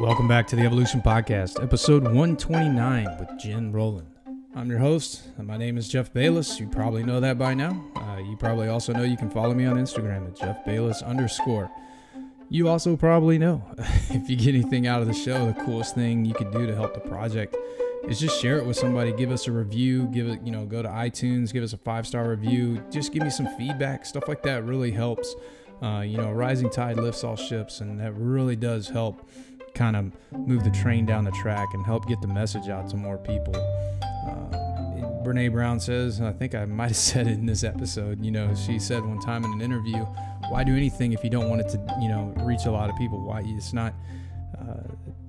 Welcome 0.00 0.28
back 0.28 0.46
to 0.46 0.56
the 0.56 0.62
Evolution 0.62 1.02
Podcast, 1.02 1.62
episode 1.62 2.04
129 2.04 3.18
with 3.18 3.38
Jen 3.38 3.70
Roland. 3.70 4.08
I'm 4.54 4.70
your 4.70 4.78
host. 4.78 5.28
My 5.36 5.58
name 5.58 5.76
is 5.76 5.88
Jeff 5.88 6.10
Bayless. 6.10 6.58
You 6.58 6.68
probably 6.68 7.02
know 7.02 7.20
that 7.20 7.36
by 7.36 7.52
now. 7.52 7.84
Uh, 7.94 8.16
you 8.16 8.34
probably 8.34 8.68
also 8.68 8.94
know 8.94 9.02
you 9.02 9.18
can 9.18 9.28
follow 9.28 9.52
me 9.52 9.66
on 9.66 9.76
Instagram 9.76 10.26
at 10.26 10.36
Jeff 10.36 10.64
Bayless 10.64 11.02
underscore. 11.02 11.70
You 12.48 12.68
also 12.68 12.96
probably 12.96 13.36
know 13.36 13.62
if 14.08 14.30
you 14.30 14.36
get 14.36 14.54
anything 14.54 14.86
out 14.86 15.02
of 15.02 15.06
the 15.06 15.12
show, 15.12 15.44
the 15.44 15.64
coolest 15.64 15.94
thing 15.94 16.24
you 16.24 16.32
could 16.32 16.50
do 16.50 16.66
to 16.66 16.74
help 16.74 16.94
the 16.94 17.00
project 17.00 17.54
is 18.08 18.18
just 18.18 18.40
share 18.40 18.56
it 18.56 18.64
with 18.64 18.78
somebody. 18.78 19.12
Give 19.12 19.30
us 19.30 19.48
a 19.48 19.52
review. 19.52 20.06
Give 20.06 20.28
it, 20.28 20.40
you 20.40 20.50
know, 20.50 20.64
go 20.64 20.80
to 20.80 20.88
iTunes, 20.88 21.52
give 21.52 21.62
us 21.62 21.74
a 21.74 21.78
five 21.78 22.06
star 22.06 22.30
review. 22.30 22.82
Just 22.90 23.12
give 23.12 23.22
me 23.22 23.28
some 23.28 23.54
feedback. 23.58 24.06
Stuff 24.06 24.28
like 24.28 24.42
that 24.44 24.64
really 24.64 24.92
helps. 24.92 25.36
Uh, 25.82 26.00
you 26.00 26.16
know, 26.16 26.30
rising 26.30 26.70
tide 26.70 26.96
lifts 26.96 27.22
all 27.22 27.36
ships, 27.36 27.80
and 27.80 28.00
that 28.00 28.12
really 28.12 28.56
does 28.56 28.88
help 28.88 29.26
kind 29.74 29.96
of 29.96 30.12
move 30.32 30.64
the 30.64 30.70
train 30.70 31.06
down 31.06 31.24
the 31.24 31.30
track 31.32 31.68
and 31.74 31.84
help 31.84 32.06
get 32.06 32.20
the 32.20 32.28
message 32.28 32.68
out 32.68 32.88
to 32.90 32.96
more 32.96 33.18
people. 33.18 33.54
Uh, 33.56 35.24
Brene 35.24 35.52
Brown 35.52 35.78
says, 35.80 36.18
and 36.18 36.28
I 36.28 36.32
think 36.32 36.54
I 36.54 36.64
might 36.64 36.88
have 36.88 36.96
said 37.10 37.26
it 37.26 37.34
in 37.34 37.46
this 37.46 37.64
episode, 37.64 38.24
you 38.24 38.30
know, 38.30 38.54
she 38.54 38.78
said 38.78 39.04
one 39.04 39.20
time 39.20 39.44
in 39.44 39.52
an 39.52 39.62
interview, 39.62 40.04
why 40.48 40.64
do 40.64 40.76
anything 40.76 41.12
if 41.12 41.22
you 41.22 41.30
don't 41.30 41.48
want 41.48 41.60
it 41.60 41.68
to, 41.70 41.98
you 42.00 42.08
know, 42.08 42.32
reach 42.38 42.66
a 42.66 42.70
lot 42.70 42.90
of 42.90 42.96
people? 42.96 43.24
Why 43.24 43.42
it's 43.44 43.72
not, 43.72 43.94
uh, 44.58 44.82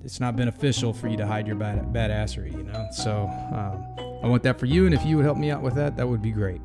it's 0.04 0.20
not 0.20 0.36
beneficial 0.36 0.92
for 0.92 1.08
you 1.08 1.16
to 1.16 1.26
hide 1.26 1.46
your 1.46 1.56
bad 1.56 1.92
badassery, 1.92 2.52
you 2.52 2.64
know? 2.64 2.88
So 2.92 3.28
um, 3.52 4.20
I 4.22 4.26
want 4.26 4.42
that 4.44 4.58
for 4.58 4.66
you. 4.66 4.86
And 4.86 4.94
if 4.94 5.04
you 5.04 5.16
would 5.16 5.24
help 5.24 5.38
me 5.38 5.50
out 5.50 5.62
with 5.62 5.74
that, 5.74 5.96
that 5.96 6.08
would 6.08 6.22
be 6.22 6.32
great. 6.32 6.60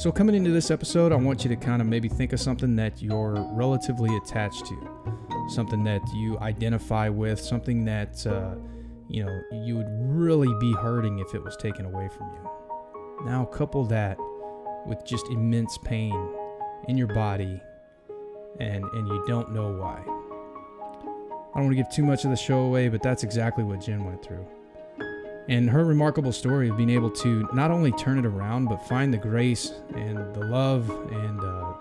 So, 0.00 0.10
coming 0.10 0.34
into 0.34 0.50
this 0.50 0.70
episode, 0.70 1.12
I 1.12 1.16
want 1.16 1.44
you 1.44 1.50
to 1.50 1.56
kind 1.56 1.82
of 1.82 1.88
maybe 1.88 2.08
think 2.08 2.32
of 2.32 2.40
something 2.40 2.74
that 2.76 3.02
you're 3.02 3.34
relatively 3.52 4.16
attached 4.16 4.64
to, 4.64 4.74
something 5.50 5.84
that 5.84 6.02
you 6.14 6.38
identify 6.38 7.08
with, 7.08 7.40
something 7.40 7.84
that, 7.84 8.26
uh, 8.26 8.54
you 9.08 9.24
know, 9.24 9.40
you 9.64 9.76
would 9.76 9.88
really 9.90 10.52
be 10.60 10.72
hurting 10.74 11.18
if 11.18 11.34
it 11.34 11.42
was 11.42 11.56
taken 11.56 11.86
away 11.86 12.08
from 12.16 12.28
you. 12.32 12.50
Now, 13.24 13.44
couple 13.44 13.84
that 13.86 14.16
with 14.86 15.04
just 15.04 15.26
immense 15.28 15.76
pain 15.78 16.34
in 16.88 16.96
your 16.96 17.08
body 17.08 17.60
and, 18.58 18.84
and 18.84 19.08
you 19.08 19.24
don't 19.26 19.52
know 19.52 19.72
why. 19.72 19.98
I 19.98 21.58
don't 21.58 21.64
want 21.64 21.70
to 21.70 21.82
give 21.82 21.90
too 21.90 22.04
much 22.04 22.24
of 22.24 22.30
the 22.30 22.36
show 22.36 22.60
away, 22.60 22.88
but 22.88 23.02
that's 23.02 23.24
exactly 23.24 23.64
what 23.64 23.80
Jen 23.80 24.04
went 24.04 24.22
through 24.22 24.46
and 25.50 25.68
her 25.68 25.84
remarkable 25.84 26.32
story 26.32 26.68
of 26.68 26.76
being 26.76 26.90
able 26.90 27.10
to 27.10 27.48
not 27.52 27.72
only 27.72 27.90
turn 27.92 28.18
it 28.18 28.24
around 28.24 28.66
but 28.66 28.76
find 28.86 29.12
the 29.12 29.18
grace 29.18 29.72
and 29.94 30.16
the 30.34 30.44
love 30.44 30.88
and 31.10 31.40
uh, 31.40 31.74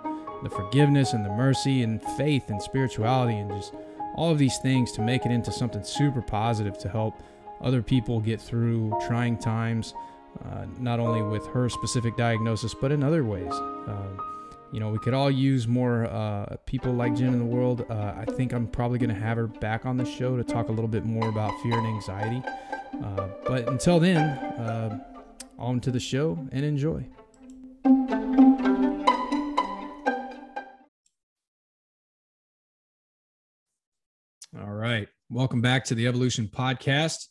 the 0.44 0.50
forgiveness 0.50 1.14
and 1.14 1.26
the 1.26 1.30
mercy 1.30 1.84
and 1.84 2.02
faith 2.18 2.50
and 2.50 2.62
spirituality 2.62 3.38
and 3.38 3.50
just 3.52 3.74
all 4.16 4.32
of 4.32 4.38
these 4.38 4.58
things 4.60 4.92
to 4.94 5.02
make 5.02 5.26
it 5.26 5.32
into 5.32 5.52
something 5.52 5.84
super 5.84 6.22
positive 6.22 6.78
to 6.78 6.90
help 6.90 7.22
other 7.62 7.82
people 7.82 8.20
get 8.20 8.40
through 8.40 8.98
trying 9.08 9.38
times 9.38 9.94
uh, 10.46 10.66
not 10.80 11.00
only 11.00 11.22
with 11.22 11.46
her 11.48 11.70
specific 11.70 12.16
diagnosis 12.18 12.74
but 12.74 12.92
in 12.92 13.04
other 13.04 13.24
ways. 13.24 13.54
Uh, 13.54 14.08
you 14.72 14.80
know 14.80 14.90
we 14.90 15.00
could 15.00 15.14
all 15.14 15.32
use 15.32 15.68
more 15.68 16.06
uh, 16.06 16.56
people 16.66 16.94
like 16.94 17.16
jen 17.16 17.34
in 17.34 17.40
the 17.40 17.46
world. 17.46 17.86
Uh, 17.90 18.14
i 18.16 18.26
think 18.26 18.54
i'm 18.54 18.68
probably 18.68 19.00
going 19.00 19.14
to 19.14 19.20
have 19.20 19.38
her 19.38 19.48
back 19.48 19.86
on 19.86 19.98
the 19.98 20.06
show 20.06 20.38
to 20.38 20.44
talk 20.44 20.70
a 20.70 20.72
little 20.72 20.88
bit 20.88 21.06
more 21.06 21.28
about 21.30 21.52
fear 21.62 21.78
and 21.78 21.88
anxiety. 21.88 22.42
Uh, 23.04 23.28
but 23.46 23.68
until 23.68 24.00
then, 24.00 24.18
uh, 24.18 25.00
on 25.58 25.80
to 25.82 25.92
the 25.92 26.00
show 26.00 26.38
and 26.52 26.66
enjoy. 26.66 27.06
All 34.58 34.72
right. 34.72 35.08
Welcome 35.30 35.62
back 35.62 35.86
to 35.86 35.96
the 35.96 36.08
Evolution 36.08 36.48
Podcast. 36.48 37.28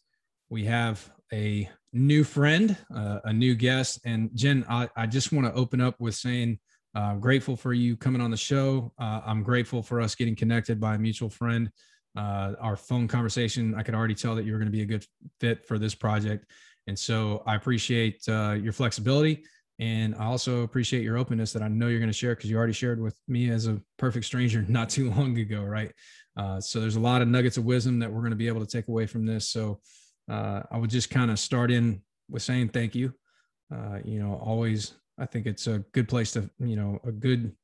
We 0.51 0.65
have 0.67 1.11
a 1.33 1.69
new 1.93 2.23
friend, 2.25 2.77
uh, 2.95 3.21
a 3.25 3.33
new 3.33 3.55
guest. 3.55 4.01
And 4.05 4.31
Jen, 4.35 4.65
I, 4.69 4.89
I 4.97 5.07
just 5.07 5.33
want 5.33 5.47
to 5.47 5.53
open 5.53 5.81
up 5.81 5.97
with 5.99 6.15
saying, 6.15 6.59
uh, 6.95 7.01
I'm 7.01 7.21
grateful 7.21 7.57
for 7.57 7.73
you 7.73 7.97
coming 7.97 8.21
on 8.21 8.31
the 8.31 8.37
show. 8.37 8.93
Uh, 8.99 9.21
I'm 9.27 9.43
grateful 9.43 9.83
for 9.83 10.01
us 10.01 10.15
getting 10.15 10.37
connected 10.37 10.81
by 10.81 10.95
a 10.95 10.99
mutual 10.99 11.31
friend 11.31 11.71
uh, 12.19 12.55
our 12.61 12.77
phone 12.77 13.07
conversation, 13.07 13.75
I 13.77 13.83
could 13.83 13.95
already 13.95 14.15
tell 14.15 14.35
that 14.35 14.45
you 14.45 14.53
were 14.53 14.59
going 14.59 14.71
to 14.71 14.77
be 14.77 14.83
a 14.83 14.87
good 14.87 15.07
fit 15.41 15.65
for 15.67 15.79
this 15.79 15.95
project. 15.95 16.51
And 16.87 16.99
so 16.99 17.43
I 17.47 17.55
appreciate 17.55 18.27
uh, 18.29 18.57
your 18.61 18.73
flexibility. 18.73 19.45
And 19.81 20.15
I 20.17 20.25
also 20.25 20.63
appreciate 20.63 21.05
your 21.05 21.17
openness 21.17 21.53
that 21.53 21.63
I 21.63 21.69
know 21.69 21.87
you're 21.87 22.01
going 22.01 22.11
to 22.11 22.17
share 22.17 22.35
because 22.35 22.51
you 22.51 22.57
already 22.57 22.73
shared 22.73 23.01
with 23.01 23.17
me 23.29 23.51
as 23.51 23.67
a 23.69 23.81
perfect 23.97 24.27
stranger 24.27 24.63
not 24.69 24.89
too 24.89 25.11
long 25.11 25.39
ago, 25.39 25.63
right? 25.63 25.93
Uh, 26.37 26.61
so 26.61 26.81
there's 26.81 26.97
a 26.97 27.01
lot 27.01 27.23
of 27.23 27.29
nuggets 27.29 27.57
of 27.57 27.65
wisdom 27.65 27.99
that 28.01 28.11
we're 28.11 28.21
going 28.21 28.31
to 28.31 28.37
be 28.37 28.49
able 28.49 28.65
to 28.65 28.71
take 28.71 28.89
away 28.89 29.07
from 29.07 29.25
this. 29.25 29.49
So 29.49 29.81
uh, 30.31 30.63
I 30.71 30.79
would 30.79 30.91
just 30.91 31.11
kind 31.11 31.31
of 31.31 31.39
start 31.39 31.71
in 31.71 32.03
with 32.29 32.43
saying 32.43 32.71
thank 32.71 32.95
you. 32.95 33.13
Uh, 33.73 33.99
you 34.05 34.21
know, 34.21 34.35
always, 34.35 34.95
I 35.19 35.27
think 35.27 35.47
it's 35.47 35.67
a 35.67 35.81
good 35.93 36.09
place 36.09 36.33
to, 36.33 36.49
you 36.59 36.77
know, 36.77 36.99
a 37.05 37.13
good 37.13 37.55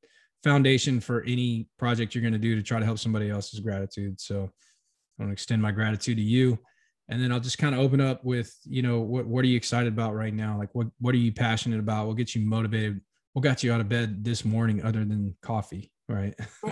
foundation 0.43 0.99
for 0.99 1.23
any 1.23 1.67
project 1.79 2.13
you're 2.13 2.21
going 2.21 2.33
to 2.33 2.39
do 2.39 2.55
to 2.55 2.61
try 2.61 2.79
to 2.79 2.85
help 2.85 2.99
somebody 2.99 3.29
else's 3.29 3.59
gratitude. 3.59 4.21
So 4.21 4.43
I 4.43 5.23
want 5.23 5.29
to 5.29 5.33
extend 5.33 5.61
my 5.61 5.71
gratitude 5.71 6.17
to 6.17 6.23
you. 6.23 6.59
And 7.07 7.21
then 7.21 7.31
I'll 7.31 7.39
just 7.39 7.57
kind 7.57 7.75
of 7.75 7.81
open 7.81 8.01
up 8.01 8.23
with, 8.23 8.53
you 8.63 8.81
know, 8.81 8.99
what, 8.99 9.25
what 9.25 9.43
are 9.43 9.47
you 9.47 9.57
excited 9.57 9.91
about 9.91 10.15
right 10.15 10.33
now? 10.33 10.57
Like 10.57 10.73
what, 10.73 10.87
what 10.99 11.13
are 11.13 11.19
you 11.19 11.31
passionate 11.31 11.79
about? 11.79 12.07
What 12.07 12.17
gets 12.17 12.35
you 12.35 12.45
motivated? 12.45 13.01
What 13.33 13.43
got 13.43 13.63
you 13.63 13.71
out 13.71 13.81
of 13.81 13.89
bed 13.89 14.23
this 14.23 14.43
morning 14.43 14.83
other 14.83 15.05
than 15.05 15.35
coffee? 15.41 15.91
Right. 16.07 16.35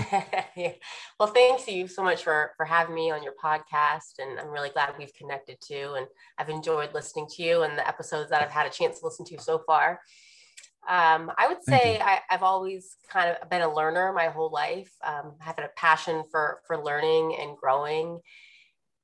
yeah. 0.55 0.73
Well, 1.19 1.29
thanks 1.29 1.67
you 1.67 1.87
so 1.87 2.03
much 2.03 2.23
for, 2.23 2.51
for 2.57 2.65
having 2.65 2.95
me 2.95 3.11
on 3.11 3.23
your 3.23 3.33
podcast. 3.43 4.19
And 4.19 4.39
I'm 4.39 4.49
really 4.49 4.69
glad 4.69 4.93
we've 4.97 5.13
connected 5.13 5.57
too. 5.63 5.95
And 5.97 6.07
I've 6.37 6.49
enjoyed 6.49 6.93
listening 6.93 7.27
to 7.35 7.43
you 7.43 7.63
and 7.63 7.77
the 7.77 7.87
episodes 7.87 8.29
that 8.29 8.41
I've 8.41 8.51
had 8.51 8.67
a 8.67 8.71
chance 8.71 8.99
to 8.99 9.05
listen 9.05 9.25
to 9.25 9.41
so 9.41 9.61
far. 9.65 9.99
Um, 10.87 11.31
I 11.37 11.47
would 11.47 11.63
say 11.63 11.99
I, 11.99 12.19
have 12.27 12.43
always 12.43 12.97
kind 13.09 13.37
of 13.41 13.49
been 13.49 13.61
a 13.61 13.73
learner 13.73 14.11
my 14.11 14.27
whole 14.27 14.51
life. 14.51 14.91
Um, 15.01 15.35
I've 15.39 15.55
had 15.55 15.59
a 15.59 15.69
passion 15.77 16.23
for 16.29 16.59
for 16.67 16.83
learning 16.83 17.37
and 17.39 17.55
growing, 17.55 18.19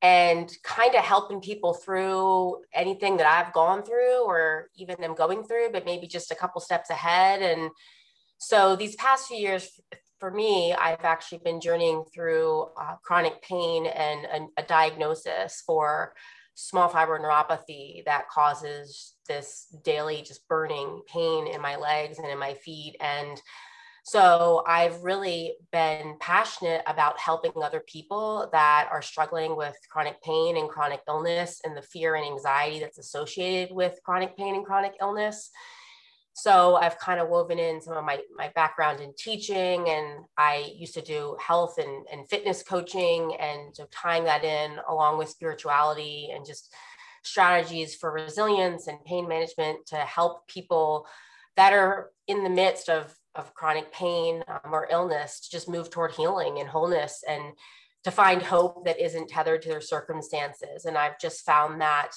and 0.02 0.52
kind 0.64 0.96
of 0.96 1.04
helping 1.04 1.42
people 1.42 1.74
through 1.74 2.62
anything 2.74 3.18
that 3.18 3.28
I've 3.28 3.54
gone 3.54 3.84
through 3.84 4.24
or 4.24 4.70
even 4.76 5.04
am 5.04 5.14
going 5.14 5.44
through, 5.44 5.70
but 5.72 5.86
maybe 5.86 6.08
just 6.08 6.32
a 6.32 6.36
couple 6.36 6.62
steps 6.62 6.90
ahead. 6.90 7.42
And 7.42 7.70
so 8.38 8.76
these 8.76 8.96
past 8.96 9.28
few 9.28 9.38
years, 9.38 9.70
for 10.20 10.32
me, 10.32 10.74
I've 10.74 11.04
actually 11.04 11.40
been 11.40 11.60
journeying 11.60 12.06
through 12.14 12.68
uh, 12.80 12.96
chronic 13.04 13.42
pain 13.42 13.88
and 13.88 14.50
a, 14.58 14.62
a 14.62 14.64
diagnosis 14.64 15.64
for 15.66 16.14
small 16.56 16.90
fiber 16.90 17.18
neuropathy 17.18 18.04
that 18.06 18.28
causes 18.30 19.14
this 19.28 19.68
daily 19.84 20.22
just 20.22 20.48
burning 20.48 21.02
pain 21.08 21.48
in 21.48 21.62
my 21.62 21.78
legs 21.78 22.20
and 22.20 22.28
in 22.28 22.38
my 22.38 22.54
feet 22.54 22.98
and 23.00 23.42
so 24.10 24.64
I've 24.66 25.04
really 25.04 25.54
been 25.72 26.16
passionate 26.20 26.82
about 26.88 27.20
helping 27.20 27.52
other 27.62 27.84
people 27.86 28.50
that 28.52 28.90
are 28.92 29.04
struggling 29.04 29.56
with 29.56 29.76
chronic 29.88 30.20
pain 30.24 30.58
and 30.58 30.68
chronic 30.68 31.02
illness 31.08 31.62
and 31.64 31.78
the 31.78 31.84
fear 31.84 32.16
and 32.16 32.26
anxiety 32.26 32.80
that's 32.80 32.98
associated 32.98 33.76
with 33.76 34.00
chronic 34.04 34.36
pain 34.36 34.56
and 34.56 34.66
chronic 34.66 34.94
illness. 35.00 35.52
So 36.34 36.76
I've 36.78 36.98
kind 36.98 37.20
of 37.20 37.30
woven 37.30 37.60
in 37.60 37.82
some 37.82 37.98
of 37.98 38.04
my, 38.04 38.20
my 38.36 38.52
background 38.56 39.00
in 39.00 39.14
teaching 39.16 39.88
and 39.88 40.26
I 40.36 40.74
used 40.76 40.96
to 40.96 41.04
do 41.04 41.38
health 41.40 41.78
and, 41.78 42.08
and 42.12 42.28
fitness 42.28 42.64
coaching 42.64 43.36
and 43.40 43.76
so 43.76 43.86
tying 43.92 44.24
that 44.24 44.44
in 44.44 44.80
along 44.90 45.20
with 45.20 45.30
spirituality 45.30 46.32
and 46.34 46.48
just 46.48 46.74
strategies 47.24 47.94
for 47.94 48.12
resilience 48.12 48.88
and 48.88 49.06
pain 49.06 49.28
management 49.28 49.86
to 49.88 49.98
help 49.98 50.48
people 50.48 51.06
that 51.58 51.74
are 51.74 52.10
in 52.28 52.44
the 52.44 52.50
midst 52.50 52.90
of, 52.90 53.14
of 53.36 53.54
chronic 53.54 53.92
pain 53.92 54.44
um, 54.48 54.74
or 54.74 54.88
illness 54.90 55.40
to 55.42 55.50
just 55.52 55.70
move 55.70 55.90
toward 55.90 56.12
healing 56.12 56.60
and 56.60 56.70
wholeness 56.70 57.24
and 57.28 57.44
to 58.04 58.12
find 58.12 58.42
hope 58.42 58.86
that 58.86 59.00
isn't 59.00 59.30
tethered 59.30 59.62
to 59.62 59.70
their 59.70 59.82
circumstances. 59.82 60.86
And 60.86 60.98
I've 60.98 61.20
just 61.20 61.46
found 61.46 61.82
that 61.82 62.12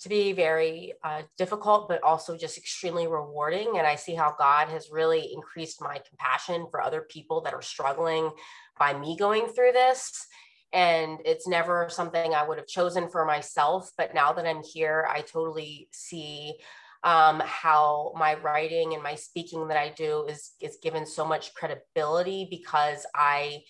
to 0.00 0.08
be 0.08 0.32
very 0.32 0.94
uh, 1.04 1.22
difficult, 1.36 1.88
but 1.88 2.02
also 2.02 2.36
just 2.36 2.56
extremely 2.56 3.06
rewarding. 3.06 3.76
And 3.76 3.86
I 3.86 3.96
see 3.96 4.14
how 4.14 4.34
God 4.38 4.68
has 4.68 4.90
really 4.90 5.32
increased 5.34 5.82
my 5.82 6.00
compassion 6.08 6.66
for 6.70 6.80
other 6.80 7.02
people 7.02 7.42
that 7.42 7.52
are 7.52 7.62
struggling 7.62 8.30
by 8.78 8.98
me 8.98 9.16
going 9.16 9.46
through 9.48 9.72
this. 9.72 10.26
And 10.72 11.18
it's 11.24 11.46
never 11.46 11.88
something 11.90 12.32
I 12.32 12.46
would 12.46 12.56
have 12.56 12.66
chosen 12.66 13.10
for 13.10 13.26
myself. 13.26 13.90
But 13.98 14.14
now 14.14 14.32
that 14.32 14.46
I'm 14.46 14.62
here, 14.62 15.06
I 15.10 15.20
totally 15.20 15.88
see 15.90 16.54
um, 17.02 17.42
how 17.44 18.12
my 18.16 18.34
writing 18.34 18.94
and 18.94 19.02
my 19.02 19.14
speaking 19.14 19.68
that 19.68 19.76
I 19.76 19.90
do 19.96 20.26
is, 20.28 20.52
is 20.60 20.78
given 20.82 21.06
so 21.06 21.24
much 21.24 21.54
credibility 21.54 22.46
because 22.50 23.06
I 23.14 23.62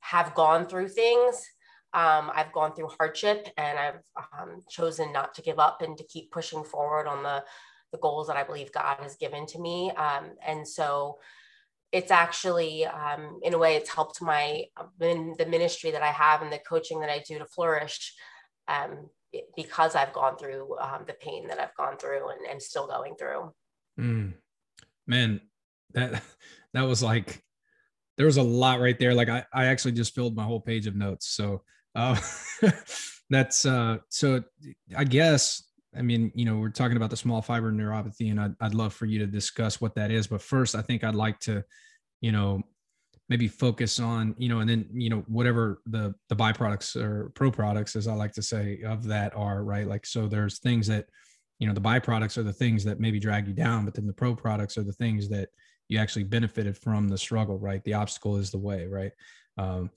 have 0.00 0.34
gone 0.34 0.66
through 0.66 0.88
things 0.88 1.42
um, 1.94 2.32
I've 2.34 2.52
gone 2.52 2.74
through 2.74 2.90
hardship 2.98 3.48
and 3.56 3.78
I've 3.78 4.02
um, 4.16 4.62
chosen 4.68 5.12
not 5.12 5.32
to 5.34 5.42
give 5.42 5.60
up 5.60 5.80
and 5.80 5.96
to 5.96 6.04
keep 6.04 6.32
pushing 6.32 6.64
forward 6.64 7.06
on 7.06 7.22
the, 7.22 7.44
the 7.92 7.98
goals 7.98 8.26
that 8.26 8.36
I 8.36 8.42
believe 8.42 8.72
God 8.72 8.98
has 9.00 9.14
given 9.14 9.46
to 9.46 9.60
me. 9.60 9.92
Um, 9.92 10.32
and 10.44 10.66
so 10.66 11.18
it's 11.92 12.10
actually 12.10 12.84
um, 12.84 13.38
in 13.44 13.54
a 13.54 13.58
way 13.58 13.76
it's 13.76 13.94
helped 13.94 14.20
my 14.20 14.64
in 15.00 15.36
the 15.38 15.46
ministry 15.46 15.92
that 15.92 16.02
i 16.02 16.10
have 16.10 16.42
and 16.42 16.52
the 16.52 16.58
coaching 16.68 16.98
that 16.98 17.08
i 17.08 17.20
do 17.20 17.38
to 17.38 17.44
flourish 17.44 18.14
um, 18.66 19.08
because 19.56 19.94
i've 19.94 20.12
gone 20.12 20.36
through 20.36 20.76
um, 20.78 21.04
the 21.06 21.14
pain 21.14 21.46
that 21.48 21.60
i've 21.60 21.74
gone 21.76 21.96
through 21.96 22.28
and, 22.50 22.60
still 22.62 22.86
going 22.86 23.14
through 23.16 23.52
mm. 23.98 24.32
man 25.06 25.40
that 25.92 26.22
that 26.74 26.82
was 26.82 27.02
like 27.02 27.42
there 28.16 28.26
was 28.26 28.36
a 28.36 28.42
lot 28.42 28.80
right 28.80 28.98
there 28.98 29.14
like 29.14 29.28
i, 29.28 29.44
I 29.52 29.66
actually 29.66 29.92
just 29.92 30.14
filled 30.14 30.36
my 30.36 30.44
whole 30.44 30.60
page 30.60 30.86
of 30.86 30.96
notes 30.96 31.28
so 31.28 31.62
uh, 31.94 32.18
that's 33.30 33.64
uh 33.66 33.98
so 34.08 34.42
i 34.96 35.04
guess 35.04 35.62
I 35.96 36.02
mean, 36.02 36.32
you 36.34 36.44
know, 36.44 36.56
we're 36.56 36.70
talking 36.70 36.96
about 36.96 37.10
the 37.10 37.16
small 37.16 37.40
fiber 37.40 37.72
neuropathy, 37.72 38.30
and 38.30 38.40
I'd, 38.40 38.54
I'd 38.60 38.74
love 38.74 38.92
for 38.92 39.06
you 39.06 39.18
to 39.20 39.26
discuss 39.26 39.80
what 39.80 39.94
that 39.94 40.10
is. 40.10 40.26
But 40.26 40.42
first, 40.42 40.74
I 40.74 40.82
think 40.82 41.04
I'd 41.04 41.14
like 41.14 41.38
to, 41.40 41.64
you 42.20 42.32
know, 42.32 42.62
maybe 43.28 43.48
focus 43.48 43.98
on, 43.98 44.34
you 44.38 44.48
know, 44.48 44.60
and 44.60 44.68
then, 44.68 44.86
you 44.92 45.08
know, 45.08 45.24
whatever 45.28 45.80
the 45.86 46.14
the 46.28 46.36
byproducts 46.36 46.96
or 46.96 47.30
pro 47.34 47.50
products, 47.50 47.96
as 47.96 48.06
I 48.06 48.14
like 48.14 48.32
to 48.32 48.42
say, 48.42 48.82
of 48.84 49.04
that 49.04 49.34
are 49.34 49.64
right. 49.64 49.86
Like, 49.86 50.06
so 50.06 50.26
there's 50.26 50.58
things 50.58 50.86
that, 50.88 51.06
you 51.58 51.66
know, 51.66 51.74
the 51.74 51.80
byproducts 51.80 52.36
are 52.36 52.42
the 52.42 52.52
things 52.52 52.84
that 52.84 53.00
maybe 53.00 53.18
drag 53.18 53.46
you 53.48 53.54
down, 53.54 53.84
but 53.84 53.94
then 53.94 54.06
the 54.06 54.12
pro 54.12 54.34
products 54.34 54.76
are 54.76 54.84
the 54.84 54.92
things 54.92 55.28
that 55.30 55.48
you 55.88 55.98
actually 55.98 56.24
benefited 56.24 56.76
from 56.76 57.08
the 57.08 57.18
struggle, 57.18 57.58
right? 57.58 57.82
The 57.84 57.94
obstacle 57.94 58.36
is 58.36 58.50
the 58.50 58.58
way, 58.58 58.86
right? 58.86 59.12
Um, 59.56 59.90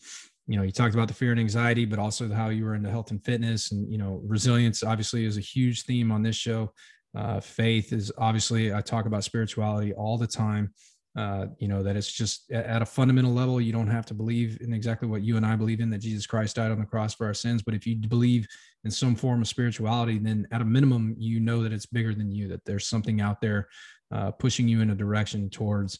you 0.48 0.56
know 0.58 0.64
you 0.64 0.72
talked 0.72 0.96
about 0.96 1.08
the 1.08 1.14
fear 1.14 1.32
and 1.32 1.40
anxiety 1.40 1.86
but 1.86 2.00
also 2.00 2.32
how 2.32 2.50
you 2.50 2.64
were 2.64 2.76
into 2.76 2.90
health 2.90 3.12
and 3.12 3.24
fitness 3.24 3.72
and 3.72 3.92
you 3.92 3.98
know 3.98 4.22
resilience 4.26 4.82
obviously 4.82 5.26
is 5.26 5.38
a 5.38 5.42
huge 5.42 5.84
theme 5.84 6.12
on 6.12 6.24
this 6.24 6.36
show 6.36 6.72
uh, 7.16 7.40
faith 7.40 7.94
is 7.94 8.12
obviously 8.18 8.74
i 8.74 8.82
talk 8.82 9.06
about 9.06 9.24
spirituality 9.24 9.94
all 9.94 10.18
the 10.18 10.28
time 10.28 10.74
uh, 11.18 11.48
you 11.58 11.68
know 11.68 11.82
that 11.82 11.98
it's 11.98 12.12
just 12.12 12.52
at 12.52 12.84
a 12.84 12.86
fundamental 12.86 13.34
level 13.34 13.60
you 13.60 13.74
don't 13.74 13.88
have 13.88 14.06
to 14.06 14.14
believe 14.14 14.60
in 14.62 14.72
exactly 14.72 15.08
what 15.08 15.24
you 15.24 15.36
and 15.36 15.46
i 15.46 15.56
believe 15.56 15.80
in 15.80 15.90
that 15.90 15.98
jesus 15.98 16.28
christ 16.28 16.56
died 16.56 16.70
on 16.70 16.78
the 16.78 16.86
cross 16.86 17.16
for 17.16 17.26
our 17.26 17.34
sins. 17.34 17.64
But 17.64 17.74
if 17.74 17.88
you 17.88 17.96
believe 17.96 18.48
in 18.84 18.92
some 18.92 19.16
form 19.16 19.42
of 19.42 19.48
spirituality 19.48 20.20
then 20.20 20.48
at 20.52 20.62
a 20.62 20.66
minimum 20.66 21.16
you 21.18 21.40
know 21.40 21.64
that 21.64 21.74
it's 21.74 21.88
bigger 21.88 22.14
than 22.14 22.32
you 22.32 22.48
that 22.50 22.64
there's 22.66 22.88
something 22.88 23.20
out 23.20 23.42
there 23.42 23.68
uh, 24.12 24.30
pushing 24.32 24.68
you 24.68 24.82
in 24.82 24.92
a 24.92 24.96
direction 24.96 25.50
towards 25.50 26.00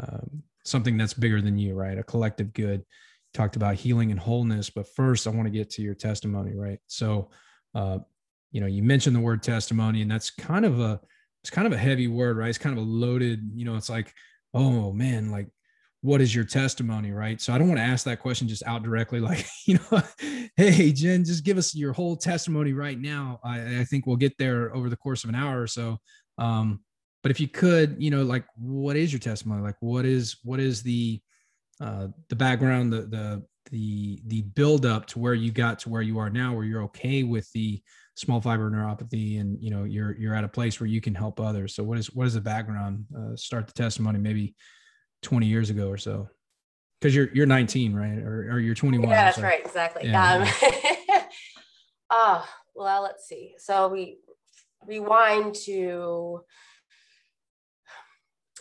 um, 0.00 0.42
something 0.64 0.98
that's 0.98 1.14
bigger 1.14 1.40
than 1.40 1.56
you 1.58 1.74
right? 1.74 1.98
A 1.98 2.02
collective 2.02 2.52
good. 2.52 2.84
Talked 3.32 3.56
about 3.56 3.74
healing 3.74 4.10
and 4.10 4.20
wholeness 4.20 4.68
but 4.68 4.86
first 4.94 5.26
i 5.26 5.30
want 5.30 5.46
to 5.46 5.50
get 5.50 5.70
to 5.70 5.82
your 5.82 5.94
testimony 5.94 6.54
right? 6.54 6.78
So 6.88 7.30
uh, 7.74 8.00
you 8.52 8.60
know 8.60 8.66
you 8.66 8.82
mentioned 8.82 9.16
the 9.16 9.20
word 9.20 9.42
testimony 9.42 10.02
and 10.02 10.10
that's 10.10 10.28
kind 10.30 10.66
of 10.66 10.78
a 10.78 11.00
it's 11.42 11.50
kind 11.50 11.66
of 11.66 11.72
a 11.72 11.78
heavy 11.78 12.06
word 12.06 12.36
right? 12.36 12.50
It's 12.50 12.58
kind 12.58 12.76
of 12.76 12.84
a 12.84 12.86
loaded 12.86 13.50
you 13.54 13.64
know 13.64 13.76
it's 13.76 13.88
like 13.88 14.12
oh 14.58 14.92
man 14.92 15.30
like 15.30 15.48
what 16.00 16.20
is 16.20 16.32
your 16.32 16.44
testimony 16.44 17.10
right? 17.10 17.40
So 17.40 17.52
i 17.52 17.58
don't 17.58 17.68
want 17.68 17.78
to 17.78 17.84
ask 17.84 18.04
that 18.04 18.20
question 18.20 18.48
just 18.48 18.62
out 18.66 18.82
directly 18.82 19.20
like 19.30 19.46
you 19.66 19.78
know 19.78 20.02
hey 20.56 20.92
jen 20.92 21.24
just 21.24 21.44
give 21.44 21.58
us 21.58 21.74
your 21.74 21.92
whole 21.92 22.16
testimony 22.16 22.72
right 22.72 22.98
now. 22.98 23.40
I, 23.44 23.80
I 23.80 23.84
think 23.84 24.06
we'll 24.06 24.16
get 24.16 24.36
there 24.38 24.74
over 24.74 24.88
the 24.88 24.96
course 24.96 25.24
of 25.24 25.30
an 25.30 25.36
hour 25.36 25.60
or 25.60 25.66
so. 25.66 25.98
Um, 26.38 26.80
but 27.22 27.30
if 27.30 27.40
you 27.40 27.48
could 27.48 27.96
you 27.98 28.10
know 28.10 28.22
like 28.22 28.44
what 28.56 28.96
is 28.96 29.12
your 29.12 29.20
testimony? 29.20 29.62
Like 29.62 29.76
what 29.80 30.04
is 30.04 30.36
what 30.42 30.60
is 30.60 30.82
the 30.82 31.20
uh, 31.80 32.08
the 32.28 32.36
background, 32.36 32.92
the 32.92 33.02
the 33.02 33.42
the 33.70 34.20
the 34.26 34.42
build 34.42 34.86
up 34.86 35.06
to 35.06 35.18
where 35.18 35.34
you 35.34 35.52
got 35.52 35.78
to 35.80 35.88
where 35.88 36.02
you 36.02 36.18
are 36.18 36.30
now, 36.30 36.54
where 36.54 36.64
you're 36.64 36.82
okay 36.84 37.22
with 37.22 37.50
the 37.52 37.82
small 38.18 38.40
fiber 38.40 38.70
neuropathy, 38.70 39.40
and 39.40 39.62
you 39.62 39.70
know 39.70 39.84
you're 39.84 40.16
you're 40.18 40.34
at 40.34 40.44
a 40.44 40.48
place 40.48 40.80
where 40.80 40.88
you 40.88 41.00
can 41.00 41.14
help 41.14 41.40
others. 41.40 41.74
So 41.74 41.84
what 41.84 41.98
is 41.98 42.08
what 42.14 42.26
is 42.26 42.34
the 42.34 42.40
background? 42.40 43.06
Uh, 43.16 43.36
start 43.36 43.66
the 43.66 43.72
testimony 43.72 44.18
maybe 44.18 44.54
20 45.22 45.46
years 45.46 45.70
ago 45.70 45.88
or 45.88 45.96
so, 45.96 46.28
because 47.00 47.14
you're 47.14 47.28
you're 47.32 47.46
19, 47.46 47.94
right, 47.94 48.18
or, 48.18 48.52
or 48.52 48.58
you're 48.58 48.74
21. 48.74 49.08
Yeah, 49.08 49.24
that's 49.24 49.36
so. 49.36 49.42
right, 49.42 49.64
exactly. 49.64 50.08
Yeah. 50.08 50.48
Um, 50.72 51.22
oh 52.10 52.48
well, 52.74 53.02
let's 53.02 53.26
see. 53.26 53.54
So 53.58 53.88
we 53.88 54.18
rewind 54.86 55.54
to 55.66 56.42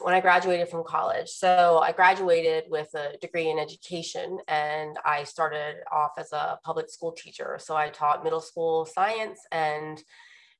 when 0.01 0.13
I 0.13 0.21
graduated 0.21 0.69
from 0.69 0.83
college. 0.83 1.29
So 1.29 1.79
I 1.79 1.91
graduated 1.91 2.65
with 2.69 2.94
a 2.94 3.17
degree 3.19 3.49
in 3.49 3.59
education 3.59 4.39
and 4.47 4.97
I 5.03 5.23
started 5.23 5.77
off 5.91 6.11
as 6.17 6.31
a 6.33 6.59
public 6.63 6.89
school 6.89 7.11
teacher. 7.11 7.57
So 7.59 7.75
I 7.75 7.89
taught 7.89 8.23
middle 8.23 8.41
school 8.41 8.85
science 8.85 9.39
and 9.51 10.01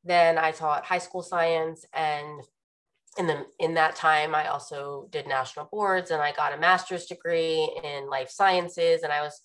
then 0.04 0.38
I 0.38 0.52
taught 0.52 0.86
high 0.86 0.98
school 0.98 1.22
science 1.22 1.86
and 1.94 2.42
in 3.18 3.26
the 3.26 3.46
in 3.60 3.74
that 3.74 3.96
time 3.96 4.36
I 4.36 4.48
also 4.48 5.08
did 5.12 5.28
national 5.28 5.66
boards 5.72 6.12
and 6.12 6.22
I 6.22 6.32
got 6.34 6.54
a 6.54 6.58
master's 6.58 7.06
degree 7.06 7.70
in 7.84 8.10
life 8.10 8.30
sciences 8.30 9.02
and 9.04 9.12
I 9.12 9.22
was 9.22 9.42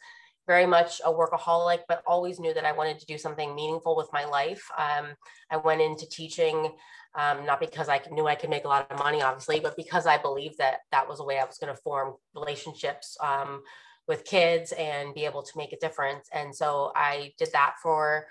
very 0.46 0.66
much 0.66 1.00
a 1.04 1.12
workaholic, 1.12 1.80
but 1.88 2.02
always 2.06 2.40
knew 2.40 2.52
that 2.54 2.64
I 2.64 2.72
wanted 2.72 2.98
to 2.98 3.06
do 3.06 3.16
something 3.16 3.54
meaningful 3.54 3.96
with 3.96 4.08
my 4.12 4.24
life. 4.24 4.68
Um, 4.76 5.14
I 5.50 5.56
went 5.56 5.80
into 5.80 6.08
teaching 6.08 6.72
um, 7.14 7.44
not 7.44 7.60
because 7.60 7.88
I 7.88 8.00
knew 8.10 8.26
I 8.26 8.34
could 8.34 8.50
make 8.50 8.64
a 8.64 8.68
lot 8.68 8.90
of 8.90 8.98
money, 8.98 9.22
obviously, 9.22 9.60
but 9.60 9.76
because 9.76 10.06
I 10.06 10.18
believed 10.18 10.58
that 10.58 10.78
that 10.90 11.08
was 11.08 11.20
a 11.20 11.24
way 11.24 11.38
I 11.38 11.44
was 11.44 11.58
going 11.58 11.74
to 11.74 11.80
form 11.82 12.14
relationships 12.34 13.16
um, 13.20 13.62
with 14.08 14.24
kids 14.24 14.72
and 14.72 15.14
be 15.14 15.24
able 15.24 15.42
to 15.42 15.58
make 15.58 15.72
a 15.72 15.78
difference. 15.78 16.28
And 16.32 16.54
so 16.54 16.92
I 16.96 17.32
did 17.38 17.50
that 17.52 17.74
for 17.82 18.26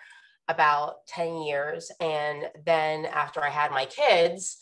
about 0.47 1.05
10 1.07 1.43
years. 1.43 1.91
And 1.99 2.47
then 2.65 3.05
after 3.05 3.43
I 3.43 3.49
had 3.49 3.71
my 3.71 3.85
kids, 3.85 4.57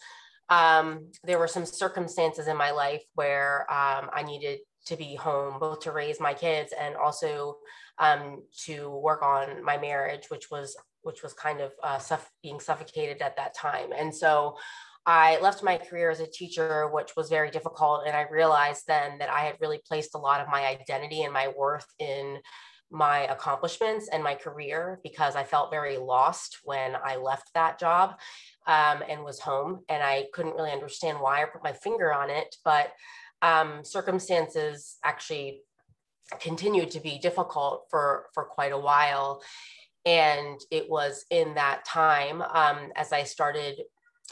um, 0.50 1.12
there 1.24 1.40
were 1.40 1.48
some 1.48 1.66
circumstances 1.66 2.48
in 2.48 2.58
my 2.58 2.72
life 2.72 3.04
where 3.16 3.62
um, 3.72 4.10
I 4.14 4.24
needed 4.24 4.60
to 4.88 4.96
be 4.96 5.16
home, 5.16 5.60
both 5.60 5.82
to 5.82 5.92
raise 5.92 6.20
my 6.20 6.34
kids 6.34 6.74
and 6.80 6.96
also 6.96 7.58
um, 8.00 8.44
to 8.66 8.90
work 8.90 9.22
on 9.22 9.64
my 9.64 9.78
marriage, 9.78 10.26
which 10.30 10.50
was 10.50 10.76
which 11.02 11.24
was 11.24 11.34
kind 11.34 11.62
of 11.62 11.72
uh, 11.84 12.00
suff- 12.00 12.32
being 12.44 12.60
suffocated 12.60 13.22
at 13.22 13.38
that 13.38 13.56
time. 13.56 13.90
And 13.96 14.14
so 14.14 14.58
I 15.06 15.40
left 15.40 15.64
my 15.64 15.78
career 15.78 16.10
as 16.10 16.20
a 16.20 16.28
teacher, 16.28 16.88
which 16.90 17.16
was 17.16 17.30
very 17.30 17.50
difficult. 17.50 18.04
And 18.06 18.16
I 18.16 18.28
realized 18.30 18.84
then 18.88 19.18
that 19.20 19.30
I 19.30 19.40
had 19.40 19.56
really 19.60 19.80
placed 19.88 20.14
a 20.14 20.20
lot 20.20 20.42
of 20.42 20.48
my 20.48 20.68
identity 20.68 21.24
and 21.24 21.34
my 21.34 21.52
worth 21.58 21.88
in 22.00 22.40
my 22.92 23.20
accomplishments 23.28 24.10
and 24.12 24.24
my 24.24 24.36
career 24.36 25.00
because 25.04 25.36
I 25.36 25.44
felt 25.44 25.72
very 25.72 25.98
lost 25.98 26.60
when 26.64 26.96
I 27.04 27.18
left 27.18 27.54
that 27.54 27.80
job 27.80 28.20
um, 28.68 29.04
and 29.08 29.24
was 29.24 29.40
home. 29.40 29.82
And 29.90 30.04
I 30.04 30.26
couldn't 30.34 30.56
really 30.56 30.72
understand 30.72 31.20
why 31.20 31.42
I 31.42 31.46
put 31.46 31.64
my 31.64 31.74
finger 31.74 32.14
on 32.14 32.30
it. 32.30 32.56
But 32.66 32.92
um, 33.42 33.84
circumstances 33.84 34.98
actually 35.04 35.62
continued 36.40 36.92
to 36.92 37.00
be 37.00 37.18
difficult 37.18 37.88
for 37.90 38.28
for 38.34 38.44
quite 38.44 38.72
a 38.72 38.78
while 38.78 39.42
and 40.10 40.60
it 40.72 40.90
was 40.90 41.26
in 41.30 41.54
that 41.54 41.86
time 41.86 42.42
um, 42.42 42.92
as 42.96 43.14
i 43.14 43.24
started 43.24 43.76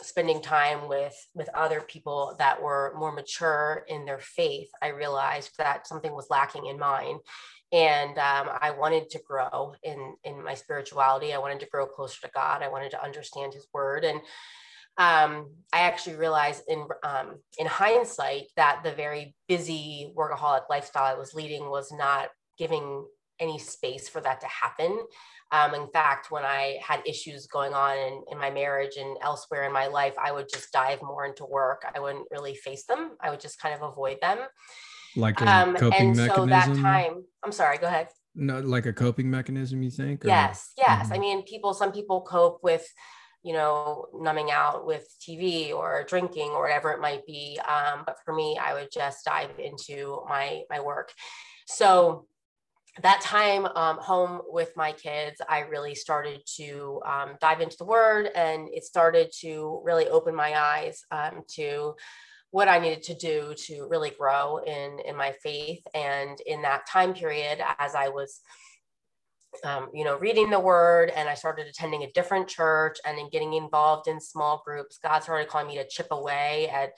spending 0.00 0.42
time 0.42 0.88
with 0.88 1.14
with 1.34 1.48
other 1.54 1.80
people 1.80 2.34
that 2.38 2.60
were 2.60 2.94
more 2.98 3.12
mature 3.12 3.84
in 3.88 4.04
their 4.04 4.18
faith 4.18 4.68
i 4.82 4.88
realized 4.88 5.52
that 5.58 5.86
something 5.86 6.12
was 6.12 6.30
lacking 6.30 6.66
in 6.66 6.78
mine. 6.78 7.18
And 7.70 8.16
um, 8.18 8.48
i 8.62 8.70
wanted 8.70 9.10
to 9.10 9.20
grow 9.30 9.74
in 9.82 10.14
in 10.24 10.42
my 10.42 10.54
spirituality. 10.54 11.32
I 11.32 11.38
wanted 11.38 11.60
to 11.60 11.72
grow 11.72 11.86
closer 11.86 12.20
to 12.22 12.30
god. 12.34 12.62
I 12.62 12.68
wanted 12.68 12.90
to 12.92 13.04
understand 13.04 13.52
his 13.52 13.66
word. 13.74 14.04
And 14.04 14.20
um, 14.96 15.30
I 15.72 15.80
actually 15.80 16.16
realized 16.16 16.62
in 16.66 16.80
um, 17.04 17.28
in 17.58 17.66
hindsight 17.66 18.46
that 18.56 18.80
the 18.82 18.92
very 18.92 19.34
busy 19.48 20.12
workaholic 20.16 20.64
lifestyle 20.70 21.04
I 21.04 21.18
was 21.18 21.34
leading 21.34 21.68
was 21.68 21.92
not 21.92 22.30
giving 22.56 23.04
any 23.38 23.58
space 23.58 24.08
for 24.08 24.20
that 24.22 24.40
to 24.40 24.48
happen. 24.48 24.98
Um, 25.50 25.74
in 25.74 25.88
fact, 25.88 26.30
when 26.30 26.44
I 26.44 26.78
had 26.82 27.00
issues 27.06 27.46
going 27.46 27.72
on 27.72 27.96
in, 27.96 28.22
in 28.32 28.38
my 28.38 28.50
marriage 28.50 28.96
and 28.98 29.16
elsewhere 29.22 29.64
in 29.64 29.72
my 29.72 29.86
life, 29.86 30.14
I 30.22 30.32
would 30.32 30.48
just 30.52 30.72
dive 30.72 31.02
more 31.02 31.24
into 31.24 31.44
work. 31.46 31.82
I 31.94 32.00
wouldn't 32.00 32.28
really 32.30 32.54
face 32.54 32.84
them. 32.84 33.12
I 33.20 33.30
would 33.30 33.40
just 33.40 33.60
kind 33.60 33.74
of 33.74 33.82
avoid 33.82 34.18
them. 34.20 34.38
Like 35.16 35.40
a 35.40 35.50
um, 35.50 35.74
coping 35.74 36.08
and 36.08 36.16
mechanism. 36.16 36.36
so 36.36 36.46
that 36.46 36.82
time, 36.82 37.24
I'm 37.42 37.52
sorry. 37.52 37.78
Go 37.78 37.86
ahead. 37.86 38.08
No, 38.34 38.60
like 38.60 38.86
a 38.86 38.92
coping 38.92 39.30
mechanism, 39.30 39.82
you 39.82 39.90
think? 39.90 40.24
Or? 40.24 40.28
Yes, 40.28 40.72
yes. 40.76 41.06
Mm-hmm. 41.06 41.14
I 41.14 41.18
mean, 41.18 41.42
people. 41.44 41.72
Some 41.72 41.92
people 41.92 42.20
cope 42.20 42.60
with 42.62 42.86
you 43.42 43.52
know, 43.52 44.06
numbing 44.12 44.50
out 44.50 44.84
with 44.84 45.08
TV 45.20 45.72
or 45.72 46.04
drinking 46.08 46.50
or 46.50 46.62
whatever 46.62 46.90
it 46.90 47.00
might 47.00 47.24
be. 47.24 47.58
Um, 47.68 48.02
but 48.04 48.16
for 48.24 48.34
me, 48.34 48.58
I 48.60 48.74
would 48.74 48.88
just 48.92 49.24
dive 49.24 49.58
into 49.58 50.20
my 50.28 50.62
my 50.68 50.80
work. 50.80 51.12
So 51.66 52.26
that 53.02 53.20
time 53.20 53.66
um, 53.66 53.98
home 53.98 54.40
with 54.48 54.76
my 54.76 54.92
kids, 54.92 55.40
I 55.48 55.60
really 55.60 55.94
started 55.94 56.42
to 56.56 57.00
um, 57.06 57.36
dive 57.40 57.60
into 57.60 57.76
the 57.76 57.84
word, 57.84 58.30
and 58.34 58.68
it 58.72 58.84
started 58.84 59.30
to 59.40 59.80
really 59.84 60.08
open 60.08 60.34
my 60.34 60.58
eyes 60.58 61.02
um, 61.10 61.42
to 61.56 61.94
what 62.50 62.68
I 62.68 62.78
needed 62.78 63.02
to 63.04 63.14
do 63.14 63.54
to 63.66 63.86
really 63.88 64.10
grow 64.10 64.58
in 64.58 64.98
in 65.04 65.16
my 65.16 65.32
faith. 65.42 65.86
And 65.94 66.40
in 66.46 66.62
that 66.62 66.86
time 66.86 67.14
period, 67.14 67.60
as 67.78 67.94
I 67.94 68.08
was 68.08 68.40
um, 69.64 69.88
you 69.92 70.04
know, 70.04 70.18
reading 70.18 70.50
the 70.50 70.60
word 70.60 71.10
and 71.10 71.28
I 71.28 71.34
started 71.34 71.66
attending 71.66 72.02
a 72.02 72.12
different 72.12 72.48
church 72.48 72.98
and 73.04 73.18
then 73.18 73.28
getting 73.30 73.54
involved 73.54 74.06
in 74.06 74.20
small 74.20 74.62
groups. 74.64 74.98
God 75.02 75.22
started 75.22 75.48
calling 75.48 75.68
me 75.68 75.76
to 75.76 75.88
chip 75.88 76.08
away 76.10 76.68
at 76.68 76.90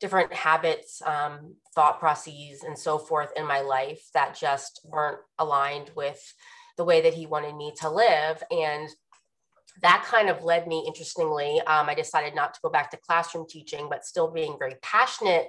different 0.00 0.32
habits, 0.32 1.02
um, 1.02 1.54
thought 1.74 1.98
processes, 1.98 2.62
and 2.62 2.78
so 2.78 2.98
forth 2.98 3.30
in 3.36 3.46
my 3.46 3.60
life 3.60 4.02
that 4.14 4.38
just 4.38 4.80
weren't 4.84 5.20
aligned 5.38 5.90
with 5.96 6.20
the 6.76 6.84
way 6.84 7.00
that 7.00 7.14
he 7.14 7.26
wanted 7.26 7.56
me 7.56 7.72
to 7.80 7.90
live. 7.90 8.42
And 8.50 8.88
that 9.82 10.04
kind 10.06 10.28
of 10.28 10.42
led 10.42 10.66
me, 10.66 10.84
interestingly, 10.86 11.60
um, 11.66 11.88
I 11.88 11.94
decided 11.94 12.34
not 12.34 12.54
to 12.54 12.60
go 12.62 12.70
back 12.70 12.90
to 12.90 12.96
classroom 12.96 13.46
teaching, 13.48 13.88
but 13.88 14.04
still 14.04 14.30
being 14.30 14.56
very 14.58 14.74
passionate 14.82 15.48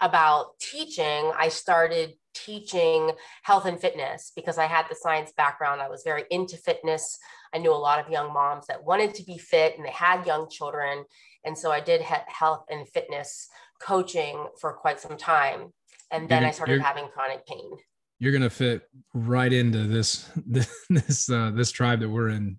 about 0.00 0.58
teaching, 0.60 1.32
I 1.36 1.48
started 1.48 2.14
teaching 2.34 3.12
health 3.42 3.66
and 3.66 3.80
fitness 3.80 4.32
because 4.34 4.58
I 4.58 4.66
had 4.66 4.86
the 4.88 4.94
science 4.94 5.32
background. 5.36 5.80
I 5.80 5.88
was 5.88 6.02
very 6.04 6.24
into 6.30 6.56
fitness. 6.56 7.18
I 7.52 7.58
knew 7.58 7.72
a 7.72 7.74
lot 7.74 7.98
of 7.98 8.10
young 8.10 8.32
moms 8.32 8.66
that 8.68 8.84
wanted 8.84 9.14
to 9.14 9.24
be 9.24 9.38
fit 9.38 9.76
and 9.76 9.84
they 9.84 9.90
had 9.90 10.26
young 10.26 10.48
children. 10.48 11.04
And 11.44 11.56
so 11.56 11.70
I 11.70 11.80
did 11.80 12.00
health 12.00 12.64
and 12.70 12.88
fitness 12.88 13.48
coaching 13.80 14.46
for 14.60 14.72
quite 14.72 15.00
some 15.00 15.16
time. 15.16 15.72
And 16.10 16.28
then 16.28 16.44
I 16.44 16.50
started 16.50 16.80
having 16.80 17.08
chronic 17.08 17.46
pain. 17.46 17.70
You're 18.18 18.32
gonna 18.32 18.50
fit 18.50 18.82
right 19.14 19.52
into 19.52 19.86
this 19.86 20.28
this 20.90 21.30
uh, 21.30 21.50
this 21.54 21.70
tribe 21.70 22.00
that 22.00 22.08
we're 22.08 22.28
in 22.28 22.56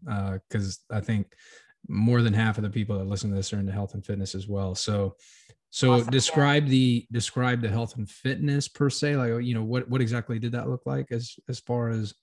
because 0.50 0.80
uh, 0.92 0.98
I 0.98 1.02
think 1.02 1.28
more 1.88 2.22
than 2.22 2.34
half 2.34 2.58
of 2.58 2.64
the 2.64 2.70
people 2.70 2.98
that 2.98 3.08
listen 3.08 3.30
to 3.30 3.36
this 3.36 3.54
are 3.54 3.60
into 3.60 3.72
health 3.72 3.94
and 3.94 4.06
fitness 4.06 4.34
as 4.34 4.48
well. 4.48 4.74
So 4.74 5.16
so 5.72 5.94
awesome. 5.94 6.12
describe 6.12 6.68
the 6.68 7.08
describe 7.12 7.62
the 7.62 7.70
health 7.70 7.96
and 7.96 8.08
fitness 8.08 8.68
per 8.68 8.90
se. 8.90 9.16
Like 9.16 9.44
you 9.44 9.56
know 9.56 9.63
what 9.63 9.90
what 9.90 10.01
exactly 10.01 10.38
did 10.38 10.51
that 10.51 10.70
look 10.70 10.82
like 10.86 11.12
as 11.12 11.36
as 11.50 11.60
far 11.60 11.90
as 11.90 12.13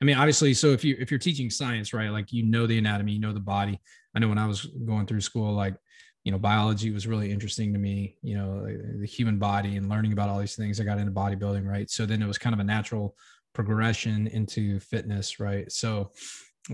I 0.00 0.04
mean, 0.04 0.16
obviously, 0.16 0.54
so 0.54 0.68
if 0.68 0.84
you 0.84 0.96
if 0.98 1.10
you're 1.10 1.18
teaching 1.18 1.48
science, 1.48 1.94
right, 1.94 2.10
like 2.10 2.32
you 2.32 2.44
know 2.44 2.66
the 2.66 2.78
anatomy, 2.78 3.12
you 3.12 3.20
know 3.20 3.32
the 3.32 3.40
body. 3.40 3.80
I 4.14 4.18
know 4.18 4.28
when 4.28 4.38
I 4.38 4.46
was 4.46 4.64
going 4.64 5.06
through 5.06 5.20
school, 5.20 5.54
like 5.54 5.74
you 6.24 6.32
know, 6.32 6.38
biology 6.38 6.90
was 6.90 7.06
really 7.06 7.30
interesting 7.30 7.72
to 7.72 7.78
me. 7.78 8.16
You 8.22 8.36
know, 8.36 8.66
the 9.00 9.06
human 9.06 9.38
body 9.38 9.76
and 9.76 9.88
learning 9.88 10.12
about 10.12 10.28
all 10.28 10.38
these 10.40 10.56
things. 10.56 10.80
I 10.80 10.84
got 10.84 10.98
into 10.98 11.12
bodybuilding, 11.12 11.66
right. 11.66 11.88
So 11.88 12.04
then 12.04 12.20
it 12.20 12.26
was 12.26 12.38
kind 12.38 12.54
of 12.54 12.60
a 12.60 12.64
natural 12.64 13.16
progression 13.54 14.26
into 14.26 14.80
fitness, 14.80 15.40
right. 15.40 15.70
So 15.70 16.10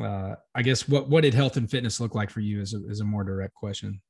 uh, 0.00 0.34
I 0.54 0.62
guess 0.62 0.88
what 0.88 1.08
what 1.08 1.22
did 1.22 1.34
health 1.34 1.58
and 1.58 1.70
fitness 1.70 2.00
look 2.00 2.14
like 2.14 2.30
for 2.30 2.40
you? 2.40 2.60
Is 2.60 2.74
a, 2.74 2.86
is 2.88 3.00
a 3.00 3.04
more 3.04 3.24
direct 3.24 3.54
question 3.54 4.00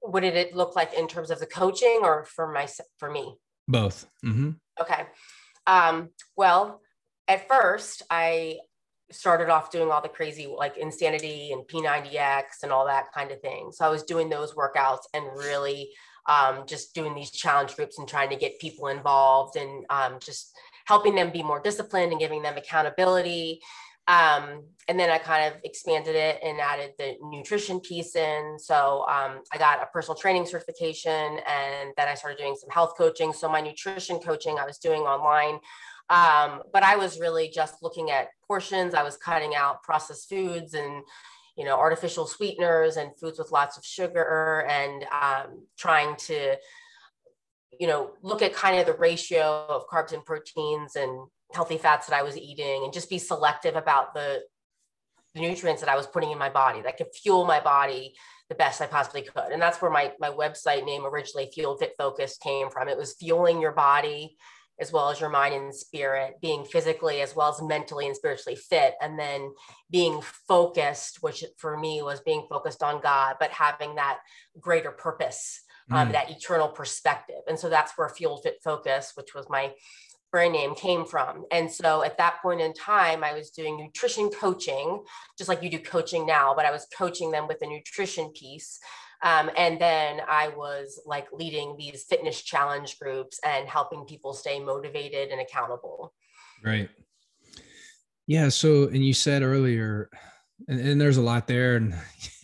what 0.00 0.20
did 0.20 0.36
it 0.36 0.54
look 0.54 0.76
like 0.76 0.94
in 0.94 1.06
terms 1.06 1.30
of 1.30 1.40
the 1.40 1.46
coaching 1.46 2.00
or 2.02 2.24
for 2.24 2.52
my 2.52 2.68
for 2.98 3.10
me? 3.10 3.36
Both. 3.68 4.06
Mm-hmm. 4.24 4.50
okay. 4.80 5.06
Um, 5.66 6.10
well 6.36 6.80
at 7.28 7.46
first 7.46 8.02
i 8.10 8.58
started 9.12 9.48
off 9.48 9.70
doing 9.70 9.90
all 9.90 10.00
the 10.00 10.08
crazy 10.08 10.46
like 10.46 10.76
insanity 10.76 11.52
and 11.52 11.62
p90x 11.64 12.62
and 12.62 12.72
all 12.72 12.86
that 12.86 13.12
kind 13.12 13.30
of 13.30 13.40
thing. 13.40 13.70
So 13.72 13.84
i 13.84 13.88
was 13.88 14.02
doing 14.02 14.28
those 14.28 14.54
workouts 14.54 15.02
and 15.14 15.24
really 15.36 15.90
um, 16.26 16.64
just 16.66 16.94
doing 16.94 17.14
these 17.14 17.30
challenge 17.30 17.74
groups 17.76 17.98
and 17.98 18.06
trying 18.06 18.30
to 18.30 18.36
get 18.36 18.60
people 18.60 18.88
involved 18.88 19.56
and 19.56 19.84
um, 19.90 20.18
just 20.20 20.52
helping 20.84 21.14
them 21.14 21.30
be 21.30 21.42
more 21.42 21.60
disciplined 21.60 22.12
and 22.12 22.20
giving 22.20 22.42
them 22.42 22.56
accountability 22.56 23.60
um, 24.08 24.64
and 24.88 24.98
then 24.98 25.10
I 25.10 25.18
kind 25.18 25.52
of 25.52 25.60
expanded 25.62 26.16
it 26.16 26.40
and 26.42 26.60
added 26.60 26.92
the 26.98 27.14
nutrition 27.22 27.80
piece 27.80 28.16
in. 28.16 28.56
So 28.58 29.04
um, 29.08 29.42
I 29.52 29.58
got 29.58 29.82
a 29.82 29.86
personal 29.86 30.16
training 30.16 30.46
certification 30.46 31.12
and 31.12 31.92
then 31.96 32.08
I 32.08 32.14
started 32.14 32.38
doing 32.38 32.56
some 32.56 32.70
health 32.70 32.94
coaching. 32.98 33.32
So 33.32 33.48
my 33.48 33.60
nutrition 33.60 34.18
coaching 34.18 34.58
I 34.58 34.64
was 34.64 34.78
doing 34.78 35.02
online. 35.02 35.60
Um, 36.08 36.62
but 36.72 36.82
I 36.82 36.96
was 36.96 37.20
really 37.20 37.48
just 37.48 37.82
looking 37.82 38.10
at 38.10 38.30
portions. 38.44 38.94
I 38.94 39.04
was 39.04 39.16
cutting 39.16 39.54
out 39.54 39.84
processed 39.84 40.28
foods 40.28 40.74
and 40.74 41.04
you 41.56 41.64
know 41.64 41.76
artificial 41.78 42.26
sweeteners 42.26 42.96
and 42.96 43.16
foods 43.16 43.38
with 43.38 43.52
lots 43.52 43.76
of 43.76 43.84
sugar 43.84 44.66
and 44.68 45.04
um, 45.12 45.66
trying 45.78 46.16
to 46.16 46.56
you 47.78 47.86
know 47.86 48.10
look 48.22 48.42
at 48.42 48.54
kind 48.54 48.80
of 48.80 48.86
the 48.86 48.94
ratio 48.94 49.66
of 49.68 49.86
carbs 49.88 50.12
and 50.12 50.24
proteins 50.24 50.96
and 50.96 51.28
healthy 51.52 51.78
fats 51.78 52.06
that 52.06 52.16
I 52.16 52.22
was 52.22 52.36
eating 52.36 52.84
and 52.84 52.92
just 52.92 53.10
be 53.10 53.18
selective 53.18 53.76
about 53.76 54.14
the, 54.14 54.40
the 55.34 55.40
nutrients 55.40 55.80
that 55.82 55.90
I 55.90 55.96
was 55.96 56.06
putting 56.06 56.30
in 56.30 56.38
my 56.38 56.50
body 56.50 56.82
that 56.82 56.96
could 56.96 57.14
fuel 57.14 57.44
my 57.44 57.60
body 57.60 58.14
the 58.48 58.54
best 58.54 58.80
I 58.80 58.86
possibly 58.86 59.22
could. 59.22 59.52
And 59.52 59.62
that's 59.62 59.80
where 59.80 59.90
my, 59.90 60.12
my 60.18 60.30
website 60.30 60.84
name 60.84 61.06
originally 61.06 61.50
Fuel 61.54 61.76
Fit 61.76 61.94
Focus 61.96 62.36
came 62.36 62.68
from. 62.68 62.88
It 62.88 62.98
was 62.98 63.14
fueling 63.14 63.60
your 63.60 63.72
body 63.72 64.36
as 64.80 64.92
well 64.92 65.10
as 65.10 65.20
your 65.20 65.28
mind 65.28 65.54
and 65.54 65.74
spirit, 65.74 66.36
being 66.40 66.64
physically 66.64 67.20
as 67.20 67.36
well 67.36 67.50
as 67.50 67.60
mentally 67.60 68.06
and 68.06 68.16
spiritually 68.16 68.56
fit, 68.56 68.94
and 69.02 69.18
then 69.18 69.52
being 69.90 70.22
focused, 70.48 71.18
which 71.20 71.44
for 71.58 71.76
me 71.76 72.00
was 72.02 72.20
being 72.20 72.46
focused 72.48 72.82
on 72.82 73.00
God, 73.00 73.36
but 73.38 73.50
having 73.50 73.96
that 73.96 74.20
greater 74.58 74.90
purpose, 74.90 75.60
um, 75.90 76.08
mm. 76.08 76.12
that 76.12 76.30
eternal 76.30 76.68
perspective. 76.68 77.42
And 77.46 77.58
so 77.58 77.68
that's 77.68 77.92
where 77.96 78.08
Fuel 78.08 78.38
Fit 78.38 78.56
Focus, 78.64 79.12
which 79.16 79.34
was 79.34 79.50
my 79.50 79.72
brand 80.32 80.52
name 80.52 80.74
came 80.74 81.04
from. 81.04 81.44
And 81.50 81.70
so 81.70 82.02
at 82.02 82.18
that 82.18 82.40
point 82.42 82.60
in 82.60 82.72
time, 82.72 83.24
I 83.24 83.32
was 83.32 83.50
doing 83.50 83.76
nutrition 83.76 84.30
coaching, 84.30 85.02
just 85.36 85.48
like 85.48 85.62
you 85.62 85.70
do 85.70 85.78
coaching 85.78 86.26
now, 86.26 86.54
but 86.54 86.66
I 86.66 86.70
was 86.70 86.86
coaching 86.96 87.30
them 87.30 87.48
with 87.48 87.58
the 87.58 87.66
nutrition 87.66 88.30
piece. 88.32 88.78
Um, 89.22 89.50
and 89.56 89.80
then 89.80 90.20
I 90.26 90.48
was 90.48 91.00
like 91.04 91.28
leading 91.32 91.76
these 91.76 92.04
fitness 92.04 92.40
challenge 92.42 92.98
groups 92.98 93.38
and 93.44 93.68
helping 93.68 94.04
people 94.04 94.32
stay 94.32 94.60
motivated 94.60 95.30
and 95.30 95.40
accountable. 95.40 96.14
Right. 96.64 96.88
Yeah. 98.26 98.48
So, 98.48 98.84
and 98.84 99.04
you 99.04 99.12
said 99.12 99.42
earlier, 99.42 100.08
and, 100.68 100.80
and 100.80 101.00
there's 101.00 101.16
a 101.16 101.22
lot 101.22 101.46
there, 101.46 101.76
and 101.76 101.94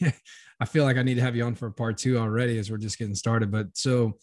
I 0.61 0.65
feel 0.65 0.85
like 0.85 0.97
I 0.97 1.03
need 1.03 1.15
to 1.15 1.23
have 1.23 1.37
you 1.37 1.45
on 1.45 1.55
for 1.55 1.71
part 1.71 1.99
two 1.99 2.19
already 2.19 2.59
as 2.59 2.71
we're 2.71 2.79
just 2.79 2.99
getting 2.99 3.15
started. 3.15 3.51
But 3.51 3.69
so 3.75 4.19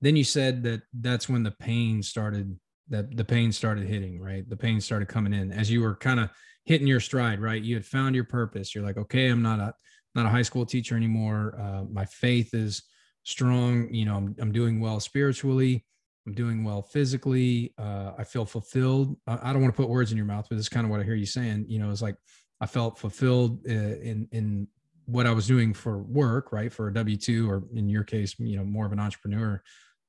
then 0.00 0.16
you 0.16 0.24
said 0.24 0.62
that 0.62 0.82
that's 0.98 1.28
when 1.28 1.42
the 1.42 1.50
pain 1.50 2.02
started 2.02 2.58
that 2.90 3.16
the 3.16 3.24
pain 3.24 3.52
started 3.52 3.86
hitting, 3.86 4.20
right? 4.20 4.48
The 4.48 4.56
pain 4.56 4.80
started 4.80 5.08
coming 5.08 5.32
in 5.32 5.52
as 5.52 5.70
you 5.70 5.82
were 5.82 5.94
kind 5.94 6.20
of 6.20 6.30
hitting 6.64 6.86
your 6.86 7.00
stride, 7.00 7.40
right? 7.40 7.62
You 7.62 7.74
had 7.74 7.86
found 7.86 8.14
your 8.14 8.24
purpose. 8.24 8.74
You're 8.74 8.84
like, 8.84 8.96
okay, 8.96 9.28
I'm 9.28 9.42
not 9.42 9.58
a 9.60 9.74
not 10.14 10.26
a 10.26 10.30
high 10.30 10.42
school 10.42 10.66
teacher 10.66 10.96
anymore. 10.96 11.58
Uh, 11.60 11.84
my 11.90 12.04
faith 12.04 12.54
is 12.54 12.82
strong. 13.22 13.92
You 13.92 14.06
know, 14.06 14.16
I'm, 14.16 14.36
I'm 14.40 14.52
doing 14.52 14.80
well 14.80 15.00
spiritually. 15.00 15.84
I'm 16.26 16.34
doing 16.34 16.64
well 16.64 16.82
physically. 16.82 17.72
Uh, 17.78 18.12
I 18.18 18.24
feel 18.24 18.44
fulfilled. 18.44 19.16
I, 19.26 19.38
I 19.42 19.52
don't 19.52 19.62
want 19.62 19.74
to 19.74 19.80
put 19.80 19.88
words 19.88 20.10
in 20.10 20.16
your 20.16 20.26
mouth, 20.26 20.46
but 20.48 20.58
it's 20.58 20.68
kind 20.68 20.84
of 20.84 20.90
what 20.90 21.00
I 21.00 21.04
hear 21.04 21.14
you 21.14 21.26
saying. 21.26 21.66
You 21.68 21.78
know, 21.78 21.90
it's 21.90 22.02
like 22.02 22.16
I 22.60 22.66
felt 22.66 22.98
fulfilled 22.98 23.60
uh, 23.68 23.72
in 23.72 24.28
in 24.32 24.68
what 25.06 25.26
I 25.26 25.30
was 25.30 25.46
doing 25.46 25.72
for 25.72 26.02
work, 26.02 26.52
right? 26.52 26.70
For 26.70 26.88
a 26.88 26.94
W 26.94 27.16
two, 27.16 27.50
or 27.50 27.64
in 27.74 27.88
your 27.88 28.04
case, 28.04 28.34
you 28.38 28.58
know, 28.58 28.64
more 28.64 28.84
of 28.84 28.92
an 28.92 29.00
entrepreneur 29.00 29.62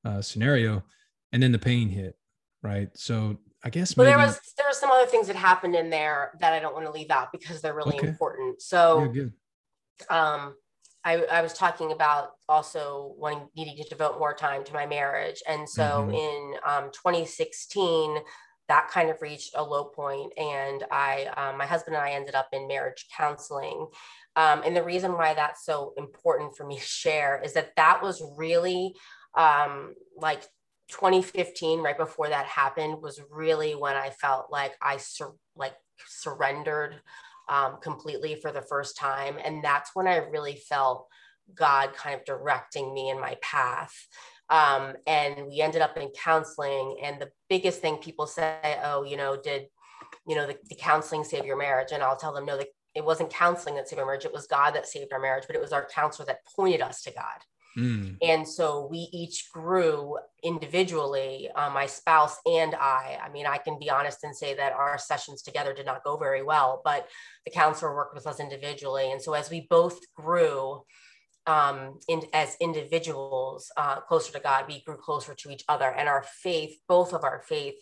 uh, 0.04 0.20
scenario. 0.20 0.82
And 1.32 1.42
then 1.42 1.52
the 1.52 1.58
pain 1.58 1.88
hit, 1.88 2.18
right? 2.62 2.88
So 2.94 3.38
I 3.62 3.70
guess 3.70 3.96
well, 3.96 4.06
maybe... 4.06 4.16
there 4.16 4.26
was 4.26 4.40
there 4.56 4.66
were 4.66 4.74
some 4.74 4.90
other 4.90 5.06
things 5.06 5.26
that 5.26 5.36
happened 5.36 5.74
in 5.74 5.90
there 5.90 6.32
that 6.40 6.52
I 6.52 6.60
don't 6.60 6.74
want 6.74 6.86
to 6.86 6.92
leave 6.92 7.10
out 7.10 7.32
because 7.32 7.60
they're 7.60 7.74
really 7.74 7.96
okay. 7.96 8.08
important. 8.08 8.62
So, 8.62 9.12
yeah, 9.12 9.24
um, 10.08 10.54
I, 11.04 11.24
I 11.24 11.42
was 11.42 11.52
talking 11.52 11.92
about 11.92 12.32
also 12.48 13.14
wanting 13.16 13.48
needing 13.56 13.76
to 13.82 13.88
devote 13.88 14.18
more 14.18 14.34
time 14.34 14.64
to 14.64 14.72
my 14.72 14.86
marriage, 14.86 15.42
and 15.48 15.68
so 15.68 15.82
mm-hmm. 15.82 16.14
in 16.14 16.54
um, 16.66 16.90
2016, 16.92 18.18
that 18.68 18.88
kind 18.88 19.10
of 19.10 19.20
reached 19.20 19.52
a 19.56 19.62
low 19.62 19.84
point, 19.84 20.32
and 20.38 20.84
I 20.90 21.26
um, 21.36 21.58
my 21.58 21.66
husband 21.66 21.96
and 21.96 22.04
I 22.04 22.12
ended 22.12 22.34
up 22.34 22.48
in 22.52 22.66
marriage 22.66 23.06
counseling. 23.16 23.88
Um, 24.36 24.62
and 24.64 24.76
the 24.76 24.84
reason 24.84 25.12
why 25.12 25.34
that's 25.34 25.66
so 25.66 25.92
important 25.98 26.56
for 26.56 26.64
me 26.64 26.76
to 26.76 26.82
share 26.82 27.42
is 27.44 27.52
that 27.54 27.74
that 27.76 28.00
was 28.00 28.22
really 28.36 28.94
um, 29.34 29.94
like 30.16 30.44
2015 30.90 31.80
right 31.80 31.98
before 31.98 32.28
that 32.28 32.46
happened 32.46 33.00
was 33.00 33.20
really 33.30 33.72
when 33.72 33.96
i 33.96 34.10
felt 34.10 34.46
like 34.50 34.72
i 34.82 34.96
sur- 34.96 35.34
like 35.56 35.74
surrendered 36.06 37.00
um, 37.48 37.78
completely 37.82 38.36
for 38.36 38.52
the 38.52 38.62
first 38.62 38.96
time 38.96 39.36
and 39.44 39.62
that's 39.64 39.90
when 39.94 40.06
i 40.06 40.16
really 40.16 40.56
felt 40.68 41.08
god 41.54 41.94
kind 41.94 42.14
of 42.14 42.24
directing 42.24 42.92
me 42.94 43.10
in 43.10 43.20
my 43.20 43.36
path. 43.42 43.94
Um, 44.48 44.94
and 45.06 45.46
we 45.46 45.60
ended 45.60 45.80
up 45.80 45.96
in 45.96 46.10
counseling 46.10 46.98
and 47.02 47.20
the 47.20 47.30
biggest 47.48 47.80
thing 47.80 47.98
people 47.98 48.26
say 48.26 48.78
oh 48.82 49.04
you 49.04 49.16
know 49.16 49.40
did 49.40 49.66
you 50.26 50.34
know 50.34 50.46
the, 50.46 50.56
the 50.68 50.74
counseling 50.74 51.22
save 51.22 51.44
your 51.44 51.56
marriage? 51.56 51.92
And 51.92 52.02
i'll 52.02 52.16
tell 52.16 52.32
them 52.32 52.46
no 52.46 52.56
the, 52.58 52.66
it 52.96 53.04
wasn't 53.04 53.30
counseling 53.30 53.76
that 53.76 53.88
saved 53.88 54.00
our 54.00 54.06
marriage 54.06 54.24
it 54.24 54.32
was 54.32 54.48
god 54.48 54.74
that 54.74 54.88
saved 54.88 55.12
our 55.12 55.20
marriage 55.20 55.44
but 55.46 55.54
it 55.54 55.62
was 55.62 55.72
our 55.72 55.86
counselor 55.86 56.26
that 56.26 56.44
pointed 56.56 56.80
us 56.80 57.02
to 57.02 57.12
god 57.12 57.44
Mm. 57.76 58.16
And 58.22 58.46
so 58.46 58.88
we 58.90 59.08
each 59.12 59.50
grew 59.52 60.18
individually, 60.42 61.48
uh, 61.54 61.70
my 61.70 61.86
spouse 61.86 62.36
and 62.46 62.74
I. 62.74 63.18
I 63.22 63.30
mean, 63.30 63.46
I 63.46 63.58
can 63.58 63.78
be 63.78 63.90
honest 63.90 64.24
and 64.24 64.34
say 64.34 64.54
that 64.54 64.72
our 64.72 64.98
sessions 64.98 65.42
together 65.42 65.72
did 65.72 65.86
not 65.86 66.04
go 66.04 66.16
very 66.16 66.42
well, 66.42 66.82
but 66.84 67.08
the 67.44 67.52
counselor 67.52 67.94
worked 67.94 68.14
with 68.14 68.26
us 68.26 68.40
individually. 68.40 69.12
And 69.12 69.22
so 69.22 69.34
as 69.34 69.50
we 69.50 69.66
both 69.70 70.00
grew, 70.14 70.82
um, 71.46 71.98
in, 72.08 72.22
as 72.32 72.56
individuals 72.60 73.70
uh, 73.76 74.00
closer 74.00 74.32
to 74.32 74.40
God, 74.40 74.66
we 74.68 74.82
grew 74.82 74.96
closer 74.96 75.34
to 75.34 75.50
each 75.50 75.64
other, 75.68 75.90
and 75.90 76.08
our 76.08 76.22
faith, 76.22 76.76
both 76.88 77.12
of 77.12 77.24
our 77.24 77.42
faith, 77.48 77.76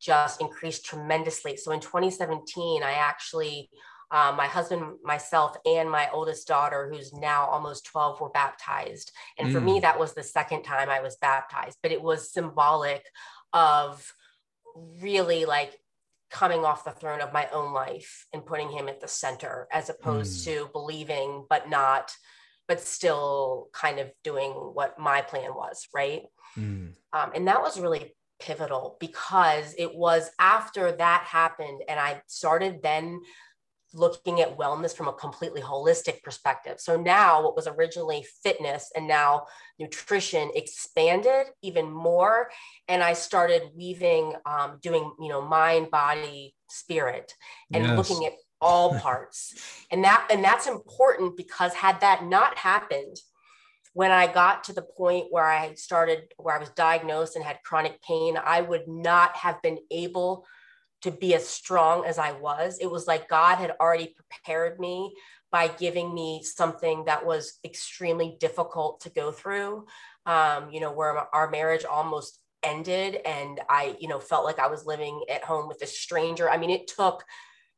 just 0.00 0.40
increased 0.40 0.84
tremendously. 0.84 1.56
So 1.56 1.70
in 1.72 1.80
2017, 1.80 2.82
I 2.82 2.92
actually 2.92 3.70
um, 4.12 4.36
my 4.36 4.46
husband, 4.46 4.98
myself, 5.02 5.56
and 5.64 5.90
my 5.90 6.08
oldest 6.12 6.46
daughter, 6.46 6.90
who's 6.92 7.14
now 7.14 7.46
almost 7.46 7.86
12, 7.86 8.20
were 8.20 8.28
baptized. 8.28 9.10
And 9.38 9.48
mm. 9.48 9.52
for 9.52 9.60
me, 9.60 9.78
mm. 9.78 9.82
that 9.82 9.98
was 9.98 10.12
the 10.12 10.22
second 10.22 10.64
time 10.64 10.90
I 10.90 11.00
was 11.00 11.16
baptized, 11.16 11.78
but 11.82 11.92
it 11.92 12.02
was 12.02 12.30
symbolic 12.30 13.02
of 13.54 14.12
really 15.00 15.46
like 15.46 15.78
coming 16.30 16.64
off 16.64 16.84
the 16.84 16.90
throne 16.90 17.20
of 17.20 17.32
my 17.32 17.48
own 17.52 17.72
life 17.72 18.26
and 18.32 18.44
putting 18.44 18.70
him 18.70 18.88
at 18.88 19.00
the 19.00 19.08
center 19.08 19.66
as 19.72 19.88
opposed 19.90 20.40
mm. 20.40 20.44
to 20.44 20.70
believing 20.72 21.44
but 21.48 21.68
not 21.68 22.12
but 22.68 22.80
still 22.80 23.68
kind 23.74 23.98
of 23.98 24.10
doing 24.24 24.50
what 24.50 24.98
my 24.98 25.20
plan 25.20 25.54
was 25.54 25.88
right 25.94 26.22
mm. 26.56 26.90
um, 27.12 27.32
and 27.34 27.46
that 27.46 27.60
was 27.60 27.78
really 27.78 28.14
pivotal 28.40 28.96
because 28.98 29.74
it 29.76 29.94
was 29.94 30.30
after 30.38 30.90
that 30.92 31.22
happened 31.24 31.82
and 31.86 32.00
i 32.00 32.20
started 32.26 32.82
then 32.82 33.20
looking 33.94 34.40
at 34.40 34.56
wellness 34.56 34.96
from 34.96 35.08
a 35.08 35.12
completely 35.12 35.60
holistic 35.60 36.22
perspective. 36.22 36.80
So 36.80 37.00
now 37.00 37.42
what 37.42 37.56
was 37.56 37.66
originally 37.66 38.24
fitness 38.42 38.90
and 38.96 39.06
now 39.06 39.46
nutrition 39.78 40.50
expanded 40.54 41.46
even 41.62 41.90
more. 41.90 42.50
And 42.88 43.02
I 43.02 43.12
started 43.12 43.62
weaving, 43.76 44.34
um, 44.46 44.78
doing, 44.82 45.12
you 45.20 45.28
know, 45.28 45.42
mind, 45.42 45.90
body, 45.90 46.54
spirit, 46.68 47.34
and 47.72 47.84
yes. 47.84 47.96
looking 47.96 48.26
at 48.26 48.32
all 48.60 48.98
parts. 48.98 49.54
and 49.90 50.04
that, 50.04 50.28
and 50.30 50.42
that's 50.42 50.66
important 50.66 51.36
because 51.36 51.74
had 51.74 52.00
that 52.00 52.24
not 52.24 52.58
happened, 52.58 53.16
when 53.94 54.10
I 54.10 54.26
got 54.26 54.64
to 54.64 54.72
the 54.72 54.82
point 54.82 55.26
where 55.30 55.44
I 55.44 55.74
started, 55.74 56.32
where 56.38 56.56
I 56.56 56.58
was 56.58 56.70
diagnosed 56.70 57.36
and 57.36 57.44
had 57.44 57.62
chronic 57.62 58.00
pain, 58.02 58.38
I 58.42 58.62
would 58.62 58.88
not 58.88 59.36
have 59.36 59.60
been 59.60 59.78
able 59.90 60.46
to 61.02 61.10
be 61.10 61.34
as 61.34 61.48
strong 61.48 62.04
as 62.04 62.18
I 62.18 62.32
was. 62.32 62.78
It 62.80 62.90
was 62.90 63.06
like 63.06 63.28
God 63.28 63.56
had 63.56 63.74
already 63.80 64.14
prepared 64.14 64.80
me 64.80 65.14
by 65.50 65.68
giving 65.68 66.14
me 66.14 66.42
something 66.42 67.04
that 67.04 67.26
was 67.26 67.58
extremely 67.64 68.36
difficult 68.40 69.00
to 69.00 69.10
go 69.10 69.30
through. 69.30 69.86
Um, 70.24 70.70
you 70.70 70.80
know, 70.80 70.92
where 70.92 71.26
our 71.34 71.50
marriage 71.50 71.84
almost 71.84 72.38
ended 72.62 73.18
and 73.26 73.60
I, 73.68 73.96
you 73.98 74.08
know, 74.08 74.20
felt 74.20 74.44
like 74.44 74.58
I 74.58 74.68
was 74.68 74.86
living 74.86 75.24
at 75.28 75.44
home 75.44 75.68
with 75.68 75.82
a 75.82 75.86
stranger. 75.86 76.48
I 76.48 76.56
mean, 76.56 76.70
it 76.70 76.86
took 76.86 77.24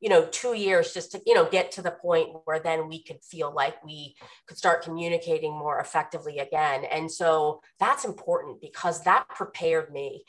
you 0.04 0.11
know 0.11 0.26
two 0.26 0.52
years 0.52 0.92
just 0.92 1.12
to 1.12 1.23
you 1.25 1.32
know 1.32 1.49
get 1.49 1.73
to 1.73 1.80
the 1.80 1.90
point 1.90 2.28
where 2.44 2.61
then 2.61 2.88
we 2.88 3.02
could 3.02 3.25
feel 3.25 3.50
like 3.54 3.82
we 3.82 4.14
could 4.46 4.58
start 4.58 4.84
communicating 4.84 5.50
more 5.50 5.80
effectively 5.80 6.40
again. 6.40 6.84
And 6.84 7.11
so 7.11 7.62
that's 7.80 8.04
important 8.04 8.61
because 8.61 9.02
that 9.04 9.26
prepared 9.30 9.90
me. 9.90 10.25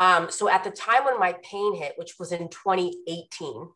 Um, 0.00 0.28
so 0.28 0.48
at 0.48 0.64
the 0.64 0.72
time 0.72 1.04
when 1.04 1.20
my 1.20 1.36
pain 1.44 1.76
hit 1.76 1.94
which 1.96 2.18
was 2.18 2.32
in 2.32 2.48
2018 2.48 3.68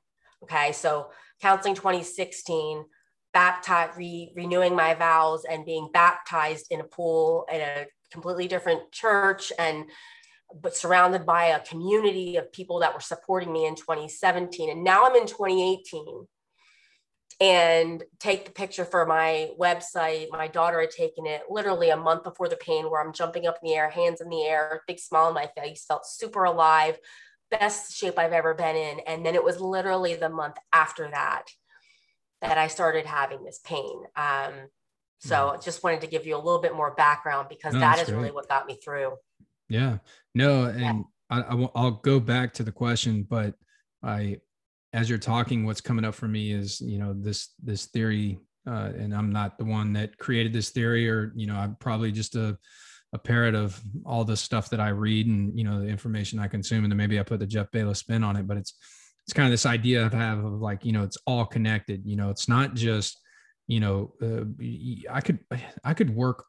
okay 0.43 0.73
so 0.73 1.11
counseling 1.41 1.77
2016 1.77 2.85
baptized 3.33 3.97
re- 3.97 4.33
renewing 4.35 4.75
my 4.75 4.95
vows 4.95 5.45
and 5.45 5.65
being 5.65 5.89
baptized 5.93 6.67
in 6.71 6.81
a 6.81 6.85
pool 6.85 7.47
in 7.53 7.61
a 7.61 7.87
completely 8.11 8.49
different 8.49 8.91
church 8.93 9.53
and 9.59 9.85
but 10.55 10.77
surrounded 10.77 11.27
by 11.27 11.47
a 11.47 11.61
community 11.61 12.37
of 12.37 12.53
people 12.53 12.81
that 12.81 12.95
were 12.95 13.01
supporting 13.01 13.53
me 13.53 13.67
in 13.67 13.75
2017. 13.75 14.71
And 14.71 14.85
now 14.85 15.05
I'm 15.05 15.17
in 15.17 15.27
2018 15.27 16.27
and 17.41 18.03
take 18.19 18.47
the 18.47 18.51
picture 18.51 18.85
for 18.85 19.05
my 19.05 19.51
website. 19.61 20.29
My 20.31 20.49
daughter 20.49 20.81
had 20.81 20.91
taken 20.91 21.27
it 21.27 21.43
literally 21.51 21.91
a 21.91 21.97
month 21.97 22.25
before 22.25 22.49
the 22.49 22.57
pain, 22.57 22.91
where 22.91 23.05
I'm 23.05 23.13
jumping 23.13 23.47
up 23.47 23.59
in 23.63 23.69
the 23.69 23.75
air, 23.75 23.91
hands 23.91 24.21
in 24.21 24.31
the 24.31 24.43
air, 24.43 24.83
big 24.87 24.99
smile 24.99 25.27
on 25.27 25.35
my 25.35 25.51
face, 25.57 25.85
felt 25.87 26.07
super 26.07 26.45
alive, 26.45 26.99
best 27.51 27.95
shape 27.95 28.19
I've 28.19 28.33
ever 28.33 28.55
been 28.55 28.77
in. 28.77 29.01
And 29.01 29.27
then 29.27 29.35
it 29.35 29.45
was 29.45 29.61
literally 29.61 30.15
the 30.15 30.31
month 30.31 30.57
after 30.73 31.11
that 31.11 31.45
that 32.41 32.59
I 32.59 32.69
started 32.69 33.07
having 33.07 33.45
this 33.45 33.61
pain. 33.65 34.05
Um, 34.15 34.53
so 35.19 35.35
mm. 35.35 35.65
just 35.65 35.83
wanted 35.83 36.03
to 36.03 36.07
give 36.07 36.27
you 36.27 36.37
a 36.37 36.39
little 36.39 36.61
bit 36.61 36.75
more 36.75 36.95
background 36.95 37.49
because 37.49 37.75
no, 37.75 37.81
that 37.81 37.99
is 37.99 38.09
great. 38.09 38.17
really 38.17 38.31
what 38.31 38.49
got 38.49 38.67
me 38.67 38.79
through. 38.83 39.17
Yeah. 39.69 39.99
No, 40.35 40.65
and 40.65 40.81
yeah. 40.81 41.03
I, 41.31 41.41
I 41.41 41.55
will 41.55 42.01
go 42.03 42.21
back 42.21 42.55
to 42.55 42.63
the 42.63 42.73
question, 42.73 43.27
but 43.29 43.55
I, 44.03 44.39
as 44.93 45.09
you're 45.09 45.19
talking, 45.19 45.67
what's 45.67 45.81
coming 45.81 46.05
up 46.05 46.15
for 46.15 46.29
me 46.29 46.53
is, 46.53 46.81
you 46.81 46.99
know, 46.99 47.15
this, 47.15 47.51
this 47.63 47.87
theory, 47.87 48.39
uh, 48.69 48.93
and 48.97 49.15
I'm 49.15 49.33
not 49.33 49.59
the 49.59 49.65
one 49.65 49.93
that 49.95 50.19
created 50.19 50.53
this 50.53 50.71
theory 50.71 51.09
or, 51.09 51.33
you 51.35 51.47
know, 51.47 51.57
I'm 51.57 51.77
probably 51.77 52.13
just 52.13 52.37
a, 52.37 52.57
a 53.13 53.19
parrot 53.19 53.55
of 53.55 53.81
all 54.05 54.25
the 54.25 54.37
stuff 54.37 54.71
that 54.71 54.81
I 54.81 54.89
read 54.89 55.27
and, 55.27 55.57
you 55.57 55.65
know, 55.65 55.81
the 55.81 55.89
information 55.89 56.39
I 56.39 56.49
consume. 56.49 56.85
And 56.85 56.91
then 56.91 56.97
maybe 56.97 57.19
I 57.19 57.23
put 57.23 57.41
the 57.41 57.47
Jeff 57.47 57.71
Bayless 57.71 58.01
spin 58.01 58.25
on 58.25 58.37
it, 58.37 58.47
but 58.47 58.57
it's, 58.57 58.75
it's 59.25 59.33
kind 59.33 59.47
of 59.47 59.53
this 59.53 59.67
idea 59.67 60.05
of 60.05 60.13
have 60.13 60.45
of 60.45 60.61
like, 60.61 60.85
you 60.85 60.93
know, 60.93 61.03
it's 61.03 61.19
all 61.27 61.45
connected, 61.45 62.03
you 62.05 62.17
know, 62.17 62.31
it's 62.31 62.49
not 62.49 62.75
just, 62.75 63.21
you 63.67 63.81
know, 63.81 64.13
uh, 64.23 64.45
I 65.13 65.21
could, 65.21 65.41
I 65.85 65.95
could 65.95 66.15
work 66.15 66.45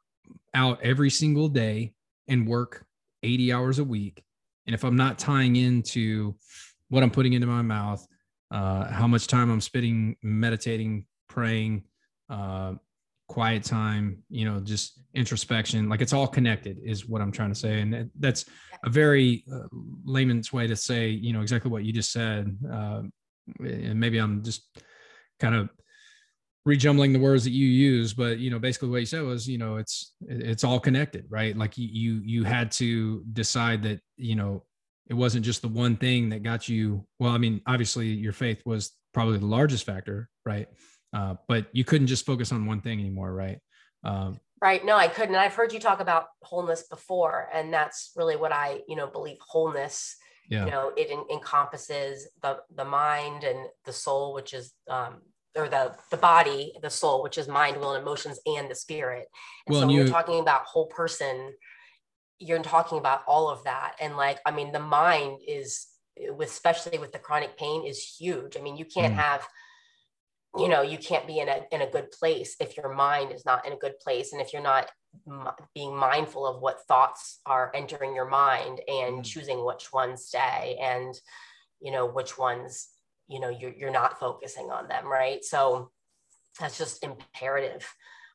out 0.53 0.81
every 0.83 1.09
single 1.09 1.49
day 1.49 1.93
and 2.27 2.47
work 2.47 2.85
80 3.27 3.53
hours 3.53 3.79
a 3.79 3.83
week. 3.83 4.23
And 4.65 4.73
if 4.73 4.83
I'm 4.83 4.95
not 4.95 5.19
tying 5.19 5.55
into 5.55 6.35
what 6.89 7.03
I'm 7.03 7.11
putting 7.11 7.33
into 7.33 7.47
my 7.47 7.61
mouth, 7.61 8.05
uh, 8.51 8.85
how 8.87 9.07
much 9.07 9.27
time 9.27 9.49
I'm 9.51 9.61
spending 9.61 10.15
meditating, 10.21 11.05
praying, 11.27 11.83
uh, 12.29 12.73
quiet 13.27 13.63
time, 13.63 14.23
you 14.29 14.45
know, 14.45 14.59
just 14.61 15.01
introspection, 15.13 15.89
like 15.89 16.01
it's 16.01 16.13
all 16.13 16.27
connected 16.27 16.77
is 16.83 17.07
what 17.07 17.21
I'm 17.21 17.31
trying 17.31 17.49
to 17.49 17.59
say. 17.59 17.81
And 17.81 18.09
that's 18.17 18.45
a 18.85 18.89
very 18.89 19.43
uh, 19.51 19.67
layman's 20.05 20.53
way 20.53 20.67
to 20.67 20.75
say, 20.75 21.09
you 21.09 21.33
know, 21.33 21.41
exactly 21.41 21.69
what 21.69 21.83
you 21.83 21.91
just 21.91 22.11
said. 22.11 22.57
Uh, 22.71 23.01
and 23.59 23.99
maybe 23.99 24.17
I'm 24.17 24.43
just 24.43 24.79
kind 25.39 25.55
of 25.55 25.69
rejumbling 26.67 27.13
the 27.13 27.19
words 27.19 27.45
that 27.45 27.51
you 27.51 27.65
use 27.65 28.13
but 28.13 28.39
you 28.39 28.51
know 28.51 28.59
basically 28.59 28.89
what 28.89 28.99
you 28.99 29.05
said 29.05 29.23
was 29.23 29.47
you 29.47 29.57
know 29.57 29.77
it's 29.77 30.13
it's 30.27 30.65
all 30.65 30.81
connected 30.81 31.25
right? 31.29 31.55
Like 31.57 31.77
you 31.77 31.87
you 31.89 32.21
you 32.25 32.43
had 32.43 32.71
to 32.73 33.23
decide 33.31 33.81
that 33.83 34.01
you 34.17 34.35
know 34.35 34.63
it 35.09 35.13
wasn't 35.13 35.45
just 35.45 35.61
the 35.61 35.69
one 35.69 35.95
thing 35.95 36.27
that 36.29 36.43
got 36.43 36.67
you 36.67 37.07
well 37.19 37.31
i 37.31 37.37
mean 37.37 37.61
obviously 37.65 38.07
your 38.07 38.33
faith 38.33 38.61
was 38.65 38.91
probably 39.13 39.37
the 39.37 39.45
largest 39.45 39.85
factor 39.85 40.29
right? 40.45 40.67
Uh, 41.13 41.35
but 41.47 41.67
you 41.71 41.85
couldn't 41.85 42.07
just 42.07 42.25
focus 42.25 42.51
on 42.51 42.65
one 42.65 42.81
thing 42.81 42.99
anymore 42.99 43.33
right? 43.33 43.59
Um, 44.03 44.37
right. 44.61 44.83
No 44.83 44.97
i 44.97 45.07
couldn't. 45.07 45.35
And 45.35 45.43
i've 45.43 45.55
heard 45.55 45.71
you 45.71 45.79
talk 45.79 46.01
about 46.01 46.25
wholeness 46.41 46.83
before 46.83 47.47
and 47.53 47.73
that's 47.73 48.11
really 48.17 48.35
what 48.35 48.51
i 48.51 48.81
you 48.89 48.97
know 48.97 49.07
believe 49.07 49.37
wholeness 49.39 50.17
yeah. 50.49 50.65
you 50.65 50.71
know 50.71 50.91
it 50.97 51.09
encompasses 51.31 52.27
the 52.41 52.59
the 52.75 52.85
mind 52.85 53.45
and 53.45 53.67
the 53.85 53.93
soul 53.93 54.33
which 54.33 54.53
is 54.53 54.73
um, 54.89 55.21
or 55.57 55.67
the 55.67 55.95
the 56.11 56.17
body, 56.17 56.73
the 56.81 56.89
soul, 56.89 57.23
which 57.23 57.37
is 57.37 57.47
mind, 57.47 57.77
will, 57.77 57.93
and 57.93 58.01
emotions, 58.01 58.39
and 58.45 58.69
the 58.69 58.75
spirit. 58.75 59.27
And 59.65 59.73
well, 59.73 59.81
so 59.81 59.87
when 59.87 59.95
you, 59.95 60.03
are 60.03 60.07
talking 60.07 60.39
about 60.39 60.65
whole 60.65 60.87
person, 60.87 61.53
you're 62.39 62.61
talking 62.61 62.97
about 62.97 63.21
all 63.27 63.49
of 63.49 63.63
that. 63.63 63.95
And 63.99 64.15
like, 64.15 64.39
I 64.45 64.51
mean, 64.51 64.71
the 64.71 64.79
mind 64.79 65.39
is 65.47 65.87
with 66.29 66.49
especially 66.49 66.97
with 66.99 67.11
the 67.11 67.19
chronic 67.19 67.57
pain 67.57 67.85
is 67.85 68.15
huge. 68.19 68.57
I 68.57 68.61
mean, 68.61 68.77
you 68.77 68.85
can't 68.85 69.13
mm. 69.13 69.17
have, 69.17 69.47
you 70.57 70.67
know, 70.67 70.81
you 70.81 70.97
can't 70.97 71.27
be 71.27 71.39
in 71.39 71.49
a 71.49 71.61
in 71.71 71.81
a 71.81 71.89
good 71.89 72.11
place 72.11 72.55
if 72.59 72.77
your 72.77 72.93
mind 72.93 73.31
is 73.31 73.45
not 73.45 73.65
in 73.65 73.73
a 73.73 73.77
good 73.77 73.99
place, 73.99 74.33
and 74.33 74.41
if 74.41 74.53
you're 74.53 74.61
not 74.61 74.89
m- 75.27 75.49
being 75.73 75.95
mindful 75.95 76.45
of 76.45 76.61
what 76.61 76.85
thoughts 76.87 77.39
are 77.45 77.71
entering 77.73 78.15
your 78.15 78.29
mind 78.29 78.81
and 78.87 79.19
mm. 79.19 79.23
choosing 79.25 79.65
which 79.65 79.91
ones 79.91 80.25
stay 80.25 80.77
and 80.81 81.19
you 81.79 81.91
know 81.91 82.05
which 82.05 82.37
ones 82.37 82.89
you 83.27 83.39
know 83.39 83.49
you're, 83.49 83.73
you're 83.73 83.91
not 83.91 84.19
focusing 84.19 84.69
on 84.71 84.87
them 84.87 85.07
right? 85.07 85.43
So 85.43 85.91
that's 86.59 86.77
just 86.77 87.03
imperative 87.03 87.87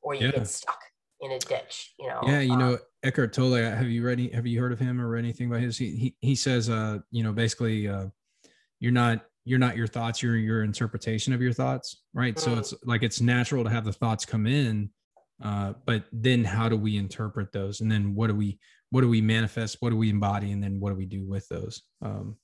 or 0.02 0.14
you 0.14 0.26
yeah. 0.26 0.32
get 0.32 0.48
stuck 0.48 0.78
in 1.20 1.30
a 1.32 1.38
ditch 1.38 1.94
you 1.98 2.08
know 2.08 2.20
yeah 2.24 2.40
you 2.40 2.52
um, 2.52 2.58
know 2.58 2.78
Eckhart 3.02 3.32
Tolle 3.32 3.54
have 3.54 3.88
you 3.88 4.04
read 4.04 4.32
have 4.32 4.46
you 4.46 4.60
heard 4.60 4.72
of 4.72 4.78
him 4.78 5.00
or 5.00 5.16
anything 5.16 5.48
about 5.48 5.60
his? 5.60 5.76
He 5.76 5.96
he, 5.96 6.16
he 6.20 6.34
says 6.34 6.70
uh 6.70 6.98
you 7.10 7.22
know 7.24 7.32
basically 7.32 7.88
uh 7.88 8.06
you're 8.80 8.92
not 8.92 9.24
you're 9.44 9.58
not 9.58 9.76
your 9.76 9.88
thoughts 9.88 10.22
you're 10.22 10.36
your 10.36 10.62
interpretation 10.62 11.32
of 11.32 11.42
your 11.42 11.52
thoughts 11.52 12.02
right? 12.14 12.34
Mm-hmm. 12.36 12.52
so 12.52 12.58
it's 12.58 12.74
like 12.84 13.02
it's 13.02 13.20
natural 13.20 13.64
to 13.64 13.70
have 13.70 13.84
the 13.84 13.92
thoughts 13.92 14.24
come 14.24 14.46
in 14.46 14.90
uh 15.42 15.72
but 15.84 16.04
then 16.12 16.44
how 16.44 16.68
do 16.68 16.76
we 16.76 16.96
interpret 16.96 17.52
those? 17.52 17.80
And 17.80 17.90
then 17.90 18.14
what 18.14 18.28
do 18.28 18.34
we 18.36 18.58
what 18.90 19.00
do 19.00 19.08
we 19.08 19.20
manifest? 19.20 19.78
What 19.80 19.90
do 19.90 19.96
we 19.96 20.10
embody? 20.10 20.52
And 20.52 20.62
then 20.62 20.78
what 20.78 20.90
do 20.90 20.96
we 20.96 21.06
do 21.06 21.24
with 21.26 21.48
those? 21.48 21.82
Um 22.02 22.36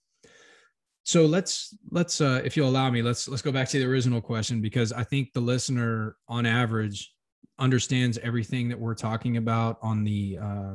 so 1.09 1.25
let's 1.25 1.75
let's 1.91 2.21
uh, 2.21 2.43
if 2.45 2.55
you'll 2.55 2.69
allow 2.69 2.91
me 2.91 3.01
let's 3.01 3.29
let's 3.29 3.41
go 3.41 3.51
back 3.51 3.67
to 3.67 3.79
the 3.79 3.87
original 3.87 4.21
question 4.21 4.61
because 4.61 4.93
i 4.93 5.03
think 5.03 5.33
the 5.33 5.41
listener 5.41 6.17
on 6.29 6.45
average 6.45 7.15
understands 7.59 8.19
everything 8.19 8.69
that 8.69 8.79
we're 8.79 8.95
talking 8.95 9.39
about 9.39 9.79
on 9.81 10.05
the 10.05 10.39
uh, 10.39 10.75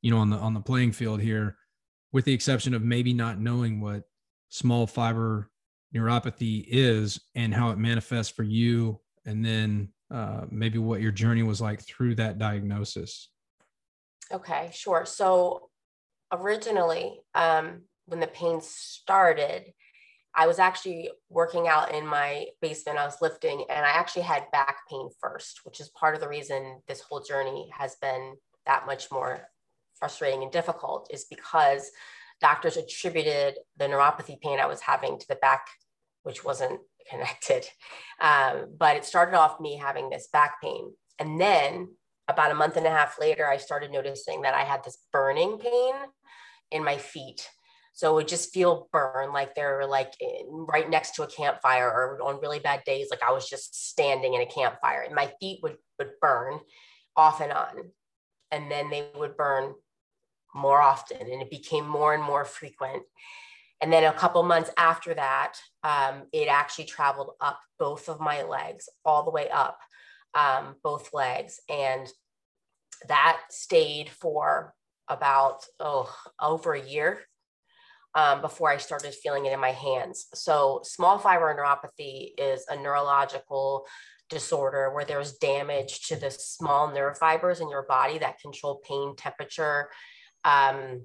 you 0.00 0.10
know 0.10 0.16
on 0.16 0.30
the 0.30 0.38
on 0.38 0.54
the 0.54 0.60
playing 0.60 0.90
field 0.90 1.20
here 1.20 1.58
with 2.12 2.24
the 2.24 2.32
exception 2.32 2.72
of 2.72 2.82
maybe 2.82 3.12
not 3.12 3.38
knowing 3.38 3.78
what 3.78 4.04
small 4.48 4.86
fiber 4.86 5.50
neuropathy 5.94 6.64
is 6.66 7.20
and 7.34 7.52
how 7.52 7.68
it 7.68 7.76
manifests 7.76 8.32
for 8.32 8.42
you 8.42 8.98
and 9.26 9.44
then 9.44 9.90
uh, 10.10 10.46
maybe 10.50 10.78
what 10.78 11.02
your 11.02 11.12
journey 11.12 11.42
was 11.42 11.60
like 11.60 11.82
through 11.82 12.14
that 12.14 12.38
diagnosis. 12.38 13.28
Okay 14.32 14.70
sure. 14.72 15.04
So 15.04 15.68
originally 16.32 17.20
um, 17.34 17.82
when 18.06 18.20
the 18.20 18.26
pain 18.26 18.60
started, 18.60 19.72
I 20.34 20.46
was 20.46 20.58
actually 20.58 21.10
working 21.28 21.68
out 21.68 21.94
in 21.94 22.06
my 22.06 22.46
basement. 22.60 22.98
I 22.98 23.04
was 23.04 23.22
lifting 23.22 23.64
and 23.70 23.86
I 23.86 23.90
actually 23.90 24.22
had 24.22 24.50
back 24.50 24.78
pain 24.90 25.08
first, 25.20 25.60
which 25.64 25.80
is 25.80 25.88
part 25.90 26.14
of 26.14 26.20
the 26.20 26.28
reason 26.28 26.80
this 26.88 27.00
whole 27.00 27.20
journey 27.20 27.70
has 27.76 27.96
been 27.96 28.34
that 28.66 28.86
much 28.86 29.12
more 29.12 29.46
frustrating 29.98 30.42
and 30.42 30.50
difficult, 30.50 31.08
is 31.12 31.24
because 31.24 31.90
doctors 32.40 32.76
attributed 32.76 33.54
the 33.76 33.86
neuropathy 33.86 34.40
pain 34.40 34.58
I 34.58 34.66
was 34.66 34.80
having 34.80 35.18
to 35.18 35.28
the 35.28 35.36
back, 35.36 35.66
which 36.24 36.44
wasn't 36.44 36.80
connected. 37.10 37.66
Um, 38.20 38.74
but 38.76 38.96
it 38.96 39.04
started 39.04 39.36
off 39.36 39.60
me 39.60 39.76
having 39.76 40.10
this 40.10 40.28
back 40.32 40.60
pain. 40.60 40.92
And 41.18 41.40
then 41.40 41.90
about 42.26 42.50
a 42.50 42.54
month 42.54 42.76
and 42.76 42.86
a 42.86 42.90
half 42.90 43.20
later, 43.20 43.46
I 43.46 43.58
started 43.58 43.92
noticing 43.92 44.42
that 44.42 44.54
I 44.54 44.62
had 44.62 44.82
this 44.82 44.98
burning 45.12 45.58
pain 45.58 45.94
in 46.72 46.82
my 46.82 46.96
feet 46.96 47.48
so 47.94 48.10
it 48.10 48.14
would 48.14 48.28
just 48.28 48.52
feel 48.52 48.88
burned, 48.92 49.32
like 49.32 49.54
they're 49.54 49.86
like 49.86 50.14
right 50.50 50.90
next 50.90 51.14
to 51.14 51.22
a 51.22 51.28
campfire 51.28 51.86
or 51.86 52.20
on 52.22 52.40
really 52.40 52.58
bad 52.58 52.82
days, 52.84 53.06
like 53.08 53.22
I 53.22 53.30
was 53.30 53.48
just 53.48 53.88
standing 53.88 54.34
in 54.34 54.40
a 54.40 54.46
campfire 54.46 55.02
and 55.02 55.14
my 55.14 55.32
feet 55.38 55.60
would, 55.62 55.76
would 56.00 56.10
burn 56.20 56.58
off 57.16 57.40
and 57.40 57.52
on. 57.52 57.92
And 58.50 58.68
then 58.68 58.90
they 58.90 59.06
would 59.16 59.36
burn 59.36 59.74
more 60.56 60.80
often 60.80 61.20
and 61.20 61.40
it 61.40 61.50
became 61.50 61.86
more 61.86 62.14
and 62.14 62.22
more 62.22 62.44
frequent. 62.44 63.04
And 63.80 63.92
then 63.92 64.02
a 64.02 64.12
couple 64.12 64.42
months 64.42 64.70
after 64.76 65.14
that, 65.14 65.54
um, 65.84 66.24
it 66.32 66.48
actually 66.48 66.86
traveled 66.86 67.30
up 67.40 67.60
both 67.78 68.08
of 68.08 68.18
my 68.18 68.42
legs, 68.42 68.88
all 69.04 69.22
the 69.22 69.30
way 69.30 69.48
up 69.50 69.78
um, 70.34 70.74
both 70.82 71.14
legs. 71.14 71.60
And 71.68 72.08
that 73.06 73.40
stayed 73.50 74.10
for 74.10 74.74
about, 75.06 75.64
oh, 75.78 76.12
over 76.40 76.74
a 76.74 76.84
year 76.84 77.20
um, 78.14 78.40
before 78.40 78.70
I 78.70 78.76
started 78.76 79.14
feeling 79.14 79.46
it 79.46 79.52
in 79.52 79.60
my 79.60 79.72
hands. 79.72 80.26
So, 80.34 80.80
small 80.84 81.18
fiber 81.18 81.54
neuropathy 81.54 82.30
is 82.38 82.64
a 82.68 82.76
neurological 82.76 83.86
disorder 84.30 84.92
where 84.92 85.04
there's 85.04 85.34
damage 85.34 86.08
to 86.08 86.16
the 86.16 86.30
small 86.30 86.92
nerve 86.92 87.18
fibers 87.18 87.60
in 87.60 87.68
your 87.68 87.82
body 87.82 88.18
that 88.18 88.40
control 88.40 88.80
pain, 88.86 89.14
temperature, 89.16 89.88
um, 90.44 91.02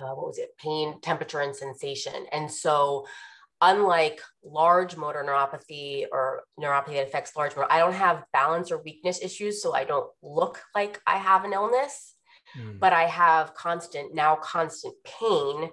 uh, 0.00 0.14
what 0.14 0.26
was 0.26 0.38
it? 0.38 0.56
Pain, 0.58 1.00
temperature, 1.00 1.40
and 1.40 1.54
sensation. 1.54 2.26
And 2.32 2.50
so, 2.50 3.06
unlike 3.60 4.20
large 4.44 4.96
motor 4.96 5.24
neuropathy 5.26 6.06
or 6.12 6.42
neuropathy 6.60 6.94
that 6.94 7.06
affects 7.06 7.36
large 7.36 7.56
motor, 7.56 7.70
I 7.70 7.78
don't 7.78 7.92
have 7.92 8.24
balance 8.32 8.70
or 8.70 8.82
weakness 8.82 9.22
issues. 9.22 9.62
So, 9.62 9.74
I 9.74 9.84
don't 9.84 10.10
look 10.22 10.60
like 10.74 11.00
I 11.06 11.16
have 11.16 11.44
an 11.44 11.52
illness. 11.52 12.14
Mm. 12.58 12.78
But 12.78 12.92
I 12.92 13.04
have 13.04 13.54
constant, 13.54 14.14
now 14.14 14.36
constant 14.36 14.94
pain 15.02 15.70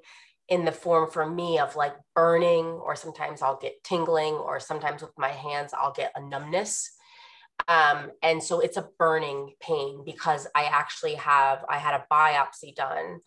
in 0.51 0.65
the 0.65 0.71
form 0.71 1.09
for 1.09 1.25
me 1.25 1.57
of 1.57 1.75
like 1.75 1.95
burning, 2.13 2.65
or 2.65 2.95
sometimes 2.95 3.41
I'll 3.41 3.57
get 3.57 3.83
tingling, 3.83 4.33
or 4.33 4.59
sometimes 4.59 5.01
with 5.01 5.17
my 5.17 5.29
hands, 5.29 5.73
I'll 5.73 5.93
get 5.93 6.11
a 6.15 6.21
numbness. 6.21 6.91
Um, 7.67 8.11
and 8.21 8.43
so 8.43 8.59
it's 8.59 8.77
a 8.77 8.89
burning 8.99 9.53
pain 9.61 10.03
because 10.05 10.47
I 10.53 10.65
actually 10.65 11.15
have, 11.15 11.63
I 11.69 11.77
had 11.77 11.95
a 11.95 12.05
biopsy 12.11 12.75
done 12.75 13.21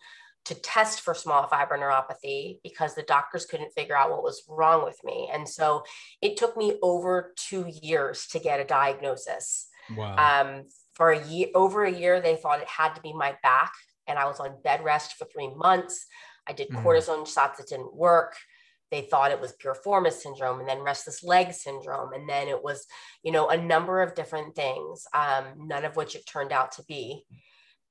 to 0.45 0.53
test 0.53 1.01
for 1.01 1.15
small 1.15 1.47
fiber 1.47 1.75
neuropathy 1.77 2.59
because 2.61 2.93
the 2.93 3.01
doctors 3.01 3.47
couldn't 3.47 3.73
figure 3.73 3.97
out 3.97 4.11
what 4.11 4.21
was 4.21 4.43
wrong 4.47 4.85
with 4.85 4.99
me. 5.03 5.27
And 5.33 5.49
so 5.49 5.83
it 6.21 6.37
took 6.37 6.55
me 6.55 6.77
over 6.83 7.33
two 7.35 7.65
years 7.81 8.27
to 8.27 8.39
get 8.39 8.59
a 8.59 8.65
diagnosis. 8.65 9.67
Wow. 9.97 10.15
Um, 10.15 10.65
for 10.93 11.11
a 11.11 11.25
year, 11.25 11.47
over 11.55 11.83
a 11.85 11.91
year, 11.91 12.21
they 12.21 12.35
thought 12.35 12.61
it 12.61 12.67
had 12.67 12.93
to 12.93 13.01
be 13.01 13.13
my 13.13 13.35
back, 13.41 13.71
and 14.07 14.19
I 14.19 14.25
was 14.25 14.39
on 14.39 14.61
bed 14.63 14.83
rest 14.83 15.15
for 15.15 15.25
three 15.25 15.53
months. 15.55 16.05
I 16.47 16.53
did 16.53 16.69
mm. 16.69 16.83
cortisone 16.83 17.27
shots 17.27 17.57
that 17.57 17.67
didn't 17.67 17.95
work. 17.95 18.35
They 18.91 19.01
thought 19.01 19.31
it 19.31 19.41
was 19.41 19.53
piriformis 19.53 20.13
syndrome 20.13 20.59
and 20.59 20.69
then 20.69 20.79
restless 20.79 21.23
leg 21.23 21.53
syndrome. 21.53 22.13
And 22.13 22.29
then 22.29 22.47
it 22.47 22.63
was, 22.63 22.85
you 23.23 23.31
know, 23.31 23.49
a 23.49 23.57
number 23.57 24.01
of 24.01 24.15
different 24.15 24.55
things, 24.55 25.05
um, 25.13 25.45
none 25.57 25.85
of 25.85 25.95
which 25.95 26.15
it 26.15 26.27
turned 26.27 26.51
out 26.51 26.73
to 26.73 26.83
be. 26.83 27.25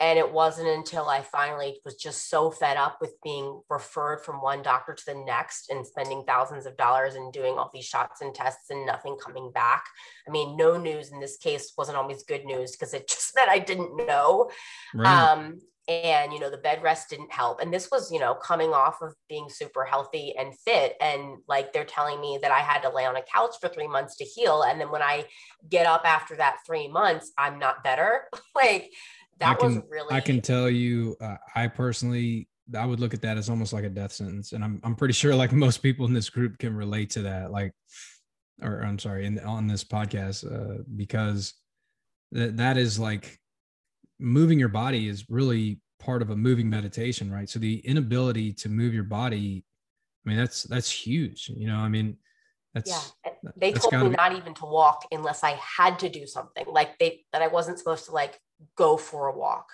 And 0.00 0.18
it 0.18 0.32
wasn't 0.32 0.68
until 0.68 1.08
I 1.08 1.20
finally 1.20 1.80
was 1.84 1.94
just 1.94 2.28
so 2.28 2.50
fed 2.50 2.76
up 2.76 2.98
with 3.00 3.14
being 3.22 3.60
referred 3.70 4.24
from 4.24 4.42
one 4.42 4.60
doctor 4.60 4.92
to 4.92 5.04
the 5.06 5.14
next 5.14 5.70
and 5.70 5.86
spending 5.86 6.24
thousands 6.26 6.66
of 6.66 6.76
dollars 6.76 7.14
and 7.14 7.32
doing 7.32 7.54
all 7.54 7.70
these 7.72 7.84
shots 7.84 8.20
and 8.20 8.34
tests 8.34 8.70
and 8.70 8.84
nothing 8.84 9.16
coming 9.24 9.52
back. 9.52 9.84
I 10.26 10.32
mean, 10.32 10.56
no 10.56 10.76
news 10.76 11.12
in 11.12 11.20
this 11.20 11.36
case 11.36 11.72
wasn't 11.78 11.96
always 11.96 12.24
good 12.24 12.44
news 12.44 12.72
because 12.72 12.92
it 12.92 13.08
just 13.08 13.36
meant 13.36 13.50
I 13.50 13.60
didn't 13.60 13.96
know. 13.96 14.50
Right. 14.94 15.06
Um, 15.06 15.60
and 15.88 16.32
you 16.32 16.40
know 16.40 16.50
the 16.50 16.56
bed 16.56 16.82
rest 16.82 17.10
didn't 17.10 17.32
help. 17.32 17.60
And 17.60 17.72
this 17.72 17.90
was 17.90 18.10
you 18.10 18.20
know 18.20 18.34
coming 18.34 18.70
off 18.70 19.02
of 19.02 19.14
being 19.28 19.48
super 19.48 19.84
healthy 19.84 20.34
and 20.38 20.56
fit 20.58 20.94
and 21.00 21.38
like 21.48 21.72
they're 21.72 21.84
telling 21.84 22.20
me 22.20 22.38
that 22.42 22.50
i 22.50 22.58
had 22.58 22.80
to 22.82 22.88
lay 22.88 23.04
on 23.04 23.16
a 23.16 23.22
couch 23.22 23.54
for 23.60 23.68
three 23.68 23.88
months 23.88 24.16
to 24.16 24.24
heal 24.24 24.62
and 24.62 24.80
then 24.80 24.90
when 24.90 25.02
i 25.02 25.24
get 25.68 25.86
up 25.86 26.02
after 26.04 26.36
that 26.36 26.58
three 26.66 26.88
months 26.88 27.32
i'm 27.38 27.58
not 27.58 27.82
better. 27.82 28.24
Like 28.54 28.92
that 29.40 29.58
can, 29.58 29.74
was 29.74 29.84
really 29.90 30.14
i 30.14 30.20
can 30.20 30.40
tell 30.40 30.70
you 30.70 31.16
uh, 31.20 31.36
i 31.56 31.66
personally 31.66 32.48
i 32.78 32.86
would 32.86 33.00
look 33.00 33.12
at 33.12 33.20
that 33.22 33.36
as 33.36 33.50
almost 33.50 33.72
like 33.72 33.82
a 33.82 33.88
death 33.88 34.12
sentence 34.12 34.52
and 34.52 34.62
i'm, 34.62 34.80
I'm 34.84 34.94
pretty 34.94 35.12
sure 35.12 35.34
like 35.34 35.52
most 35.52 35.78
people 35.78 36.06
in 36.06 36.12
this 36.14 36.30
group 36.30 36.56
can 36.58 36.76
relate 36.76 37.10
to 37.10 37.22
that 37.22 37.50
like 37.50 37.72
or 38.62 38.84
i'm 38.84 39.00
sorry 39.00 39.26
in, 39.26 39.40
on 39.40 39.66
this 39.66 39.82
podcast 39.82 40.46
uh, 40.46 40.82
because 40.94 41.54
that 42.30 42.56
that 42.58 42.76
is 42.76 42.96
like 42.96 43.40
moving 44.18 44.58
your 44.58 44.68
body 44.68 45.08
is 45.08 45.28
really 45.28 45.80
part 45.98 46.22
of 46.22 46.30
a 46.30 46.36
moving 46.36 46.68
meditation, 46.68 47.30
right? 47.30 47.48
So 47.48 47.58
the 47.58 47.78
inability 47.86 48.52
to 48.54 48.68
move 48.68 48.94
your 48.94 49.04
body, 49.04 49.64
I 50.24 50.28
mean, 50.28 50.38
that's 50.38 50.64
that's 50.64 50.90
huge. 50.90 51.50
You 51.54 51.68
know, 51.68 51.76
I 51.76 51.88
mean, 51.88 52.16
that's 52.74 52.90
yeah. 52.90 53.32
They 53.56 53.72
that's 53.72 53.86
told 53.86 54.02
me 54.02 54.08
be- 54.10 54.16
not 54.16 54.36
even 54.36 54.54
to 54.54 54.66
walk 54.66 55.06
unless 55.12 55.44
I 55.44 55.52
had 55.52 55.98
to 56.00 56.08
do 56.08 56.26
something, 56.26 56.64
like 56.68 56.98
they 56.98 57.24
that 57.32 57.42
I 57.42 57.48
wasn't 57.48 57.78
supposed 57.78 58.06
to 58.06 58.12
like 58.12 58.38
go 58.76 58.96
for 58.96 59.28
a 59.28 59.36
walk. 59.36 59.66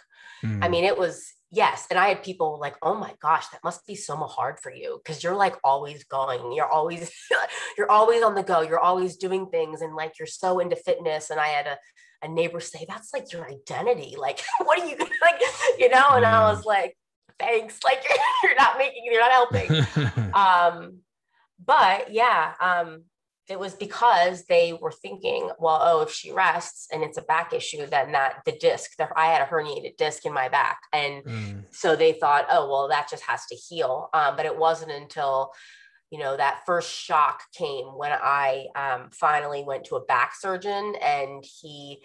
Mm. 0.44 0.64
I 0.64 0.68
mean, 0.68 0.84
it 0.84 0.98
was 0.98 1.32
yes, 1.50 1.86
and 1.90 1.98
I 1.98 2.08
had 2.08 2.22
people 2.22 2.58
like, 2.60 2.76
"Oh 2.82 2.94
my 2.94 3.14
gosh, 3.20 3.48
that 3.48 3.64
must 3.64 3.86
be 3.86 3.94
so 3.94 4.16
hard 4.16 4.58
for 4.60 4.72
you 4.72 5.00
because 5.02 5.22
you're 5.22 5.36
like 5.36 5.56
always 5.64 6.04
going. 6.04 6.52
You're 6.52 6.70
always 6.70 7.10
you're 7.78 7.90
always 7.90 8.22
on 8.22 8.34
the 8.34 8.42
go. 8.42 8.60
You're 8.62 8.80
always 8.80 9.16
doing 9.16 9.46
things, 9.46 9.80
and 9.82 9.94
like 9.94 10.18
you're 10.18 10.26
so 10.26 10.58
into 10.58 10.76
fitness." 10.76 11.30
And 11.30 11.40
I 11.40 11.48
had 11.48 11.66
a 11.66 11.78
a 12.22 12.28
neighbor 12.28 12.60
say, 12.60 12.84
that's 12.88 13.12
like 13.12 13.32
your 13.32 13.48
identity. 13.48 14.16
Like, 14.18 14.40
what 14.64 14.78
are 14.78 14.86
you 14.86 14.96
like, 14.98 15.40
you 15.78 15.88
know? 15.88 16.10
And 16.10 16.22
yeah. 16.22 16.40
I 16.40 16.52
was 16.52 16.64
like, 16.64 16.96
thanks. 17.38 17.78
Like 17.84 18.02
you're, 18.08 18.18
you're 18.44 18.58
not 18.58 18.78
making, 18.78 19.02
you're 19.04 19.20
not 19.20 19.32
helping. 19.32 20.32
um, 20.34 20.98
but 21.64 22.12
yeah, 22.12 22.52
um, 22.60 23.04
it 23.48 23.58
was 23.58 23.74
because 23.74 24.44
they 24.44 24.72
were 24.72 24.92
thinking, 24.92 25.50
well, 25.58 25.80
oh, 25.82 26.02
if 26.02 26.12
she 26.12 26.30
rests 26.30 26.86
and 26.92 27.02
it's 27.02 27.18
a 27.18 27.22
back 27.22 27.52
issue, 27.52 27.84
then 27.86 28.12
that 28.12 28.42
the 28.46 28.52
disc, 28.52 28.92
the, 28.96 29.08
I 29.16 29.26
had 29.26 29.42
a 29.42 29.50
herniated 29.50 29.96
disc 29.96 30.24
in 30.24 30.32
my 30.32 30.48
back. 30.48 30.80
And 30.92 31.24
mm. 31.24 31.64
so 31.70 31.96
they 31.96 32.12
thought, 32.12 32.46
oh, 32.48 32.70
well, 32.70 32.88
that 32.88 33.10
just 33.10 33.24
has 33.24 33.46
to 33.46 33.56
heal. 33.56 34.08
Um, 34.14 34.36
but 34.36 34.46
it 34.46 34.56
wasn't 34.56 34.92
until 34.92 35.52
you 36.10 36.18
know 36.18 36.36
that 36.36 36.62
first 36.66 36.90
shock 36.90 37.42
came 37.56 37.86
when 37.96 38.12
i 38.12 38.66
um, 38.74 39.08
finally 39.12 39.64
went 39.64 39.84
to 39.84 39.96
a 39.96 40.04
back 40.04 40.34
surgeon 40.38 40.94
and 41.02 41.44
he 41.44 41.98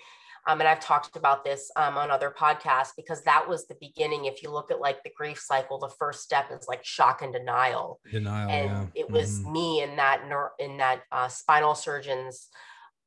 um, 0.47 0.59
and 0.59 0.67
i've 0.67 0.79
talked 0.79 1.15
about 1.15 1.43
this 1.43 1.71
um, 1.75 1.97
on 1.97 2.11
other 2.11 2.33
podcasts 2.37 2.91
because 2.95 3.23
that 3.23 3.47
was 3.47 3.67
the 3.67 3.77
beginning 3.81 4.25
if 4.25 4.43
you 4.43 4.51
look 4.51 4.71
at 4.71 4.79
like 4.79 5.03
the 5.03 5.11
grief 5.17 5.39
cycle 5.39 5.79
the 5.79 5.93
first 5.99 6.21
step 6.21 6.45
is 6.51 6.67
like 6.67 6.85
shock 6.85 7.21
and 7.21 7.33
denial 7.33 7.99
denial 8.11 8.49
and 8.49 8.89
yeah. 8.93 9.01
it 9.01 9.09
was 9.09 9.39
mm-hmm. 9.39 9.53
me 9.53 9.83
in 9.83 9.95
that 9.95 10.21
in 10.59 10.77
that 10.77 11.01
uh, 11.11 11.27
spinal 11.27 11.75
surgeon's 11.75 12.49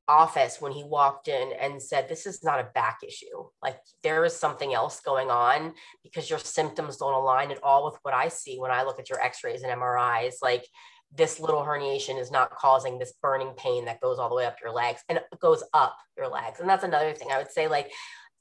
office 0.09 0.61
when 0.61 0.73
he 0.73 0.83
walked 0.85 1.29
in 1.29 1.53
and 1.61 1.81
said, 1.81 2.09
This 2.09 2.27
is 2.27 2.43
not 2.43 2.61
a 2.61 2.71
back 2.75 2.99
issue. 3.07 3.45
Like 3.63 3.79
there 4.03 4.25
is 4.25 4.35
something 4.35 4.75
else 4.75 5.01
going 5.01 5.31
on 5.31 5.75
because 6.03 6.31
your 6.31 6.39
symptoms 6.39 6.97
don't 6.97 7.15
align 7.15 7.51
at 7.51 7.63
all 7.63 7.85
with 7.85 7.99
what 8.03 8.15
I 8.15 8.29
see 8.29 8.59
when 8.59 8.71
I 8.71 8.83
look 8.83 8.99
at 8.99 9.11
your 9.11 9.21
x 9.21 9.45
rays 9.45 9.63
and 9.63 9.73
MRIs. 9.73 10.37
Like 10.43 10.67
this 11.15 11.41
little 11.41 11.63
herniation 11.63 12.21
is 12.21 12.31
not 12.31 12.55
causing 12.55 12.99
this 12.99 13.15
burning 13.23 13.53
pain 13.57 13.87
that 13.87 14.01
goes 14.01 14.19
all 14.19 14.29
the 14.29 14.35
way 14.35 14.47
up 14.47 14.57
your 14.63 14.73
legs 14.73 15.03
and 15.09 15.21
goes 15.41 15.63
up 15.73 15.97
your 16.17 16.29
legs. 16.29 16.61
And 16.61 16.69
that's 16.69 16.85
another 16.85 17.13
thing 17.15 17.29
I 17.33 17.39
would 17.39 17.51
say, 17.51 17.67
like, 17.67 17.91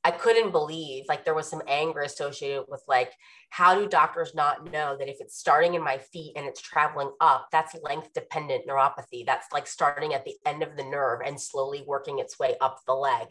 I 0.04 0.12
couldn't 0.12 0.52
believe 0.52 1.06
like 1.10 1.26
there 1.26 1.34
was 1.34 1.50
some 1.50 1.62
anger 1.68 2.02
associated 2.02 2.66
with 2.70 2.82
like 2.88 3.12
how 3.50 3.76
do 3.76 3.88
doctors 3.88 4.34
not 4.34 4.72
know 4.72 4.96
that 4.98 5.10
if 5.10 5.18
it's 5.20 5.38
starting 5.38 5.74
in 5.74 5.84
my 5.84 5.98
feet 5.98 6.34
and 6.36 6.46
it's 6.46 6.62
traveling 6.62 7.12
up 7.20 7.48
that's 7.52 7.76
length 7.84 8.14
dependent 8.14 8.68
neuropathy. 8.68 9.26
That's 9.26 9.52
like 9.52 9.68
starting 9.68 10.14
at 10.14 10.24
the 10.24 10.36
end 10.46 10.64
of 10.64 10.78
the 10.78 10.84
nerve 10.84 11.22
and 11.26 11.40
slowly 11.40 11.84
working 11.86 12.20
its 12.20 12.40
way 12.40 12.56
up 12.62 12.80
the 12.86 12.94
leg. 12.94 13.28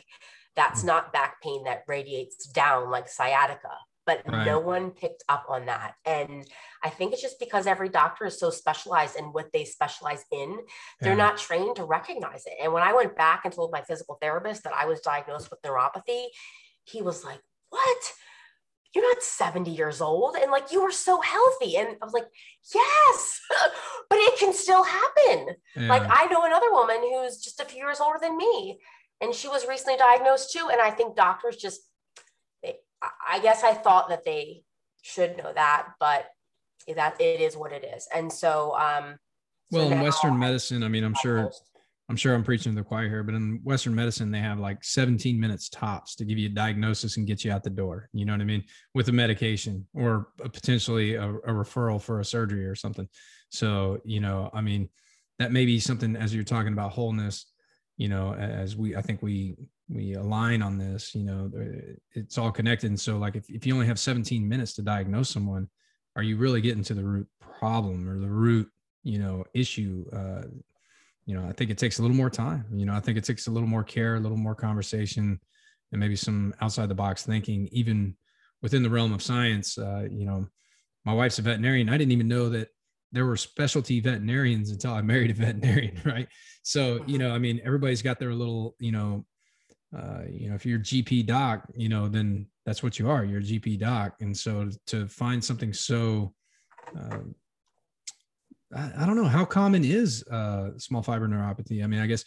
That's 0.55 0.83
mm. 0.83 0.87
not 0.87 1.13
back 1.13 1.41
pain 1.43 1.65
that 1.65 1.85
radiates 1.87 2.47
down 2.47 2.91
like 2.91 3.09
sciatica 3.09 3.73
but 4.07 4.23
right. 4.27 4.47
no 4.47 4.59
one 4.59 4.91
picked 4.91 5.25
up 5.29 5.45
on 5.49 5.67
that 5.67 5.95
and 6.05 6.47
i 6.83 6.89
think 6.89 7.13
it's 7.13 7.23
just 7.23 7.39
because 7.39 7.67
every 7.67 7.89
doctor 7.89 8.25
is 8.27 8.39
so 8.39 8.51
specialized 8.51 9.17
in 9.17 9.27
what 9.27 9.53
they 9.53 9.65
specialize 9.65 10.25
in 10.33 10.59
they're 11.01 11.17
not 11.17 11.37
trained 11.37 11.77
to 11.77 11.85
recognize 11.85 12.47
it 12.47 12.55
and 12.63 12.73
when 12.73 12.83
i 12.83 12.93
went 12.95 13.17
back 13.17 13.43
and 13.45 13.53
told 13.53 13.73
my 13.73 13.83
physical 13.83 14.17
therapist 14.21 14.65
that 14.65 14.75
i 14.75 14.87
was 14.87 15.01
diagnosed 15.01 15.51
with 15.51 15.61
neuropathy 15.63 16.27
he 16.85 17.03
was 17.03 17.25
like, 17.25 17.41
What? 17.71 18.13
you're 18.95 19.07
not 19.13 19.23
70 19.23 19.71
years 19.71 20.01
old 20.01 20.37
and 20.37 20.51
like 20.51 20.73
you 20.73 20.83
were 20.83 20.91
so 20.91 21.21
healthy 21.21 21.77
and 21.77 21.89
i 22.01 22.05
was 22.05 22.15
like 22.15 22.29
yes 22.75 23.41
but 24.09 24.19
it 24.19 24.39
can 24.39 24.55
still 24.55 24.83
happen 24.83 25.49
yeah. 25.77 25.89
like 25.89 26.03
i 26.09 26.25
know 26.27 26.47
another 26.47 26.73
woman 26.73 26.97
who's 27.03 27.37
just 27.37 27.61
a 27.61 27.67
few 27.67 27.85
years 27.85 28.01
older 28.01 28.19
than 28.23 28.39
me 28.39 28.79
and 29.21 29.35
she 29.35 29.49
was 29.49 29.69
recently 29.69 29.99
diagnosed 29.99 30.51
too 30.51 30.71
and 30.73 30.81
i 30.81 30.91
think 30.91 31.15
doctors 31.15 31.57
just 31.57 31.83
i 33.29 33.39
guess 33.41 33.63
i 33.63 33.73
thought 33.73 34.09
that 34.09 34.25
they 34.25 34.63
should 35.03 35.37
know 35.37 35.53
that 35.55 35.89
but 36.01 36.27
that 36.95 37.21
it 37.21 37.41
is 37.41 37.57
what 37.57 37.73
it 37.73 37.85
is 37.97 38.07
and 38.15 38.33
so 38.33 38.77
um 38.77 39.17
well 39.71 39.89
so 39.89 39.93
in 39.93 40.01
western 40.01 40.39
medicine 40.39 40.83
i 40.83 40.89
mean 40.89 41.05
i'm 41.05 41.15
sure 41.15 41.51
I'm 42.09 42.17
sure 42.17 42.35
I'm 42.35 42.45
preaching 42.45 42.73
to 42.73 42.77
the 42.77 42.85
choir 42.85 43.09
here, 43.09 43.25
but 43.25 43.35
in 43.35 43.61
Western 43.65 43.95
medicine, 43.95 44.31
they 44.31 44.39
have 44.39 44.61
like 44.61 44.85
17 44.85 45.41
minutes 45.41 45.69
tops 45.69 46.15
to 46.17 46.25
give 46.25 46.39
you 46.39 46.47
a 46.47 46.53
diagnosis 46.53 47.17
and 47.17 47.27
get 47.27 47.45
you 47.45 47.51
out 47.51 47.65
the 47.65 47.71
door. 47.71 48.09
You 48.13 48.25
know 48.25 48.33
what 48.33 48.41
I 48.41 48.45
mean? 48.45 48.63
With 48.95 49.09
a 49.09 49.13
medication 49.13 49.87
or 49.93 50.29
a 50.41 50.49
potentially 50.49 51.15
a, 51.15 51.29
a, 51.29 51.53
referral 51.53 52.01
for 52.01 52.21
a 52.21 52.25
surgery 52.25 52.65
or 52.65 52.77
something. 52.77 53.09
So, 53.51 53.99
you 54.05 54.21
know, 54.21 54.51
I 54.55 54.61
mean, 54.61 54.89
that 55.41 55.51
may 55.51 55.67
be 55.67 55.81
something 55.81 56.15
as 56.15 56.33
you're 56.33 56.45
talking 56.45 56.73
about 56.73 56.93
wholeness, 56.93 57.47
you 57.97 58.09
know, 58.09 58.35
as 58.35 58.77
we, 58.77 58.95
I 58.95 59.03
think 59.03 59.21
we, 59.21 59.57
we 59.89 60.15
align 60.15 60.63
on 60.63 60.79
this, 60.79 61.15
you 61.15 61.25
know, 61.25 61.51
it's 62.13 62.39
all 62.39 62.51
connected. 62.51 62.89
And 62.89 63.01
so 63.01 63.19
like, 63.19 63.37
if, 63.37 63.49
if 63.49 63.67
you 63.67 63.75
only 63.75 63.87
have 63.87 63.99
17 63.99 64.49
minutes 64.49 64.75
to 64.75 64.83
diagnose 64.83 65.31
someone, 65.31 65.69
are 66.17 66.23
you 66.23 66.37
really 66.37 66.61
getting 66.61 66.83
to 66.85 66.95
the 66.95 67.05
root 67.05 67.29
problem 67.59 68.09
or 68.09 68.19
the 68.19 68.29
root, 68.29 68.69
you 69.05 69.19
know, 69.19 69.45
issue, 69.55 70.05
uh, 70.13 70.43
you 71.27 71.35
know, 71.35 71.47
I 71.49 71.53
think 71.53 71.71
it 71.71 71.79
takes 71.79 71.99
a 71.99 72.03
little 72.03 72.17
more 72.17 72.31
time. 72.31 72.65
You 72.73 72.87
know, 72.87 72.95
I 72.95 73.01
think 73.01 73.19
it 73.19 73.25
takes 73.25 73.47
a 73.47 73.51
little 73.51 73.69
more 73.69 73.85
care, 73.85 74.17
a 74.17 74.21
little 74.21 74.37
more 74.37 74.55
conversation, 74.55 75.41
and 75.93 76.01
maybe 76.01 76.17
some 76.17 76.55
outside 76.61 76.89
the 76.89 76.95
box 76.95 77.25
thinking, 77.25 77.69
even 77.73 78.17
within 78.63 78.83
the 78.83 78.91
realm 78.91 79.13
of 79.13 79.23
science. 79.23 79.77
Uh, 79.79 80.07
you 80.11 80.25
know, 80.25 80.47
my 81.05 81.13
wife's 81.13 81.39
a 81.39 81.43
veterinarian. 81.43 81.89
I 81.89 81.97
didn't 81.97 82.13
even 82.13 82.29
know 82.29 82.49
that 82.51 82.69
there 83.13 83.27
were 83.27 83.37
specialty 83.37 84.01
veterinarians 84.01 84.71
until 84.71 84.93
I 84.93 85.03
married 85.03 85.31
a 85.31 85.35
veterinarian, 85.45 86.01
right? 86.05 86.29
So, 86.63 87.05
you 87.07 87.19
know, 87.19 87.33
I 87.33 87.39
mean, 87.39 87.61
everybody's 87.65 88.03
got 88.03 88.19
their 88.19 88.35
little, 88.35 88.75
you 88.79 88.93
know, 88.93 89.25
uh, 89.97 90.23
you 90.29 90.49
know, 90.49 90.55
if 90.55 90.65
you're 90.65 90.79
GP 90.79 91.27
doc, 91.27 91.67
you 91.75 91.89
know, 91.89 92.09
then 92.09 92.47
that's 92.65 92.83
what 92.83 92.99
you 92.99 93.09
are. 93.09 93.25
You're 93.25 93.41
a 93.41 93.43
GP 93.43 93.79
doc, 93.79 94.17
and 94.21 94.37
so 94.37 94.71
to 94.87 95.07
find 95.07 95.43
something 95.43 95.73
so 95.73 96.33
uh, 96.99 97.19
I, 98.75 98.93
I 98.99 99.07
don't 99.07 99.17
know 99.17 99.25
how 99.25 99.45
common 99.45 99.85
is 99.85 100.25
uh, 100.29 100.71
small 100.79 101.03
fiber 101.03 101.29
neuropathy. 101.29 101.85
I 101.85 101.87
mean, 101.87 102.01
I 102.01 102.07
guess 102.07 102.25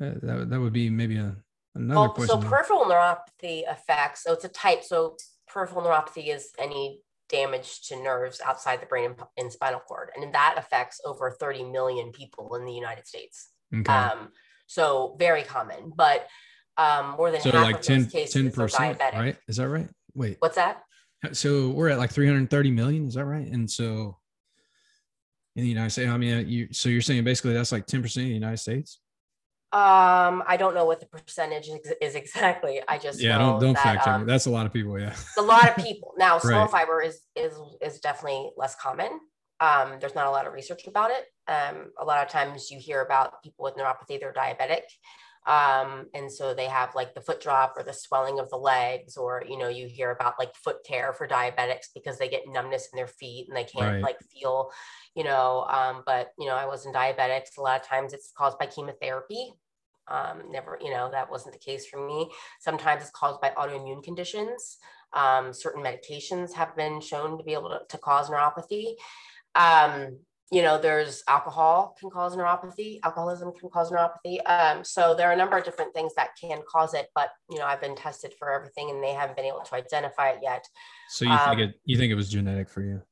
uh, 0.00 0.12
that 0.22 0.50
that 0.50 0.60
would 0.60 0.72
be 0.72 0.90
maybe 0.90 1.16
a 1.16 1.36
another 1.74 2.08
question. 2.10 2.40
So 2.40 2.48
peripheral 2.48 2.84
neuropathy 2.84 3.62
affects. 3.68 4.22
So 4.22 4.32
it's 4.32 4.44
a 4.44 4.48
type. 4.48 4.84
So 4.84 5.16
peripheral 5.48 5.84
neuropathy 5.84 6.34
is 6.34 6.50
any 6.58 7.00
damage 7.28 7.88
to 7.88 8.02
nerves 8.02 8.40
outside 8.44 8.80
the 8.80 8.86
brain 8.86 9.14
and, 9.36 9.50
spinal 9.50 9.80
cord, 9.80 10.10
and 10.14 10.34
that 10.34 10.54
affects 10.58 11.00
over 11.04 11.30
30 11.30 11.64
million 11.64 12.12
people 12.12 12.54
in 12.54 12.64
the 12.64 12.72
United 12.72 13.06
States. 13.06 13.48
Okay. 13.74 13.92
Um, 13.92 14.28
so 14.66 15.16
very 15.18 15.42
common, 15.42 15.92
but 15.94 16.26
um, 16.76 17.14
more 17.16 17.30
than 17.30 17.40
so 17.40 17.50
half 17.50 17.62
like 17.62 17.76
of 17.76 17.82
10, 17.82 18.02
those 18.02 18.12
cases 18.12 18.52
10%, 18.52 18.58
are 18.58 18.94
diabetic. 18.94 19.12
Right? 19.14 19.36
Is 19.48 19.56
that 19.56 19.68
right? 19.68 19.88
Wait. 20.14 20.36
What's 20.40 20.56
that? 20.56 20.82
So 21.32 21.70
we're 21.70 21.88
at 21.88 21.98
like 21.98 22.12
330 22.12 22.70
million. 22.70 23.08
Is 23.08 23.14
that 23.14 23.24
right? 23.24 23.46
And 23.46 23.70
so 23.70 24.18
in 25.56 25.62
the 25.62 25.68
United 25.68 25.90
States? 25.90 26.10
I 26.10 26.16
mean, 26.16 26.48
you 26.48 26.68
so 26.72 26.88
you're 26.88 27.00
saying 27.00 27.24
basically 27.24 27.54
that's 27.54 27.72
like 27.72 27.86
10% 27.86 28.04
of 28.04 28.12
the 28.12 28.22
United 28.22 28.58
States? 28.58 29.00
Um, 29.72 30.44
I 30.46 30.56
don't 30.56 30.74
know 30.74 30.84
what 30.84 31.00
the 31.00 31.06
percentage 31.06 31.68
is 32.00 32.14
exactly. 32.14 32.80
I 32.86 32.96
just 32.96 33.20
yeah, 33.20 33.38
don't 33.38 33.60
don't 33.60 33.74
that, 33.74 33.82
fact 33.82 34.04
check 34.04 34.14
um, 34.14 34.26
That's 34.26 34.46
a 34.46 34.50
lot 34.50 34.66
of 34.66 34.72
people. 34.72 34.98
Yeah, 34.98 35.14
a 35.36 35.42
lot 35.42 35.68
of 35.68 35.84
people. 35.84 36.14
Now, 36.18 36.38
small 36.38 36.62
right. 36.62 36.70
fiber 36.70 37.02
is 37.02 37.20
is 37.34 37.54
is 37.80 37.98
definitely 37.98 38.50
less 38.56 38.76
common. 38.76 39.18
Um, 39.58 39.94
there's 40.00 40.14
not 40.14 40.26
a 40.26 40.30
lot 40.30 40.46
of 40.46 40.52
research 40.52 40.86
about 40.86 41.10
it. 41.10 41.24
Um, 41.48 41.90
a 41.98 42.04
lot 42.04 42.24
of 42.24 42.30
times 42.30 42.70
you 42.70 42.78
hear 42.78 43.02
about 43.02 43.42
people 43.42 43.64
with 43.64 43.74
neuropathy, 43.74 44.20
they're 44.20 44.32
diabetic. 44.32 44.82
Um, 45.46 46.06
and 46.14 46.32
so 46.32 46.54
they 46.54 46.66
have 46.66 46.94
like 46.94 47.14
the 47.14 47.20
foot 47.20 47.40
drop 47.40 47.74
or 47.76 47.82
the 47.82 47.92
swelling 47.92 48.38
of 48.38 48.48
the 48.50 48.56
legs, 48.56 49.16
or 49.16 49.44
you 49.46 49.58
know, 49.58 49.68
you 49.68 49.86
hear 49.86 50.10
about 50.10 50.38
like 50.38 50.54
foot 50.54 50.78
care 50.86 51.12
for 51.12 51.28
diabetics 51.28 51.88
because 51.94 52.18
they 52.18 52.28
get 52.28 52.48
numbness 52.48 52.88
in 52.92 52.96
their 52.96 53.06
feet 53.06 53.48
and 53.48 53.56
they 53.56 53.64
can't 53.64 53.94
right. 53.94 54.02
like 54.02 54.18
feel, 54.32 54.70
you 55.14 55.24
know. 55.24 55.66
Um, 55.68 56.02
but 56.06 56.32
you 56.38 56.46
know, 56.46 56.54
I 56.54 56.66
wasn't 56.66 56.96
diabetic. 56.96 57.42
A 57.58 57.60
lot 57.60 57.80
of 57.80 57.86
times 57.86 58.12
it's 58.12 58.32
caused 58.36 58.58
by 58.58 58.66
chemotherapy. 58.66 59.52
Um, 60.08 60.50
never, 60.50 60.78
you 60.82 60.90
know, 60.90 61.10
that 61.10 61.30
wasn't 61.30 61.54
the 61.54 61.58
case 61.58 61.86
for 61.86 62.04
me. 62.04 62.30
Sometimes 62.60 63.02
it's 63.02 63.10
caused 63.10 63.40
by 63.40 63.50
autoimmune 63.50 64.02
conditions. 64.02 64.78
Um, 65.14 65.52
certain 65.52 65.82
medications 65.82 66.52
have 66.54 66.76
been 66.76 67.00
shown 67.00 67.38
to 67.38 67.44
be 67.44 67.52
able 67.52 67.70
to, 67.70 67.80
to 67.88 67.98
cause 67.98 68.28
neuropathy. 68.28 68.94
You 70.52 70.62
know, 70.62 70.78
there's 70.78 71.22
alcohol 71.26 71.96
can 71.98 72.10
cause 72.10 72.36
neuropathy, 72.36 73.00
alcoholism 73.02 73.52
can 73.58 73.70
cause 73.70 73.90
neuropathy. 73.90 74.38
Um, 74.46 74.84
so 74.84 75.14
there 75.14 75.28
are 75.28 75.32
a 75.32 75.36
number 75.36 75.56
of 75.56 75.64
different 75.64 75.94
things 75.94 76.14
that 76.16 76.30
can 76.40 76.60
cause 76.70 76.94
it, 76.94 77.08
but 77.14 77.30
you 77.50 77.58
know, 77.58 77.64
I've 77.64 77.80
been 77.80 77.96
tested 77.96 78.34
for 78.38 78.52
everything 78.52 78.90
and 78.90 79.02
they 79.02 79.14
haven't 79.14 79.36
been 79.36 79.46
able 79.46 79.62
to 79.62 79.74
identify 79.74 80.30
it 80.30 80.40
yet. 80.42 80.66
So 81.08 81.24
you 81.24 81.32
um, 81.32 81.56
think 81.56 81.70
it 81.70 81.80
you 81.84 81.96
think 81.96 82.12
it 82.12 82.14
was 82.14 82.28
genetic 82.28 82.68
for 82.68 82.82
you? 82.82 83.02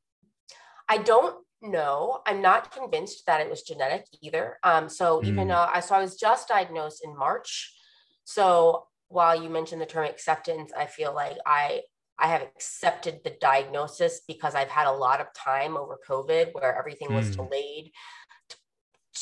I 0.89 0.99
don't 0.99 1.37
know. 1.63 2.21
I'm 2.27 2.43
not 2.43 2.73
convinced 2.73 3.25
that 3.27 3.41
it 3.41 3.49
was 3.49 3.63
genetic 3.63 4.07
either. 4.21 4.59
Um, 4.63 4.89
so 4.89 5.21
mm. 5.21 5.27
even 5.27 5.49
though 5.49 5.67
I 5.73 5.81
so 5.81 5.95
I 5.95 6.03
was 6.03 6.17
just 6.17 6.49
diagnosed 6.49 7.03
in 7.05 7.17
March. 7.17 7.75
So 8.25 8.87
while 9.09 9.41
you 9.41 9.49
mentioned 9.49 9.81
the 9.81 9.87
term 9.87 10.07
acceptance, 10.07 10.73
I 10.77 10.87
feel 10.87 11.15
like 11.15 11.37
I 11.47 11.83
I 12.19 12.29
have 12.29 12.43
accepted 12.43 13.21
the 13.25 13.37
diagnosis 13.41 14.21
because 14.27 14.55
I've 14.55 14.69
had 14.69 14.87
a 14.87 14.93
lot 14.93 15.21
of 15.21 15.33
time 15.35 15.77
over 15.77 15.99
COVID 16.09 16.53
where 16.53 16.77
everything 16.79 17.15
was 17.15 17.31
mm. 17.31 17.37
delayed 17.37 17.93
to, 18.49 18.57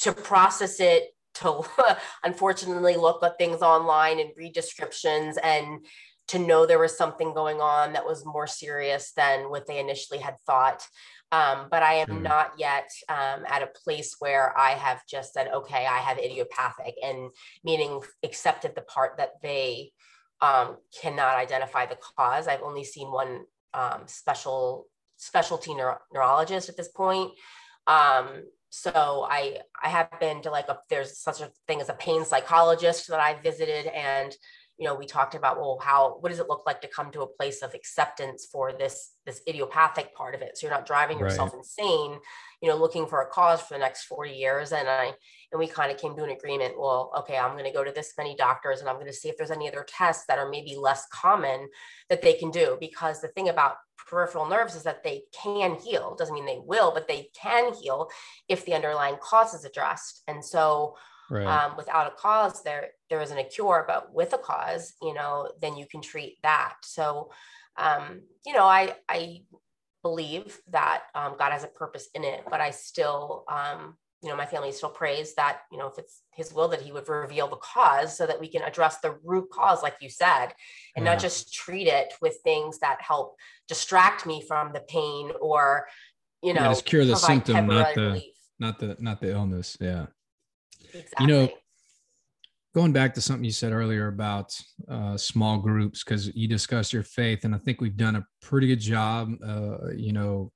to 0.03 0.13
process 0.13 0.81
it, 0.81 1.11
to 1.35 1.63
unfortunately 2.25 2.97
look 2.97 3.23
at 3.23 3.39
things 3.39 3.63
online 3.63 4.21
and 4.21 4.31
read 4.37 4.53
descriptions 4.53 5.39
and 5.43 5.87
to 6.29 6.39
know 6.39 6.65
there 6.65 6.79
was 6.79 6.97
something 6.97 7.35
going 7.35 7.61
on 7.61 7.93
that 7.93 8.07
was 8.07 8.25
more 8.25 8.47
serious 8.47 9.13
than 9.17 9.51
what 9.51 9.67
they 9.67 9.81
initially 9.81 10.21
had 10.21 10.37
thought. 10.47 10.87
Um, 11.33 11.67
but 11.71 11.83
I 11.83 11.95
am 11.95 12.09
mm. 12.09 12.23
not 12.23 12.53
yet 12.57 12.89
um, 13.09 13.45
at 13.49 13.63
a 13.63 13.71
place 13.85 14.17
where 14.19 14.57
I 14.59 14.71
have 14.71 15.01
just 15.09 15.33
said, 15.33 15.49
okay, 15.49 15.87
I 15.87 15.99
have 15.99 16.19
idiopathic, 16.19 16.95
and 17.03 17.31
meaning 17.65 18.01
accepted 18.25 18.75
the 18.75 18.83
part 18.83 19.17
that 19.19 19.35
they 19.43 19.93
um, 20.41 20.77
cannot 21.01 21.37
identify 21.37 21.87
the 21.87 21.99
cause. 22.17 22.49
I've 22.49 22.63
only 22.63 22.85
seen 22.85 23.11
one 23.11 23.45
um, 23.75 24.03
special 24.07 24.87
specialty 25.17 25.75
neuro- 25.75 26.01
neurologist 26.13 26.69
at 26.69 26.77
this 26.77 26.89
point. 26.89 27.31
Um, 27.87 28.45
so 28.71 29.27
I 29.29 29.59
I 29.83 29.89
have 29.89 30.09
been 30.21 30.43
to 30.43 30.51
like 30.51 30.69
a 30.69 30.79
there's 30.89 31.19
such 31.19 31.41
a 31.41 31.51
thing 31.67 31.81
as 31.81 31.89
a 31.89 31.95
pain 31.95 32.25
psychologist 32.25 33.09
that 33.09 33.21
I 33.21 33.35
visited 33.35 33.87
and 33.87 34.35
you 34.81 34.87
know 34.87 34.95
we 34.95 35.07
talked 35.07 35.35
about 35.35 35.59
well 35.59 35.79
how 35.83 36.17
what 36.21 36.31
does 36.31 36.39
it 36.39 36.49
look 36.49 36.63
like 36.67 36.81
to 36.81 36.89
come 36.89 37.11
to 37.13 37.21
a 37.21 37.27
place 37.27 37.63
of 37.63 37.75
acceptance 37.75 38.49
for 38.51 38.73
this 38.73 39.13
this 39.27 39.43
idiopathic 39.47 40.15
part 40.15 40.35
of 40.35 40.41
it 40.41 40.57
so 40.57 40.67
you're 40.67 40.75
not 40.75 40.87
driving 40.87 41.19
yourself 41.19 41.53
right. 41.53 41.59
insane 41.59 42.19
you 42.63 42.69
know 42.69 42.77
looking 42.77 43.07
for 43.07 43.21
a 43.21 43.27
cause 43.27 43.61
for 43.61 43.75
the 43.75 43.79
next 43.79 44.05
40 44.05 44.31
years 44.31 44.73
and 44.73 44.89
i 44.89 45.13
and 45.53 45.59
we 45.59 45.67
kind 45.67 45.91
of 45.91 45.99
came 45.99 46.15
to 46.17 46.25
an 46.25 46.31
agreement 46.31 46.75
well 46.79 47.13
okay 47.17 47.37
i'm 47.37 47.53
going 47.53 47.65
to 47.65 47.73
go 47.73 47.85
to 47.85 47.93
this 47.93 48.13
many 48.17 48.35
doctors 48.37 48.81
and 48.81 48.89
i'm 48.89 48.97
going 48.97 49.07
to 49.07 49.13
see 49.13 49.29
if 49.29 49.37
there's 49.37 49.51
any 49.51 49.69
other 49.69 49.85
tests 49.89 50.25
that 50.27 50.39
are 50.39 50.49
maybe 50.49 50.77
less 50.77 51.07
common 51.13 51.69
that 52.09 52.23
they 52.23 52.35
can 52.35 52.51
do 52.51 52.77
because 52.81 53.21
the 53.21 53.29
thing 53.29 53.49
about 53.49 53.77
peripheral 54.11 54.49
nerves 54.49 54.75
is 54.75 54.83
that 54.83 55.05
they 55.05 55.23
can 55.33 55.77
heal. 55.77 56.17
Doesn't 56.17 56.35
mean 56.35 56.47
they 56.47 56.61
will 56.65 56.93
but 56.93 57.07
they 57.07 57.29
can 57.41 57.73
heal 57.75 58.09
if 58.49 58.65
the 58.65 58.75
underlying 58.75 59.17
cause 59.23 59.55
is 59.55 59.65
addressed. 59.65 60.23
And 60.27 60.45
so 60.45 60.97
right. 61.31 61.47
um, 61.47 61.77
without 61.77 62.09
a 62.09 62.17
cause 62.17 62.63
there 62.63 62.89
there 63.09 63.21
isn't 63.21 63.39
a 63.39 63.45
cure 63.45 63.85
but 63.87 64.13
with 64.13 64.33
a 64.33 64.39
cause 64.39 64.95
you 65.01 65.15
know 65.15 65.51
then 65.61 65.77
you 65.77 65.87
can 65.87 66.03
treat 66.03 66.39
that. 66.43 66.75
So 66.83 67.31
um, 67.77 68.23
you 68.45 68.53
know 68.53 68.65
i 68.65 68.95
i 69.09 69.43
believe 70.03 70.59
that 70.71 71.03
um, 71.15 71.37
god 71.39 71.53
has 71.53 71.65
a 71.65 71.69
purpose 71.69 72.09
in 72.15 72.25
it 72.25 72.43
but 72.51 72.61
i 72.61 72.71
still 72.71 73.45
um, 73.49 73.97
you 74.23 74.29
know, 74.29 74.37
my 74.37 74.45
family 74.47 74.71
still 74.71 74.91
prays 74.91 75.35
that, 75.35 75.61
you 75.73 75.79
know, 75.79 75.87
if 75.87 75.99
it's 75.99 76.23
his 76.35 76.53
will 76.53 76.69
that 76.69 76.83
he 76.83 76.93
would 76.93 77.09
reveal 77.09 77.49
the 77.49 77.57
cause 77.57 78.17
so 78.17 78.27
that 78.27 78.39
we 78.39 78.49
can 78.49 78.63
address 78.63 79.01
the 79.01 79.17
root 79.25 79.49
cause, 79.51 79.83
like 79.83 79.97
you 80.01 80.11
said, 80.11 80.49
and 80.95 81.05
yeah. 81.05 81.13
not 81.13 81.21
just 81.21 81.55
treat 81.55 81.87
it 81.87 82.13
with 82.21 82.37
things 82.45 82.79
that 82.81 83.01
help 83.01 83.37
distract 83.67 84.27
me 84.27 84.43
from 84.47 84.73
the 84.73 84.81
pain 84.81 85.31
or, 85.41 85.87
you 86.43 86.53
know, 86.53 86.63
yeah, 86.63 86.69
just 86.69 86.85
cure 86.85 87.05
the 87.07 87.17
symptom, 87.17 87.67
not 87.67 87.95
the, 87.95 88.01
relief. 88.03 88.35
not 88.59 88.79
the, 88.79 88.97
not 88.99 89.21
the 89.21 89.31
illness. 89.31 89.77
Yeah. 89.81 90.07
Exactly. 90.93 91.09
You 91.21 91.27
know, 91.27 91.49
going 92.75 92.93
back 92.93 93.15
to 93.15 93.21
something 93.21 93.45
you 93.45 93.53
said 93.53 93.73
earlier 93.73 94.09
about 94.09 94.55
uh, 94.89 95.17
small 95.17 95.59
groups, 95.59 96.05
because 96.05 96.35
you 96.35 96.47
discussed 96.47 96.93
your 96.93 97.03
faith, 97.03 97.45
and 97.45 97.55
I 97.55 97.59
think 97.59 97.81
we've 97.81 97.97
done 97.97 98.17
a 98.17 98.27
pretty 98.43 98.67
good 98.67 98.81
job, 98.81 99.33
uh, 99.45 99.93
you 99.97 100.13
know, 100.13 100.53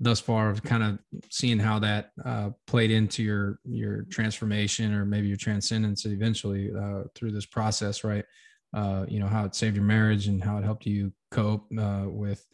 thus 0.00 0.20
far 0.20 0.48
of 0.48 0.62
kind 0.62 0.82
of 0.82 0.98
seeing 1.30 1.58
how 1.58 1.78
that 1.78 2.10
uh, 2.24 2.50
played 2.66 2.90
into 2.90 3.22
your 3.22 3.58
your 3.64 4.02
transformation 4.10 4.94
or 4.94 5.04
maybe 5.04 5.26
your 5.26 5.36
transcendence 5.36 6.04
eventually 6.04 6.70
uh, 6.72 7.02
through 7.14 7.32
this 7.32 7.46
process 7.46 8.04
right 8.04 8.24
uh, 8.74 9.06
you 9.08 9.18
know, 9.18 9.26
how 9.26 9.44
it 9.44 9.54
saved 9.54 9.76
your 9.76 9.84
marriage 9.84 10.26
and 10.28 10.42
how 10.42 10.58
it 10.58 10.64
helped 10.64 10.86
you 10.86 11.12
cope 11.30 11.66
uh, 11.78 12.04
with 12.06 12.46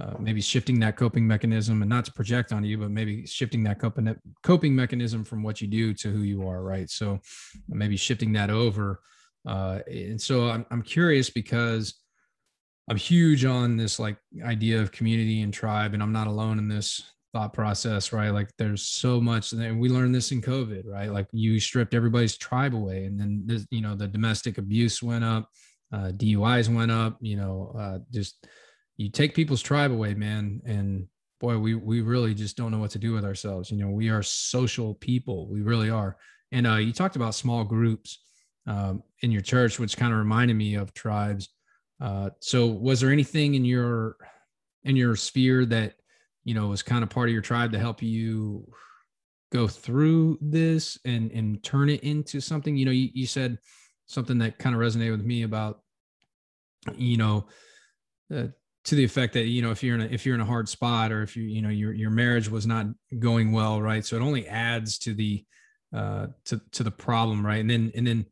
uh, 0.00 0.14
maybe 0.18 0.40
shifting 0.40 0.78
that 0.80 0.96
coping 0.96 1.26
mechanism 1.26 1.82
and 1.82 1.88
not 1.88 2.04
to 2.04 2.12
project 2.12 2.52
on 2.52 2.64
you, 2.64 2.78
but 2.78 2.90
maybe 2.90 3.26
shifting 3.26 3.62
that 3.64 3.78
coping, 3.80 4.14
coping 4.42 4.74
mechanism 4.74 5.24
from 5.24 5.42
what 5.42 5.60
you 5.60 5.66
do 5.66 5.92
to 5.92 6.10
who 6.10 6.20
you 6.20 6.46
are, 6.48 6.62
right? 6.62 6.88
So 6.88 7.20
maybe 7.68 7.96
shifting 7.96 8.32
that 8.34 8.48
over. 8.48 9.00
Uh, 9.46 9.80
and 9.88 10.20
so 10.20 10.48
I'm, 10.48 10.64
I'm 10.70 10.82
curious 10.82 11.30
because 11.30 11.94
I'm 12.88 12.96
huge 12.96 13.44
on 13.44 13.76
this 13.76 13.98
like 13.98 14.16
idea 14.44 14.80
of 14.80 14.92
community 14.92 15.42
and 15.42 15.52
tribe, 15.52 15.94
and 15.94 16.02
I'm 16.02 16.12
not 16.12 16.26
alone 16.26 16.58
in 16.58 16.68
this 16.68 17.02
thought 17.32 17.52
process, 17.52 18.12
right? 18.12 18.30
Like 18.30 18.50
there's 18.56 18.82
so 18.82 19.20
much, 19.20 19.52
and 19.52 19.78
we 19.78 19.88
learned 19.88 20.14
this 20.14 20.32
in 20.32 20.40
COVID, 20.40 20.84
right? 20.86 21.12
Like 21.12 21.28
you 21.32 21.60
stripped 21.60 21.94
everybody's 21.94 22.36
tribe 22.36 22.74
away, 22.74 23.04
and 23.04 23.20
then 23.20 23.42
this, 23.44 23.66
you 23.70 23.82
know 23.82 23.94
the 23.94 24.08
domestic 24.08 24.58
abuse 24.58 25.02
went 25.02 25.24
up, 25.24 25.50
uh, 25.92 26.12
DUIs 26.16 26.74
went 26.74 26.90
up, 26.90 27.18
you 27.20 27.36
know, 27.36 27.74
uh, 27.78 27.98
just 28.12 28.46
you 28.96 29.10
take 29.10 29.34
people's 29.34 29.62
tribe 29.62 29.92
away, 29.92 30.14
man, 30.14 30.60
and 30.64 31.06
boy, 31.40 31.58
we 31.58 31.74
we 31.74 32.00
really 32.00 32.34
just 32.34 32.56
don't 32.56 32.70
know 32.70 32.78
what 32.78 32.90
to 32.92 32.98
do 32.98 33.12
with 33.12 33.24
ourselves. 33.24 33.70
You 33.70 33.78
know, 33.78 33.90
we 33.90 34.08
are 34.08 34.22
social 34.22 34.94
people, 34.94 35.48
we 35.48 35.62
really 35.62 35.90
are. 35.90 36.16
And 36.52 36.66
uh, 36.66 36.76
you 36.76 36.92
talked 36.92 37.16
about 37.16 37.34
small 37.34 37.64
groups 37.64 38.20
um, 38.66 39.02
in 39.20 39.30
your 39.30 39.42
church, 39.42 39.78
which 39.78 39.96
kind 39.96 40.12
of 40.12 40.18
reminded 40.18 40.54
me 40.54 40.74
of 40.74 40.94
tribes. 40.94 41.48
Uh, 42.00 42.30
so, 42.40 42.66
was 42.66 43.00
there 43.00 43.10
anything 43.10 43.54
in 43.54 43.64
your 43.64 44.16
in 44.84 44.96
your 44.96 45.16
sphere 45.16 45.64
that 45.66 45.94
you 46.44 46.54
know 46.54 46.68
was 46.68 46.82
kind 46.82 47.02
of 47.02 47.10
part 47.10 47.28
of 47.28 47.32
your 47.32 47.42
tribe 47.42 47.72
to 47.72 47.78
help 47.78 48.02
you 48.02 48.70
go 49.50 49.66
through 49.66 50.38
this 50.40 50.98
and 51.04 51.30
and 51.32 51.62
turn 51.62 51.88
it 51.88 52.02
into 52.02 52.40
something? 52.40 52.76
You 52.76 52.84
know, 52.84 52.92
you, 52.92 53.08
you 53.12 53.26
said 53.26 53.58
something 54.06 54.38
that 54.38 54.58
kind 54.58 54.74
of 54.74 54.80
resonated 54.80 55.12
with 55.12 55.24
me 55.24 55.42
about 55.42 55.80
you 56.96 57.16
know 57.16 57.46
uh, 58.34 58.46
to 58.84 58.94
the 58.94 59.04
effect 59.04 59.34
that 59.34 59.46
you 59.46 59.60
know 59.60 59.70
if 59.70 59.82
you're 59.82 59.96
in 59.96 60.02
a 60.02 60.06
if 60.06 60.24
you're 60.24 60.34
in 60.34 60.40
a 60.40 60.46
hard 60.46 60.68
spot 60.68 61.12
or 61.12 61.22
if 61.22 61.36
you 61.36 61.44
you 61.44 61.60
know 61.60 61.68
your 61.68 61.92
your 61.92 62.10
marriage 62.10 62.48
was 62.48 62.66
not 62.66 62.86
going 63.18 63.52
well 63.52 63.82
right 63.82 64.04
so 64.04 64.16
it 64.16 64.22
only 64.22 64.46
adds 64.48 64.98
to 64.98 65.14
the 65.14 65.44
uh 65.94 66.26
to 66.44 66.60
to 66.72 66.82
the 66.82 66.90
problem 66.90 67.44
right 67.44 67.60
and 67.60 67.70
then 67.70 67.92
and 67.94 68.06
then 68.06 68.24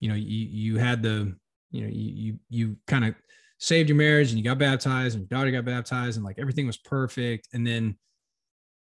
you 0.00 0.08
know 0.08 0.14
you 0.14 0.46
you 0.50 0.78
had 0.78 1.02
the 1.02 1.34
you 1.72 1.82
know 1.82 1.88
you 1.88 2.12
you, 2.14 2.38
you 2.48 2.76
kind 2.86 3.04
of 3.04 3.14
saved 3.58 3.88
your 3.88 3.96
marriage 3.96 4.30
and 4.30 4.38
you 4.38 4.44
got 4.44 4.58
baptized 4.58 5.16
and 5.16 5.28
your 5.28 5.38
daughter 5.38 5.50
got 5.50 5.64
baptized 5.64 6.16
and 6.16 6.24
like 6.24 6.38
everything 6.38 6.66
was 6.66 6.76
perfect. 6.76 7.48
And 7.52 7.66
then 7.66 7.96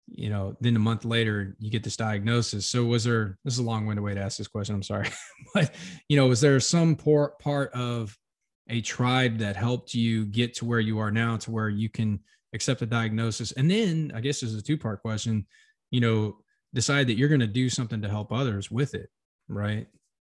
you 0.08 0.30
know 0.30 0.56
then 0.60 0.76
a 0.76 0.80
month 0.80 1.06
later 1.06 1.56
you 1.60 1.72
get 1.72 1.84
this 1.84 1.98
diagnosis. 1.98 2.66
So 2.66 2.86
was 2.86 3.04
there 3.04 3.38
this 3.44 3.54
is 3.54 3.60
a 3.60 3.64
long-winded 3.64 4.04
way 4.04 4.14
to 4.14 4.22
ask 4.22 4.38
this 4.38 4.48
question 4.48 4.76
i'm 4.76 4.84
sorry. 4.84 5.10
But 5.54 5.74
you 6.10 6.18
know 6.18 6.28
was 6.28 6.42
there 6.42 6.60
some 6.60 6.96
part 6.96 7.40
part 7.40 7.72
of 7.74 8.18
a 8.70 8.82
tribe 8.82 9.40
that 9.40 9.56
helped 9.56 9.94
you 9.94 10.26
get 10.26 10.54
to 10.56 10.66
where 10.66 10.80
you 10.80 11.00
are 11.00 11.12
now 11.12 11.38
to 11.38 11.52
where 11.52 11.70
you 11.70 11.90
can 11.90 12.20
accept 12.54 12.82
a 12.82 12.86
diagnosis? 12.86 13.52
And 13.54 13.70
then 13.70 14.12
i 14.14 14.20
guess 14.20 14.42
this 14.42 14.52
is 14.52 14.60
a 14.60 14.64
two 14.64 14.78
part 14.78 15.02
question 15.02 15.48
you 15.92 16.02
know 16.02 16.38
decide 16.74 17.08
that 17.08 17.18
you're 17.18 17.30
going 17.30 17.42
to 17.42 17.48
do 17.48 17.70
something 17.70 18.02
to 18.02 18.10
help 18.10 18.32
others 18.32 18.72
with 18.72 18.94
it 18.94 19.10
right? 19.52 19.88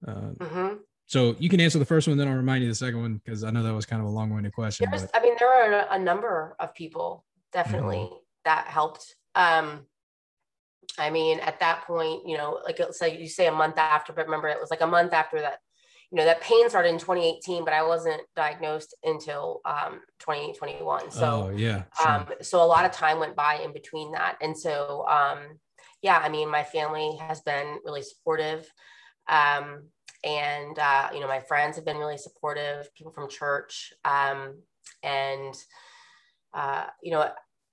Uh, 0.06 0.32
mm-hmm. 0.38 0.74
So 1.06 1.36
you 1.38 1.48
can 1.48 1.60
answer 1.60 1.78
the 1.78 1.84
first 1.84 2.08
one 2.08 2.16
then 2.16 2.28
i'll 2.28 2.34
remind 2.34 2.62
you 2.62 2.68
the 2.68 2.74
second 2.74 3.00
one 3.00 3.20
because 3.24 3.44
i 3.44 3.50
know 3.50 3.62
that 3.62 3.74
was 3.74 3.86
kind 3.86 4.02
of 4.02 4.08
a 4.08 4.10
long-winded 4.10 4.52
question 4.52 4.86
but... 4.90 5.08
i 5.14 5.20
mean 5.20 5.34
there 5.38 5.48
are 5.48 5.86
a 5.90 5.98
number 5.98 6.56
of 6.58 6.74
people 6.74 7.24
definitely 7.52 7.96
mm-hmm. 7.96 8.14
that 8.44 8.66
helped 8.66 9.14
um 9.34 9.80
i 10.98 11.10
mean 11.10 11.40
at 11.40 11.60
that 11.60 11.84
point 11.86 12.26
you 12.26 12.36
know 12.36 12.60
like 12.64 12.78
it's 12.80 13.00
like 13.00 13.18
you 13.18 13.28
say 13.28 13.46
a 13.46 13.52
month 13.52 13.78
after 13.78 14.12
but 14.12 14.26
remember 14.26 14.48
it 14.48 14.60
was 14.60 14.70
like 14.70 14.80
a 14.80 14.86
month 14.86 15.12
after 15.12 15.40
that 15.40 15.58
you 16.10 16.16
know 16.16 16.24
that 16.24 16.40
pain 16.40 16.68
started 16.68 16.90
in 16.90 16.98
2018 16.98 17.64
but 17.64 17.74
i 17.74 17.82
wasn't 17.82 18.20
diagnosed 18.34 18.94
until 19.04 19.60
um, 19.64 20.00
2021 20.20 21.10
so 21.10 21.50
oh, 21.50 21.56
yeah 21.56 21.82
sure. 22.00 22.08
um, 22.08 22.26
so 22.42 22.62
a 22.62 22.64
lot 22.64 22.84
of 22.84 22.92
time 22.92 23.18
went 23.18 23.34
by 23.34 23.56
in 23.56 23.72
between 23.72 24.12
that 24.12 24.36
and 24.40 24.56
so 24.56 25.04
um, 25.08 25.38
yeah 26.02 26.18
i 26.18 26.28
mean 26.28 26.50
my 26.50 26.62
family 26.62 27.16
has 27.16 27.40
been 27.42 27.78
really 27.84 28.02
supportive 28.02 28.70
um, 29.28 29.88
and 30.24 30.78
uh, 30.78 31.08
you 31.12 31.20
know 31.20 31.28
my 31.28 31.40
friends 31.40 31.76
have 31.76 31.84
been 31.84 31.98
really 31.98 32.18
supportive 32.18 32.92
people 32.94 33.12
from 33.12 33.28
church 33.28 33.92
um, 34.04 34.60
and 35.02 35.54
uh, 36.54 36.86
you 37.02 37.10
know 37.10 37.28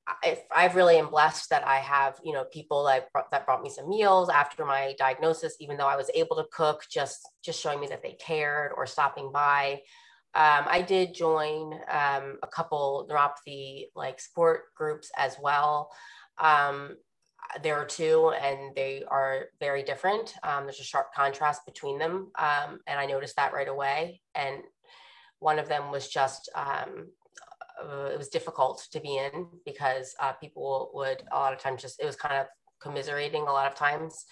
I, 0.05 0.39
I've 0.53 0.75
really 0.75 0.97
am 0.97 1.09
blessed 1.09 1.49
that 1.49 1.65
I 1.65 1.77
have, 1.77 2.19
you 2.23 2.33
know, 2.33 2.43
people 2.43 2.83
that 2.85 3.11
brought, 3.13 3.31
that 3.31 3.45
brought 3.45 3.63
me 3.63 3.69
some 3.69 3.89
meals 3.89 4.29
after 4.29 4.65
my 4.65 4.95
diagnosis, 4.97 5.55
even 5.59 5.77
though 5.77 5.87
I 5.87 5.95
was 5.95 6.11
able 6.13 6.35
to 6.37 6.45
cook, 6.51 6.83
just 6.91 7.21
just 7.43 7.61
showing 7.61 7.79
me 7.79 7.87
that 7.87 8.03
they 8.03 8.13
cared 8.13 8.73
or 8.75 8.85
stopping 8.85 9.31
by. 9.31 9.81
Um, 10.35 10.65
I 10.67 10.81
did 10.81 11.13
join 11.13 11.73
um, 11.89 12.39
a 12.41 12.47
couple 12.51 13.07
neuropathy 13.09 13.85
like 13.95 14.19
support 14.19 14.73
groups 14.75 15.11
as 15.15 15.37
well. 15.41 15.91
Um, 16.37 16.97
there 17.61 17.75
are 17.75 17.85
two, 17.85 18.31
and 18.41 18.75
they 18.75 19.03
are 19.07 19.45
very 19.59 19.83
different. 19.83 20.33
Um, 20.43 20.63
there's 20.63 20.79
a 20.79 20.83
sharp 20.83 21.13
contrast 21.13 21.65
between 21.65 21.99
them, 21.99 22.31
um, 22.37 22.79
and 22.87 22.99
I 22.99 23.05
noticed 23.05 23.35
that 23.35 23.53
right 23.53 23.67
away. 23.67 24.21
And 24.35 24.63
one 25.39 25.59
of 25.59 25.67
them 25.67 25.91
was 25.91 26.07
just 26.07 26.49
um, 26.55 27.07
uh, 27.81 28.05
it 28.05 28.17
was 28.17 28.29
difficult 28.29 28.87
to 28.91 28.99
be 28.99 29.17
in 29.17 29.47
because 29.65 30.15
uh, 30.19 30.33
people 30.33 30.91
would 30.93 31.23
a 31.31 31.37
lot 31.37 31.53
of 31.53 31.59
times 31.59 31.81
just 31.81 31.99
it 31.99 32.05
was 32.05 32.15
kind 32.15 32.35
of 32.35 32.47
commiserating 32.81 33.43
a 33.43 33.51
lot 33.51 33.67
of 33.67 33.75
times 33.75 34.25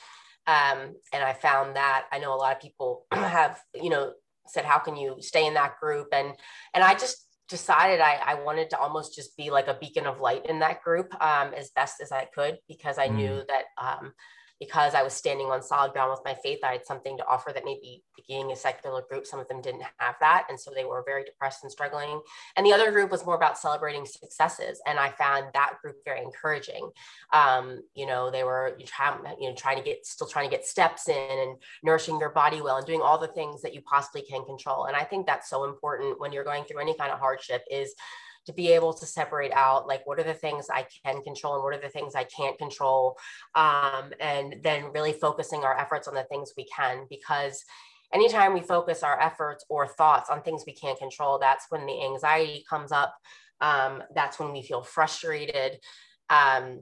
um, 0.47 0.93
and 1.13 1.23
i 1.23 1.33
found 1.33 1.75
that 1.75 2.05
i 2.11 2.19
know 2.19 2.33
a 2.33 2.35
lot 2.35 2.55
of 2.55 2.61
people 2.61 3.05
have 3.11 3.59
you 3.73 3.89
know 3.89 4.13
said 4.47 4.65
how 4.65 4.77
can 4.77 4.95
you 4.95 5.15
stay 5.19 5.47
in 5.47 5.53
that 5.53 5.79
group 5.79 6.07
and 6.11 6.33
and 6.73 6.83
i 6.83 6.93
just 6.93 7.27
decided 7.51 7.99
I, 7.99 8.15
I 8.25 8.33
wanted 8.43 8.71
to 8.71 8.79
almost 8.79 9.13
just 9.13 9.37
be 9.37 9.51
like 9.51 9.67
a 9.67 9.77
beacon 9.79 10.07
of 10.07 10.19
light 10.19 10.47
in 10.47 10.59
that 10.59 10.81
group 10.81 11.13
um, 11.21 11.53
as 11.53 11.69
best 11.71 12.01
as 12.01 12.11
i 12.11 12.25
could 12.25 12.57
because 12.67 12.97
i 12.97 13.07
mm. 13.07 13.15
knew 13.15 13.43
that 13.47 13.65
um, 13.77 14.13
because 14.61 14.93
I 14.93 15.01
was 15.01 15.13
standing 15.13 15.47
on 15.47 15.63
solid 15.63 15.91
ground 15.91 16.11
with 16.11 16.21
my 16.23 16.35
faith, 16.35 16.59
I 16.63 16.73
had 16.73 16.85
something 16.85 17.17
to 17.17 17.25
offer 17.25 17.51
that 17.51 17.65
maybe 17.65 18.03
being 18.27 18.51
a 18.51 18.55
secular 18.55 19.01
group, 19.09 19.25
some 19.25 19.39
of 19.39 19.47
them 19.47 19.59
didn't 19.59 19.81
have 19.97 20.15
that. 20.19 20.45
And 20.49 20.59
so 20.59 20.69
they 20.73 20.85
were 20.85 21.01
very 21.03 21.23
depressed 21.23 21.63
and 21.63 21.71
struggling. 21.71 22.21
And 22.55 22.63
the 22.63 22.71
other 22.71 22.91
group 22.91 23.09
was 23.09 23.25
more 23.25 23.33
about 23.33 23.57
celebrating 23.57 24.05
successes. 24.05 24.79
And 24.85 24.99
I 24.99 25.09
found 25.09 25.47
that 25.55 25.77
group 25.81 25.95
very 26.05 26.21
encouraging. 26.21 26.91
Um, 27.33 27.81
you 27.95 28.05
know, 28.05 28.29
they 28.29 28.43
were 28.43 28.77
you, 28.77 28.85
know, 29.49 29.55
trying 29.55 29.77
to 29.77 29.83
get, 29.83 30.05
still 30.05 30.27
trying 30.27 30.47
to 30.47 30.55
get 30.55 30.63
steps 30.63 31.09
in 31.09 31.15
and 31.39 31.57
nourishing 31.81 32.19
their 32.19 32.29
body 32.29 32.61
well 32.61 32.77
and 32.77 32.85
doing 32.85 33.01
all 33.01 33.17
the 33.17 33.29
things 33.29 33.63
that 33.63 33.73
you 33.73 33.81
possibly 33.81 34.21
can 34.21 34.45
control. 34.45 34.85
And 34.85 34.95
I 34.95 35.05
think 35.05 35.25
that's 35.25 35.49
so 35.49 35.63
important 35.63 36.19
when 36.19 36.31
you're 36.31 36.43
going 36.43 36.65
through 36.65 36.81
any 36.81 36.93
kind 36.93 37.11
of 37.11 37.17
hardship 37.17 37.63
is 37.71 37.95
to 38.45 38.53
be 38.53 38.71
able 38.71 38.93
to 38.93 39.05
separate 39.05 39.51
out 39.53 39.87
like 39.87 40.05
what 40.05 40.19
are 40.19 40.23
the 40.23 40.33
things 40.33 40.67
I 40.69 40.85
can 41.05 41.21
control 41.21 41.55
and 41.55 41.63
what 41.63 41.75
are 41.75 41.81
the 41.81 41.89
things 41.89 42.15
I 42.15 42.23
can't 42.25 42.57
control. 42.57 43.17
Um, 43.55 44.11
and 44.19 44.55
then 44.63 44.91
really 44.93 45.13
focusing 45.13 45.63
our 45.63 45.77
efforts 45.77 46.07
on 46.07 46.15
the 46.15 46.23
things 46.23 46.53
we 46.57 46.65
can 46.65 47.05
because 47.09 47.63
anytime 48.13 48.53
we 48.53 48.61
focus 48.61 49.03
our 49.03 49.19
efforts 49.21 49.65
or 49.69 49.87
thoughts 49.87 50.29
on 50.29 50.41
things 50.41 50.63
we 50.65 50.73
can't 50.73 50.99
control, 50.99 51.39
that's 51.39 51.65
when 51.69 51.85
the 51.85 52.03
anxiety 52.03 52.65
comes 52.69 52.91
up. 52.91 53.15
Um, 53.61 54.03
that's 54.15 54.39
when 54.39 54.51
we 54.51 54.63
feel 54.63 54.81
frustrated. 54.81 55.79
Um, 56.29 56.81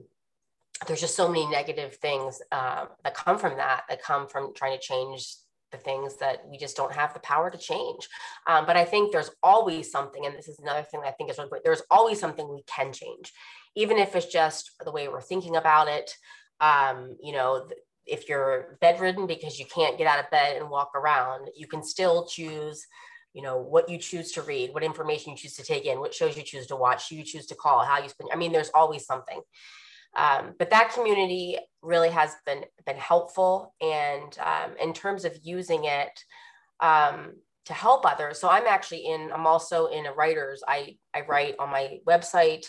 there's 0.86 1.00
just 1.00 1.16
so 1.16 1.28
many 1.28 1.46
negative 1.46 1.96
things 1.96 2.40
uh, 2.52 2.86
that 3.04 3.14
come 3.14 3.38
from 3.38 3.56
that, 3.58 3.82
that 3.88 4.02
come 4.02 4.26
from 4.28 4.54
trying 4.54 4.78
to 4.78 4.82
change 4.82 5.34
the 5.70 5.78
things 5.78 6.16
that 6.16 6.46
we 6.48 6.58
just 6.58 6.76
don't 6.76 6.92
have 6.92 7.14
the 7.14 7.20
power 7.20 7.50
to 7.50 7.58
change. 7.58 8.08
Um, 8.46 8.66
but 8.66 8.76
I 8.76 8.84
think 8.84 9.12
there's 9.12 9.30
always 9.42 9.90
something, 9.90 10.26
and 10.26 10.36
this 10.36 10.48
is 10.48 10.58
another 10.58 10.82
thing 10.82 11.00
I 11.04 11.10
think 11.10 11.30
is 11.30 11.38
really 11.38 11.60
there's 11.64 11.82
always 11.90 12.18
something 12.18 12.48
we 12.48 12.62
can 12.66 12.92
change, 12.92 13.32
even 13.76 13.98
if 13.98 14.14
it's 14.16 14.26
just 14.26 14.72
the 14.84 14.92
way 14.92 15.08
we're 15.08 15.20
thinking 15.20 15.56
about 15.56 15.88
it. 15.88 16.14
Um, 16.60 17.16
you 17.22 17.32
know, 17.32 17.68
if 18.06 18.28
you're 18.28 18.78
bedridden 18.80 19.26
because 19.26 19.58
you 19.58 19.66
can't 19.66 19.98
get 19.98 20.06
out 20.06 20.22
of 20.22 20.30
bed 20.30 20.56
and 20.56 20.68
walk 20.68 20.92
around, 20.94 21.48
you 21.56 21.66
can 21.66 21.82
still 21.82 22.26
choose 22.26 22.86
you 23.32 23.42
know 23.42 23.58
what 23.58 23.88
you 23.88 23.96
choose 23.96 24.32
to 24.32 24.42
read 24.42 24.74
what 24.74 24.82
information 24.82 25.30
you 25.30 25.36
choose 25.36 25.54
to 25.54 25.62
take 25.62 25.86
in 25.86 26.00
what 26.00 26.12
shows 26.12 26.36
you 26.36 26.42
choose 26.42 26.66
to 26.66 26.76
watch 26.76 27.08
who 27.08 27.16
you 27.16 27.22
choose 27.22 27.46
to 27.46 27.54
call 27.54 27.84
how 27.84 28.02
you 28.02 28.08
spend 28.08 28.28
i 28.32 28.36
mean 28.36 28.50
there's 28.52 28.70
always 28.74 29.06
something 29.06 29.40
um, 30.16 30.54
but 30.58 30.70
that 30.70 30.92
community 30.92 31.58
really 31.82 32.10
has 32.10 32.34
been 32.44 32.64
been 32.84 32.96
helpful, 32.96 33.74
and 33.80 34.36
um, 34.40 34.74
in 34.82 34.92
terms 34.92 35.24
of 35.24 35.38
using 35.42 35.84
it 35.84 36.24
um, 36.80 37.32
to 37.66 37.72
help 37.72 38.04
others. 38.04 38.38
So 38.40 38.48
I'm 38.48 38.66
actually 38.66 39.06
in. 39.06 39.30
I'm 39.32 39.46
also 39.46 39.86
in 39.86 40.06
a 40.06 40.12
writers. 40.12 40.62
I 40.66 40.96
I 41.14 41.22
write 41.22 41.54
on 41.58 41.70
my 41.70 41.98
website. 42.06 42.66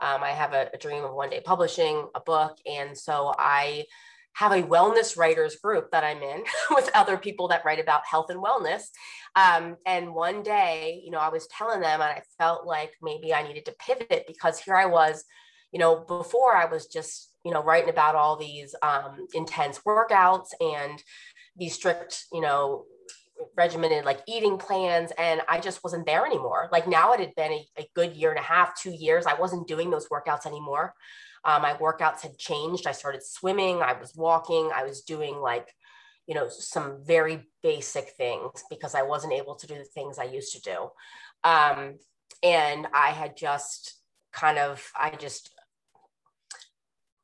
Um, 0.00 0.22
I 0.22 0.30
have 0.30 0.52
a, 0.52 0.70
a 0.72 0.78
dream 0.78 1.04
of 1.04 1.12
one 1.14 1.30
day 1.30 1.42
publishing 1.44 2.06
a 2.14 2.20
book, 2.20 2.56
and 2.66 2.96
so 2.96 3.34
I 3.38 3.84
have 4.34 4.52
a 4.52 4.62
wellness 4.62 5.16
writers 5.16 5.56
group 5.56 5.90
that 5.90 6.04
I'm 6.04 6.22
in 6.22 6.44
with 6.70 6.88
other 6.94 7.18
people 7.18 7.48
that 7.48 7.64
write 7.64 7.80
about 7.80 8.06
health 8.06 8.30
and 8.30 8.42
wellness. 8.42 8.84
Um, 9.34 9.76
and 9.84 10.14
one 10.14 10.44
day, 10.44 11.02
you 11.04 11.10
know, 11.10 11.18
I 11.18 11.28
was 11.28 11.48
telling 11.48 11.80
them, 11.80 12.00
and 12.00 12.10
I 12.10 12.22
felt 12.38 12.64
like 12.64 12.92
maybe 13.02 13.34
I 13.34 13.42
needed 13.42 13.66
to 13.66 13.74
pivot 13.84 14.24
because 14.26 14.60
here 14.60 14.76
I 14.76 14.86
was 14.86 15.24
you 15.72 15.78
know, 15.78 15.96
before 15.96 16.56
I 16.56 16.64
was 16.66 16.86
just, 16.86 17.32
you 17.44 17.52
know, 17.52 17.62
writing 17.62 17.90
about 17.90 18.14
all 18.14 18.36
these 18.36 18.74
um, 18.82 19.26
intense 19.34 19.80
workouts 19.86 20.48
and 20.60 21.02
these 21.56 21.74
strict, 21.74 22.24
you 22.32 22.40
know, 22.40 22.84
regimented 23.56 24.04
like 24.04 24.20
eating 24.26 24.58
plans 24.58 25.12
and 25.18 25.40
I 25.48 25.60
just 25.60 25.84
wasn't 25.84 26.06
there 26.06 26.26
anymore. 26.26 26.68
Like 26.72 26.88
now 26.88 27.12
it 27.12 27.20
had 27.20 27.34
been 27.36 27.52
a, 27.52 27.66
a 27.78 27.88
good 27.94 28.16
year 28.16 28.30
and 28.30 28.38
a 28.38 28.42
half, 28.42 28.80
two 28.80 28.90
years. 28.90 29.26
I 29.26 29.34
wasn't 29.34 29.68
doing 29.68 29.90
those 29.90 30.08
workouts 30.08 30.46
anymore. 30.46 30.94
Um, 31.44 31.62
my 31.62 31.74
workouts 31.74 32.22
had 32.22 32.36
changed. 32.36 32.86
I 32.86 32.92
started 32.92 33.22
swimming, 33.22 33.80
I 33.80 33.92
was 33.92 34.14
walking, 34.16 34.70
I 34.74 34.84
was 34.84 35.02
doing 35.02 35.36
like, 35.36 35.72
you 36.26 36.34
know, 36.34 36.48
some 36.48 36.98
very 37.06 37.46
basic 37.62 38.10
things 38.10 38.64
because 38.68 38.94
I 38.94 39.02
wasn't 39.02 39.32
able 39.32 39.54
to 39.56 39.66
do 39.66 39.74
the 39.74 39.84
things 39.84 40.18
I 40.18 40.24
used 40.24 40.52
to 40.54 40.60
do. 40.60 40.90
Um, 41.48 41.98
and 42.42 42.86
I 42.92 43.10
had 43.10 43.36
just 43.36 43.94
kind 44.32 44.58
of, 44.58 44.84
I 44.94 45.10
just 45.10 45.50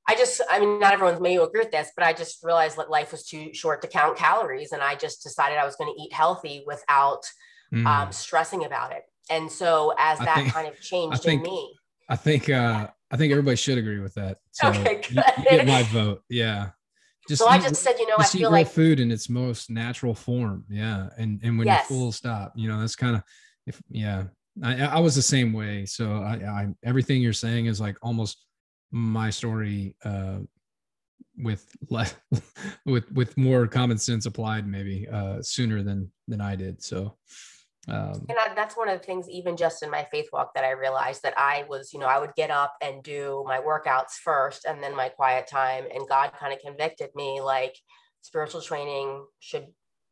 I 0.07 0.14
just, 0.16 0.40
I 0.50 0.61
mean, 0.61 0.78
not 0.78 0.92
everyone's 0.92 1.20
maybe 1.20 1.42
agree 1.42 1.61
with 1.61 1.70
this, 1.70 1.90
but 1.96 2.05
I 2.05 2.12
just 2.12 2.44
realized 2.44 2.76
that 2.76 2.90
life 2.90 3.12
was 3.12 3.24
too 3.26 3.55
short 3.55 3.80
to 3.82 3.88
count 3.88 4.18
calories. 4.18 4.72
And 4.72 4.82
I 4.82 4.96
just 4.96 5.22
decided 5.22 5.57
I 5.57 5.64
was 5.64 5.76
going 5.76 5.94
to 5.94 6.00
eat 6.00 6.12
healthy 6.12 6.62
without 6.66 7.22
mm. 7.72 7.86
um, 7.86 8.12
stressing 8.12 8.64
about 8.64 8.92
it. 8.92 9.02
And 9.30 9.50
so 9.50 9.94
as 9.98 10.18
that 10.18 10.36
think, 10.36 10.52
kind 10.52 10.68
of 10.68 10.78
changed 10.80 11.22
think, 11.22 11.44
in 11.46 11.50
me, 11.50 11.74
I 12.09 12.16
think, 12.16 12.50
uh, 12.50 12.88
I 13.11 13.16
think 13.16 13.30
everybody 13.30 13.57
should 13.57 13.78
agree 13.78 14.00
with 14.00 14.14
that. 14.14 14.38
So 14.52 14.68
okay, 14.68 15.00
good. 15.00 15.14
You, 15.14 15.22
you 15.38 15.44
get 15.50 15.66
my 15.66 15.82
vote. 15.84 16.22
Yeah. 16.28 16.70
Just 17.26 17.40
so 17.40 17.48
eat, 17.48 17.52
I 17.52 17.59
just 17.59 17.82
said, 17.82 17.98
you 17.98 18.07
know, 18.07 18.16
I 18.18 18.24
feel 18.24 18.50
like 18.50 18.68
food 18.68 19.00
in 19.00 19.11
its 19.11 19.30
most 19.30 19.70
natural 19.70 20.14
form. 20.14 20.64
Yeah. 20.68 21.09
And, 21.16 21.40
and 21.42 21.57
when 21.57 21.66
yes. 21.66 21.88
you're 21.88 21.98
full 21.98 22.12
stop, 22.12 22.52
you 22.55 22.68
know, 22.68 22.78
that's 22.78 22.96
kind 22.96 23.16
of, 23.16 23.22
if, 23.66 23.80
yeah, 23.88 24.24
I, 24.62 24.84
I 24.84 24.98
was 24.98 25.14
the 25.14 25.22
same 25.22 25.55
way. 25.55 25.86
So 25.86 26.18
I, 26.18 26.34
I, 26.46 26.68
everything 26.84 27.22
you're 27.22 27.32
saying 27.32 27.66
is 27.66 27.80
like 27.80 27.96
almost 28.02 28.44
my 28.95 29.28
story 29.28 29.97
uh, 30.05 30.38
with 31.36 31.66
less 31.90 32.14
with 32.86 33.11
with 33.12 33.36
more 33.36 33.66
common 33.66 33.99
sense 33.99 34.24
applied 34.24 34.66
maybe 34.66 35.07
uh, 35.12 35.42
sooner 35.42 35.82
than 35.82 36.11
than 36.28 36.40
I 36.40 36.57
did. 36.57 36.82
So. 36.82 37.16
Um, 37.86 38.24
and 38.30 38.38
I, 38.38 38.55
that's 38.55 38.78
one 38.78 38.88
of 38.88 38.99
the 38.99 39.05
things, 39.05 39.28
even 39.28 39.59
just 39.59 39.82
in 39.82 39.90
my 39.90 40.07
faith 40.11 40.30
walk, 40.32 40.55
that 40.55 40.64
I 40.64 40.70
realized 40.70 41.22
that 41.22 41.34
I 41.36 41.66
was, 41.68 41.92
you 41.92 41.99
know, 41.99 42.07
I 42.07 42.18
would 42.18 42.34
get 42.34 42.51
up 42.51 42.74
and 42.80 43.03
do 43.03 43.45
my 43.47 43.59
workouts 43.59 44.12
first 44.12 44.64
and 44.64 44.82
then 44.82 44.97
my 44.97 45.11
quiet 45.11 45.47
time. 45.47 45.84
And 45.95 46.09
God 46.09 46.32
kind 46.40 46.55
of 46.55 46.61
convicted 46.61 47.11
me 47.14 47.42
like 47.42 47.76
spiritual 48.22 48.62
training 48.62 49.26
should 49.40 49.66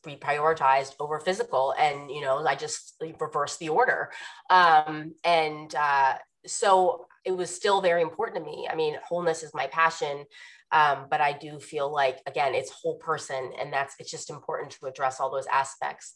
be 0.04 0.16
prioritized 0.16 0.96
over 1.00 1.18
physical. 1.18 1.74
And, 1.78 2.10
you 2.10 2.20
know, 2.20 2.44
I 2.46 2.56
just 2.56 3.02
reversed 3.18 3.58
the 3.58 3.70
order. 3.70 4.10
Um, 4.50 5.14
and 5.24 5.74
uh, 5.74 6.16
so 6.46 7.06
it 7.24 7.32
was 7.32 7.54
still 7.54 7.80
very 7.80 8.02
important 8.02 8.38
to 8.38 8.44
me. 8.44 8.68
I 8.70 8.74
mean, 8.74 8.96
wholeness 9.08 9.42
is 9.42 9.54
my 9.54 9.66
passion. 9.68 10.24
Um, 10.72 11.06
but 11.10 11.20
I 11.20 11.32
do 11.34 11.60
feel 11.60 11.92
like, 11.92 12.18
again, 12.26 12.54
it's 12.54 12.70
whole 12.70 12.96
person. 12.96 13.52
And 13.60 13.72
that's, 13.72 13.94
it's 13.98 14.10
just 14.10 14.30
important 14.30 14.72
to 14.72 14.86
address 14.86 15.20
all 15.20 15.30
those 15.30 15.46
aspects. 15.46 16.14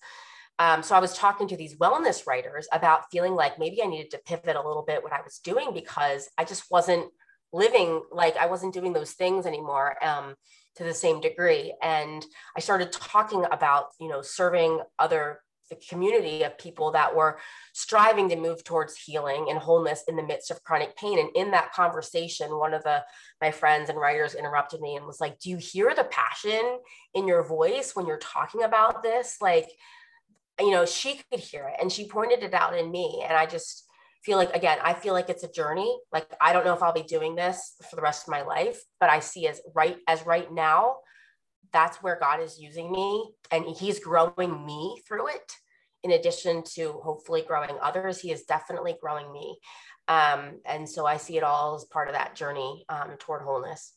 Um, 0.59 0.83
so 0.83 0.97
I 0.97 1.01
was 1.01 1.13
talking 1.13 1.47
to 1.49 1.57
these 1.57 1.77
wellness 1.77 2.27
writers 2.27 2.67
about 2.73 3.11
feeling 3.11 3.35
like 3.35 3.59
maybe 3.59 3.83
I 3.83 3.87
needed 3.87 4.11
to 4.13 4.23
pivot 4.25 4.57
a 4.57 4.67
little 4.67 4.85
bit 4.87 5.03
what 5.03 5.13
I 5.13 5.21
was 5.21 5.39
doing 5.39 5.75
because 5.75 6.29
I 6.39 6.45
just 6.45 6.65
wasn't 6.71 7.07
living 7.53 8.03
like 8.11 8.37
I 8.37 8.47
wasn't 8.47 8.75
doing 8.75 8.93
those 8.93 9.13
things 9.13 9.47
anymore 9.47 10.03
um, 10.03 10.35
to 10.77 10.85
the 10.85 10.95
same 10.95 11.21
degree. 11.21 11.75
And 11.83 12.25
I 12.57 12.61
started 12.61 12.93
talking 12.93 13.45
about, 13.51 13.87
you 14.01 14.09
know, 14.09 14.23
serving 14.23 14.81
other 14.99 15.41
the 15.69 15.77
community 15.89 16.43
of 16.43 16.59
people 16.59 16.93
that 16.93 17.15
were 17.15 17.39
striving 17.73 18.29
to 18.29 18.37
move 18.37 18.65
towards 18.65 18.97
healing 18.97 19.47
and 19.51 19.59
wholeness 19.59 20.05
in 20.09 20.17
the 20.17 20.23
midst 20.23 20.51
of 20.51 20.63
chronic 20.63 20.97
pain. 20.97 21.19
And 21.19 21.31
in 21.35 21.51
that 21.53 21.73
conversation 21.73 22.57
one 22.59 22.75
of 22.75 22.83
the 22.83 23.03
my 23.41 23.51
friends 23.51 23.91
and 23.91 23.99
writers 23.99 24.35
interrupted 24.35 24.81
me 24.81 24.97
and 24.97 25.07
was 25.07 25.21
like 25.21 25.39
do 25.39 25.51
you 25.51 25.57
hear 25.57 25.95
the 25.95 26.05
passion 26.05 26.79
in 27.15 27.27
your 27.29 27.43
voice 27.43 27.95
when 27.95 28.07
you're 28.07 28.19
talking 28.19 28.63
about 28.63 29.03
this? 29.03 29.39
Like 29.41 29.71
you 30.61 30.71
know 30.71 30.87
she 30.87 31.21
could 31.31 31.41
hear 31.41 31.69
it 31.69 31.77
and 31.81 31.93
she 31.93 32.09
pointed 32.09 32.43
it 32.43 32.55
out 32.55 32.77
in 32.77 32.91
me. 32.91 33.23
And 33.27 33.37
i 33.37 33.47
just 33.47 33.85
feel 34.25 34.39
like 34.39 34.55
again 34.55 34.79
i 34.83 34.93
feel 34.93 35.13
like 35.13 35.29
it's 35.29 35.45
a 35.45 35.53
journey. 35.53 35.99
Like 36.13 36.29
i 36.41 36.53
don't 36.53 36.65
know 36.65 36.75
if 36.75 36.83
i'll 36.83 36.93
be 36.93 37.03
doing 37.03 37.35
this 37.35 37.75
for 37.89 37.97
the 37.97 38.03
rest 38.03 38.27
of 38.27 38.33
my 38.33 38.43
life 38.43 38.81
but 39.01 39.11
i 39.11 39.21
see 39.21 39.47
as 39.47 39.61
right 39.75 39.99
as 40.09 40.25
right 40.27 40.53
now 40.53 40.97
that's 41.73 42.03
where 42.03 42.19
God 42.21 42.41
is 42.41 42.61
using 42.61 42.91
me 42.91 43.31
and 43.51 43.65
he's 43.65 44.01
growing 44.01 44.65
me 44.65 45.03
through 45.07 45.29
it. 45.29 45.53
In 46.03 46.13
addition 46.13 46.63
to 46.75 46.93
hopefully 47.03 47.45
growing 47.47 47.77
others, 47.83 48.21
he 48.21 48.31
is 48.31 48.45
definitely 48.45 48.97
growing 49.01 49.33
me. 49.33 49.59
Um, 50.09 50.61
and 50.65 50.89
so 50.89 51.07
I 51.07 51.17
see 51.17 51.37
it 51.37 51.43
all 51.43 51.75
as 51.75 51.85
part 51.85 52.09
of 52.09 52.15
that 52.15 52.37
journey 52.37 52.85
um, 52.89 53.17
toward 53.19 53.43
wholeness. 53.43 53.95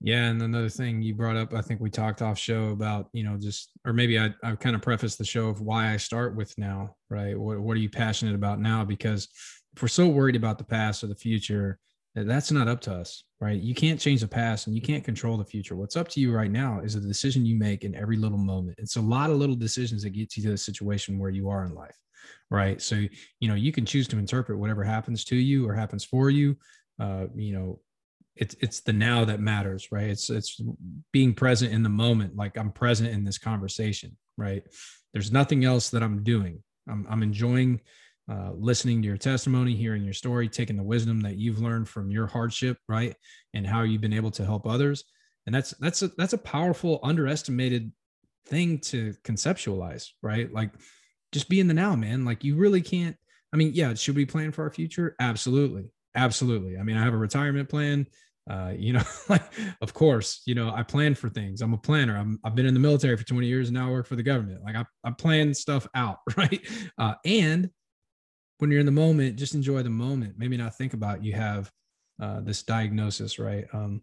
Yeah. 0.00 0.24
And 0.24 0.40
another 0.40 0.70
thing 0.70 1.02
you 1.02 1.14
brought 1.14 1.36
up, 1.36 1.52
I 1.52 1.60
think 1.60 1.80
we 1.80 1.90
talked 1.90 2.22
off 2.22 2.38
show 2.38 2.70
about, 2.70 3.08
you 3.12 3.22
know, 3.22 3.36
just, 3.36 3.72
or 3.84 3.92
maybe 3.92 4.18
I, 4.18 4.30
I 4.42 4.56
kind 4.56 4.74
of 4.74 4.80
prefaced 4.80 5.18
the 5.18 5.24
show 5.24 5.48
of 5.48 5.60
why 5.60 5.92
I 5.92 5.98
start 5.98 6.34
with 6.34 6.56
now, 6.56 6.96
right? 7.10 7.38
What, 7.38 7.60
what 7.60 7.76
are 7.76 7.80
you 7.80 7.90
passionate 7.90 8.34
about 8.34 8.60
now? 8.60 8.82
Because 8.82 9.28
if 9.76 9.82
we're 9.82 9.88
so 9.88 10.08
worried 10.08 10.36
about 10.36 10.56
the 10.56 10.64
past 10.64 11.04
or 11.04 11.08
the 11.08 11.14
future, 11.14 11.78
that's 12.14 12.50
not 12.50 12.68
up 12.68 12.80
to 12.82 12.94
us, 12.94 13.22
right? 13.40 13.60
You 13.60 13.74
can't 13.74 14.00
change 14.00 14.20
the 14.20 14.28
past 14.28 14.66
and 14.66 14.74
you 14.74 14.82
can't 14.82 15.04
control 15.04 15.36
the 15.36 15.44
future. 15.44 15.76
What's 15.76 15.96
up 15.96 16.08
to 16.08 16.20
you 16.20 16.32
right 16.34 16.50
now 16.50 16.80
is 16.80 16.94
a 16.96 17.00
decision 17.00 17.46
you 17.46 17.56
make 17.56 17.84
in 17.84 17.94
every 17.94 18.16
little 18.16 18.38
moment. 18.38 18.78
It's 18.78 18.96
a 18.96 19.00
lot 19.00 19.30
of 19.30 19.36
little 19.36 19.54
decisions 19.54 20.02
that 20.02 20.10
get 20.10 20.36
you 20.36 20.42
to 20.44 20.50
the 20.50 20.58
situation 20.58 21.18
where 21.18 21.30
you 21.30 21.48
are 21.48 21.64
in 21.64 21.74
life, 21.74 21.96
right? 22.50 22.82
So, 22.82 22.96
you 23.38 23.48
know, 23.48 23.54
you 23.54 23.70
can 23.70 23.86
choose 23.86 24.08
to 24.08 24.18
interpret 24.18 24.58
whatever 24.58 24.82
happens 24.82 25.24
to 25.26 25.36
you 25.36 25.68
or 25.68 25.74
happens 25.74 26.04
for 26.04 26.30
you. 26.30 26.56
Uh, 27.00 27.26
you 27.34 27.52
know, 27.54 27.80
it's 28.36 28.56
it's 28.60 28.80
the 28.80 28.92
now 28.92 29.24
that 29.24 29.40
matters, 29.40 29.88
right? 29.92 30.08
It's 30.08 30.30
it's 30.30 30.60
being 31.12 31.34
present 31.34 31.72
in 31.72 31.82
the 31.82 31.88
moment, 31.88 32.36
like 32.36 32.56
I'm 32.56 32.72
present 32.72 33.10
in 33.10 33.24
this 33.24 33.38
conversation, 33.38 34.16
right? 34.36 34.62
There's 35.12 35.30
nothing 35.30 35.64
else 35.64 35.90
that 35.90 36.02
I'm 36.02 36.24
doing. 36.24 36.62
I'm 36.88 37.06
I'm 37.08 37.22
enjoying 37.22 37.80
uh, 38.30 38.52
listening 38.54 39.02
to 39.02 39.08
your 39.08 39.16
testimony, 39.16 39.74
hearing 39.74 40.04
your 40.04 40.14
story, 40.14 40.48
taking 40.48 40.76
the 40.76 40.82
wisdom 40.82 41.20
that 41.20 41.36
you've 41.36 41.60
learned 41.60 41.88
from 41.88 42.12
your 42.12 42.28
hardship, 42.28 42.78
right, 42.88 43.16
and 43.54 43.66
how 43.66 43.82
you've 43.82 44.00
been 44.00 44.12
able 44.12 44.30
to 44.30 44.44
help 44.44 44.66
others. 44.66 45.04
And 45.46 45.54
that's 45.54 45.70
that's 45.80 46.02
a 46.02 46.08
that's 46.16 46.32
a 46.32 46.38
powerful, 46.38 47.00
underestimated 47.02 47.90
thing 48.46 48.78
to 48.78 49.14
conceptualize, 49.24 50.10
right? 50.22 50.52
Like, 50.52 50.70
just 51.32 51.48
be 51.48 51.58
in 51.58 51.66
the 51.66 51.74
now, 51.74 51.96
man. 51.96 52.24
Like, 52.24 52.44
you 52.44 52.56
really 52.56 52.82
can't. 52.82 53.16
I 53.52 53.56
mean, 53.56 53.72
yeah, 53.74 53.94
should 53.94 54.14
we 54.14 54.26
plan 54.26 54.52
for 54.52 54.62
our 54.62 54.70
future? 54.70 55.16
Absolutely, 55.18 55.90
absolutely. 56.14 56.78
I 56.78 56.84
mean, 56.84 56.96
I 56.96 57.02
have 57.02 57.14
a 57.14 57.18
retirement 57.18 57.68
plan. 57.68 58.06
Uh, 58.48 58.74
you 58.76 58.92
know, 58.92 59.02
like 59.28 59.42
of 59.80 59.92
course, 59.92 60.42
you 60.46 60.54
know, 60.54 60.72
I 60.72 60.84
plan 60.84 61.16
for 61.16 61.28
things. 61.28 61.62
I'm 61.62 61.72
a 61.72 61.78
planner. 61.78 62.16
I'm, 62.16 62.38
I've 62.44 62.54
been 62.54 62.66
in 62.66 62.74
the 62.74 62.80
military 62.80 63.16
for 63.16 63.24
20 63.24 63.46
years 63.46 63.68
and 63.68 63.76
now 63.76 63.88
I 63.88 63.90
work 63.90 64.06
for 64.06 64.16
the 64.16 64.22
government. 64.22 64.62
Like 64.64 64.76
I, 64.76 64.84
I 65.04 65.10
plan 65.10 65.52
stuff 65.52 65.86
out, 65.94 66.18
right? 66.36 66.60
Uh, 66.96 67.14
and 67.24 67.70
when 68.60 68.70
you're 68.70 68.80
in 68.80 68.86
the 68.86 68.92
moment, 68.92 69.36
just 69.36 69.54
enjoy 69.54 69.82
the 69.82 69.90
moment. 69.90 70.34
Maybe 70.36 70.56
not 70.56 70.76
think 70.76 70.94
about 70.94 71.24
you 71.24 71.32
have 71.32 71.70
uh, 72.20 72.40
this 72.40 72.62
diagnosis, 72.62 73.38
right? 73.38 73.66
Um, 73.72 74.02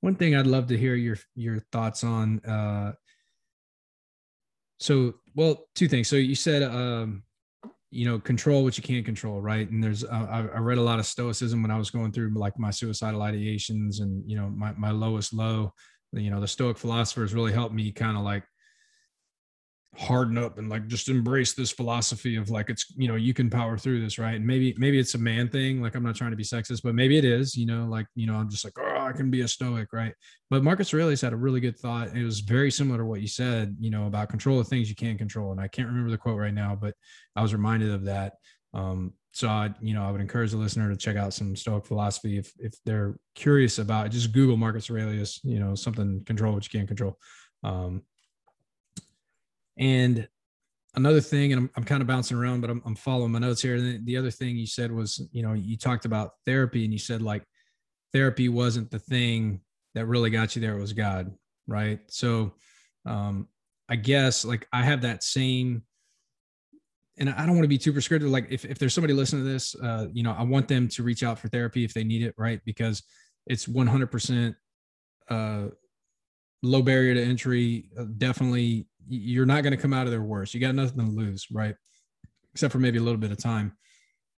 one 0.00 0.14
thing 0.14 0.34
I'd 0.34 0.46
love 0.46 0.68
to 0.68 0.78
hear 0.78 0.94
your 0.94 1.18
your 1.34 1.60
thoughts 1.72 2.04
on. 2.04 2.40
Uh, 2.40 2.92
so, 4.78 5.14
well, 5.34 5.66
two 5.74 5.88
things. 5.88 6.08
So 6.08 6.16
you 6.16 6.34
said, 6.34 6.62
um, 6.62 7.22
you 7.90 8.06
know, 8.06 8.18
control 8.18 8.64
what 8.64 8.78
you 8.78 8.82
can't 8.82 9.04
control, 9.04 9.42
right? 9.42 9.68
And 9.68 9.82
there's, 9.82 10.04
uh, 10.04 10.26
I, 10.30 10.38
I 10.38 10.58
read 10.58 10.78
a 10.78 10.82
lot 10.82 10.98
of 10.98 11.06
stoicism 11.06 11.60
when 11.60 11.70
I 11.70 11.76
was 11.76 11.90
going 11.90 12.12
through 12.12 12.32
like 12.34 12.58
my 12.58 12.70
suicidal 12.70 13.20
ideations 13.20 14.00
and 14.00 14.22
you 14.28 14.36
know 14.36 14.48
my 14.48 14.72
my 14.72 14.90
lowest 14.90 15.32
low. 15.32 15.72
You 16.12 16.30
know, 16.30 16.40
the 16.40 16.48
Stoic 16.48 16.76
philosophers 16.78 17.34
really 17.34 17.52
helped 17.52 17.74
me 17.74 17.92
kind 17.92 18.16
of 18.16 18.24
like 18.24 18.44
harden 19.96 20.38
up 20.38 20.56
and 20.56 20.68
like 20.68 20.86
just 20.86 21.08
embrace 21.08 21.52
this 21.52 21.72
philosophy 21.72 22.36
of 22.36 22.48
like 22.48 22.70
it's 22.70 22.86
you 22.96 23.08
know 23.08 23.16
you 23.16 23.34
can 23.34 23.50
power 23.50 23.76
through 23.76 24.00
this 24.00 24.18
right 24.18 24.36
and 24.36 24.46
maybe 24.46 24.72
maybe 24.78 25.00
it's 25.00 25.14
a 25.14 25.18
man 25.18 25.48
thing 25.48 25.82
like 25.82 25.96
i'm 25.96 26.04
not 26.04 26.14
trying 26.14 26.30
to 26.30 26.36
be 26.36 26.44
sexist 26.44 26.80
but 26.84 26.94
maybe 26.94 27.18
it 27.18 27.24
is 27.24 27.56
you 27.56 27.66
know 27.66 27.86
like 27.86 28.06
you 28.14 28.24
know 28.24 28.34
i'm 28.34 28.48
just 28.48 28.64
like 28.64 28.72
oh 28.78 29.00
i 29.00 29.10
can 29.10 29.32
be 29.32 29.40
a 29.40 29.48
stoic 29.48 29.92
right 29.92 30.14
but 30.48 30.62
marcus 30.62 30.94
aurelius 30.94 31.20
had 31.20 31.32
a 31.32 31.36
really 31.36 31.58
good 31.58 31.76
thought 31.76 32.16
it 32.16 32.22
was 32.22 32.38
very 32.38 32.70
similar 32.70 32.98
to 32.98 33.04
what 33.04 33.20
you 33.20 33.26
said 33.26 33.76
you 33.80 33.90
know 33.90 34.06
about 34.06 34.28
control 34.28 34.60
of 34.60 34.68
things 34.68 34.88
you 34.88 34.94
can't 34.94 35.18
control 35.18 35.50
and 35.50 35.60
i 35.60 35.66
can't 35.66 35.88
remember 35.88 36.10
the 36.10 36.16
quote 36.16 36.38
right 36.38 36.54
now 36.54 36.78
but 36.80 36.94
i 37.34 37.42
was 37.42 37.52
reminded 37.52 37.90
of 37.90 38.04
that 38.04 38.34
um 38.74 39.12
so 39.32 39.48
I, 39.48 39.72
you 39.80 39.94
know, 39.94 40.02
I 40.02 40.10
would 40.10 40.20
encourage 40.20 40.50
the 40.50 40.56
listener 40.56 40.90
to 40.90 40.96
check 40.96 41.16
out 41.16 41.32
some 41.32 41.54
Stoic 41.54 41.86
philosophy 41.86 42.36
if 42.36 42.52
if 42.58 42.74
they're 42.84 43.16
curious 43.36 43.78
about 43.78 44.06
it. 44.06 44.08
Just 44.10 44.32
Google 44.32 44.56
Marcus 44.56 44.90
Aurelius, 44.90 45.40
you 45.44 45.60
know, 45.60 45.74
something 45.76 46.24
control 46.24 46.52
what 46.52 46.64
you 46.64 46.76
can't 46.76 46.88
control. 46.88 47.16
Um, 47.62 48.02
and 49.78 50.28
another 50.94 51.20
thing, 51.20 51.52
and 51.52 51.62
I'm, 51.62 51.70
I'm 51.76 51.84
kind 51.84 52.02
of 52.02 52.08
bouncing 52.08 52.36
around, 52.36 52.60
but 52.60 52.70
I'm, 52.70 52.82
I'm 52.84 52.94
following 52.94 53.32
my 53.32 53.38
notes 53.38 53.62
here. 53.62 53.76
And 53.76 54.04
the 54.06 54.16
other 54.16 54.30
thing 54.30 54.56
you 54.56 54.66
said 54.66 54.90
was, 54.92 55.26
you 55.32 55.42
know, 55.42 55.52
you 55.52 55.76
talked 55.76 56.04
about 56.04 56.32
therapy 56.46 56.84
and 56.84 56.92
you 56.92 56.98
said 56.98 57.22
like 57.22 57.44
therapy 58.12 58.48
wasn't 58.48 58.90
the 58.90 58.98
thing 58.98 59.60
that 59.94 60.06
really 60.06 60.30
got 60.30 60.56
you 60.56 60.62
there. 60.62 60.76
It 60.76 60.80
was 60.80 60.92
God. 60.92 61.32
Right. 61.66 62.00
So, 62.08 62.54
um, 63.06 63.48
I 63.88 63.96
guess 63.96 64.44
like 64.44 64.68
I 64.72 64.82
have 64.82 65.02
that 65.02 65.22
same, 65.24 65.82
and 67.18 67.28
I 67.28 67.44
don't 67.44 67.54
want 67.54 67.64
to 67.64 67.68
be 67.68 67.78
too 67.78 67.92
prescriptive. 67.92 68.30
Like 68.30 68.46
if, 68.50 68.64
if 68.64 68.78
there's 68.78 68.94
somebody 68.94 69.14
listening 69.14 69.44
to 69.44 69.50
this, 69.50 69.74
uh, 69.74 70.06
you 70.12 70.22
know, 70.22 70.32
I 70.32 70.42
want 70.42 70.68
them 70.68 70.88
to 70.88 71.02
reach 71.02 71.22
out 71.22 71.38
for 71.38 71.48
therapy 71.48 71.84
if 71.84 71.92
they 71.92 72.04
need 72.04 72.22
it. 72.22 72.34
Right. 72.38 72.60
Because 72.64 73.02
it's 73.46 73.66
100%, 73.66 74.54
uh, 75.28 75.66
low 76.62 76.82
barrier 76.82 77.14
to 77.14 77.22
entry. 77.22 77.90
Uh, 77.98 78.04
definitely 78.18 78.86
you're 79.10 79.46
not 79.46 79.62
going 79.62 79.72
to 79.72 79.80
come 79.80 79.92
out 79.92 80.06
of 80.06 80.12
there 80.12 80.22
worse. 80.22 80.54
You 80.54 80.60
got 80.60 80.74
nothing 80.74 81.04
to 81.04 81.12
lose, 81.12 81.46
right? 81.50 81.74
Except 82.52 82.72
for 82.72 82.78
maybe 82.78 82.98
a 82.98 83.02
little 83.02 83.20
bit 83.20 83.32
of 83.32 83.38
time. 83.38 83.76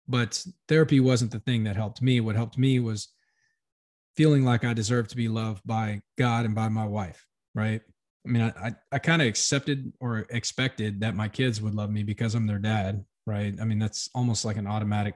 But 0.08 0.44
therapy 0.68 1.00
wasn't 1.00 1.30
the 1.30 1.40
thing 1.40 1.64
that 1.64 1.76
helped 1.76 2.02
me. 2.02 2.20
What 2.20 2.36
helped 2.36 2.58
me 2.58 2.80
was 2.80 3.08
feeling 4.16 4.44
like 4.44 4.64
I 4.64 4.74
deserved 4.74 5.10
to 5.10 5.16
be 5.16 5.28
loved 5.28 5.62
by 5.64 6.02
God 6.18 6.44
and 6.44 6.54
by 6.54 6.68
my 6.68 6.86
wife, 6.86 7.24
right? 7.54 7.80
I 8.26 8.28
mean, 8.28 8.42
I, 8.42 8.68
I, 8.68 8.72
I 8.92 8.98
kind 8.98 9.22
of 9.22 9.28
accepted 9.28 9.92
or 10.00 10.26
expected 10.30 11.00
that 11.00 11.14
my 11.14 11.28
kids 11.28 11.60
would 11.60 11.74
love 11.74 11.90
me 11.90 12.02
because 12.02 12.34
I'm 12.34 12.46
their 12.46 12.58
dad, 12.58 13.04
right? 13.26 13.54
I 13.60 13.64
mean, 13.64 13.78
that's 13.78 14.10
almost 14.14 14.44
like 14.44 14.56
an 14.56 14.66
automatic 14.66 15.14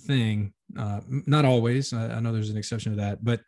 thing. 0.00 0.52
Uh, 0.78 1.00
not 1.08 1.44
always. 1.44 1.92
I, 1.92 2.16
I 2.16 2.20
know 2.20 2.32
there's 2.32 2.50
an 2.50 2.56
exception 2.56 2.92
to 2.92 3.02
that, 3.02 3.24
but 3.24 3.40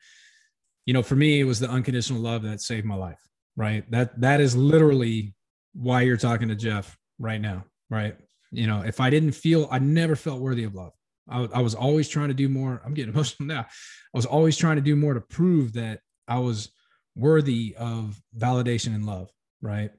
you 0.87 0.95
know, 0.95 1.03
for 1.03 1.17
me, 1.17 1.41
it 1.41 1.45
was 1.45 1.59
the 1.59 1.69
unconditional 1.69 2.21
love 2.21 2.43
that 2.45 2.61
saved 2.61 2.87
my 2.87 2.95
life, 2.95 3.21
right? 3.57 3.91
That 3.91 4.21
that 4.21 4.41
is 4.41 4.57
literally 4.57 5.35
why 5.77 6.03
you're 6.03 6.17
talking 6.17 6.49
to 6.49 6.55
Jeff 6.55 6.97
right 7.19 7.41
now, 7.41 7.65
right? 7.91 8.17
You 8.51 8.67
know, 8.67 8.83
if 8.83 9.01
I 9.01 9.11
didn't 9.11 9.33
feel, 9.33 9.69
I 9.71 9.79
never 9.79 10.17
felt 10.17 10.41
worthy 10.41 10.65
of 10.65 10.75
love. 10.75 10.93
I, 11.29 11.49
I 11.55 11.61
was 11.61 11.75
always 11.75 12.09
trying 12.09 12.29
to 12.29 12.35
do 12.35 12.49
more. 12.49 12.81
I'm 12.85 12.95
getting 12.95 13.13
emotional 13.15 13.47
now. 13.47 13.61
I 13.61 14.17
was 14.17 14.27
always 14.27 14.57
trying 14.57 14.77
to 14.77 14.83
do 14.83 14.97
more 14.97 15.15
to 15.15 15.21
prove 15.21 15.75
that 15.75 16.01
I 16.27 16.39
was 16.39 16.71
worthy 17.15 17.75
of 17.79 18.21
validation 18.37 18.95
and 18.95 19.07
love, 19.07 19.31
right? 19.61 19.91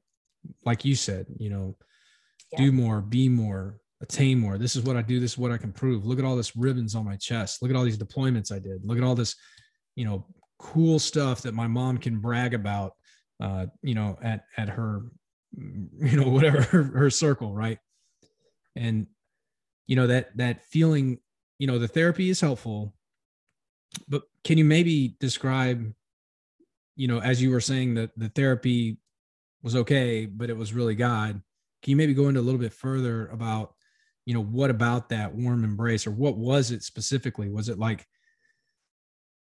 Like 0.66 0.86
you 0.86 0.96
said, 0.96 1.28
you 1.38 1.50
know, 1.50 1.76
yeah. 2.52 2.60
do 2.60 2.72
more, 2.72 3.02
be 3.02 3.28
more, 3.30 3.80
attain 4.02 4.40
more. 4.40 4.58
This 4.58 4.76
is 4.76 4.84
what 4.84 4.96
I 4.96 5.02
do. 5.02 5.20
This 5.20 5.34
is 5.34 5.38
what 5.38 5.52
I 5.52 5.58
can 5.58 5.74
prove. 5.74 6.06
Look 6.06 6.20
at 6.20 6.26
all 6.26 6.36
this 6.36 6.56
ribbons 6.56 6.96
on 6.96 7.06
my 7.06 7.16
chest. 7.16 7.62
Look 7.62 7.72
at 7.72 7.78
all 7.78 7.84
these 7.84 7.98
deployments 7.98 8.52
I 8.52 8.60
did. 8.60 8.86
Look 8.86 8.98
at 8.98 9.04
all 9.04 9.16
this, 9.16 9.36
you 9.96 10.06
know, 10.06 10.26
cool 10.60 11.00
stuff 11.00 11.42
that 11.42 11.54
my 11.54 11.68
mom 11.68 11.98
can 11.98 12.20
brag 12.20 12.54
about, 12.54 12.94
uh, 13.42 13.66
you 13.82 13.96
know, 13.96 14.18
at, 14.22 14.46
at 14.58 14.70
her, 14.70 15.04
you 15.58 16.18
know, 16.18 16.30
whatever 16.30 16.62
her, 16.62 16.84
her 16.84 17.10
circle. 17.10 17.54
Right. 17.54 17.80
And, 18.76 19.08
you 19.88 19.96
know, 19.96 20.08
that, 20.08 20.38
that 20.38 20.64
feeling, 20.66 21.20
you 21.60 21.68
know, 21.68 21.80
the 21.80 21.88
therapy 21.88 22.30
is 22.30 22.40
helpful, 22.40 22.94
but 24.08 24.24
can 24.44 24.58
you 24.58 24.66
maybe 24.66 25.16
describe 25.20 25.94
you 26.98 27.08
know, 27.08 27.22
as 27.22 27.42
you 27.42 27.52
were 27.52 27.62
saying 27.62 27.94
that 27.94 28.10
the 28.18 28.30
therapy 28.30 28.98
was 29.62 29.76
okay, 29.76 30.26
but 30.26 30.50
it 30.50 30.58
was 30.58 30.74
really 30.74 30.96
God. 30.96 31.42
Can 31.84 31.92
you 31.92 31.96
maybe 31.96 32.16
go 32.16 32.28
into 32.28 32.40
a 32.40 32.42
little 32.42 32.60
bit 32.60 32.74
further 32.74 33.28
about, 33.28 33.76
you 34.26 34.34
know, 34.34 34.44
what 34.44 34.72
about 34.72 35.10
that 35.10 35.34
warm 35.34 35.64
embrace 35.64 36.08
or 36.08 36.12
what 36.12 36.38
was 36.38 36.72
it 36.72 36.84
specifically? 36.84 37.50
Was 37.50 37.70
it 37.70 37.78
like, 37.78 38.06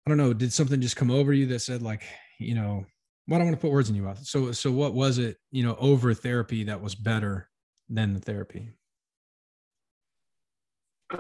I 0.05 0.09
don't 0.09 0.20
know, 0.20 0.34
did 0.34 0.53
something 0.53 0.80
just 0.80 0.95
come 0.95 1.09
over 1.09 1.34
you 1.34 1.47
that 1.47 1.59
said 1.59 1.82
like, 1.82 2.03
you 2.39 2.53
know, 2.53 2.86
well, 3.28 3.36
I 3.36 3.39
don't 3.39 3.47
want 3.47 3.57
to 3.57 3.61
put 3.61 3.71
words 3.71 3.89
in 3.89 3.95
your 3.95 4.05
mouth. 4.05 4.25
So, 4.25 4.51
so 4.51 4.71
what 4.71 4.93
was 4.93 5.17
it, 5.17 5.38
you 5.51 5.63
know, 5.63 5.75
over 5.80 6.13
therapy 6.13 6.63
that 6.65 6.82
was 6.82 6.95
better 6.95 7.49
than 7.89 8.13
the 8.13 8.19
therapy? 8.19 8.71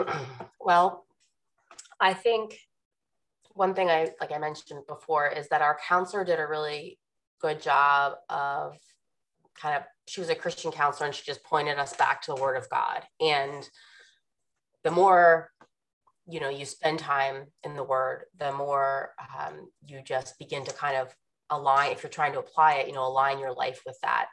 Well, 0.59 1.05
I 1.97 2.13
think 2.13 2.59
one 3.53 3.73
thing 3.73 3.89
I 3.89 4.09
like 4.19 4.33
I 4.33 4.37
mentioned 4.37 4.83
before 4.85 5.27
is 5.27 5.47
that 5.47 5.61
our 5.61 5.79
counselor 5.87 6.25
did 6.25 6.41
a 6.41 6.45
really 6.45 6.99
good 7.39 7.61
job 7.61 8.15
of 8.29 8.75
kind 9.55 9.77
of 9.77 9.83
she 10.07 10.19
was 10.19 10.29
a 10.29 10.35
Christian 10.35 10.73
counselor 10.73 11.07
and 11.07 11.15
she 11.15 11.23
just 11.25 11.41
pointed 11.45 11.79
us 11.79 11.95
back 11.95 12.21
to 12.23 12.33
the 12.33 12.41
word 12.41 12.57
of 12.57 12.69
God. 12.69 13.03
And 13.21 13.63
the 14.83 14.91
more 14.91 15.51
you 16.29 16.41
know 16.41 16.49
you 16.49 16.65
spend 16.65 16.99
time 16.99 17.45
in 17.63 17.75
the 17.77 17.83
word, 17.83 18.25
the 18.37 18.51
more 18.51 19.13
um, 19.39 19.69
you 19.85 20.01
just 20.03 20.37
begin 20.37 20.65
to 20.65 20.73
kind 20.73 20.97
of 20.97 21.15
align 21.49 21.91
if 21.91 22.03
you're 22.03 22.09
trying 22.09 22.33
to 22.33 22.39
apply 22.39 22.75
it, 22.75 22.87
you 22.87 22.93
know, 22.93 23.07
align 23.07 23.39
your 23.39 23.53
life 23.53 23.81
with 23.85 23.97
that. 24.01 24.27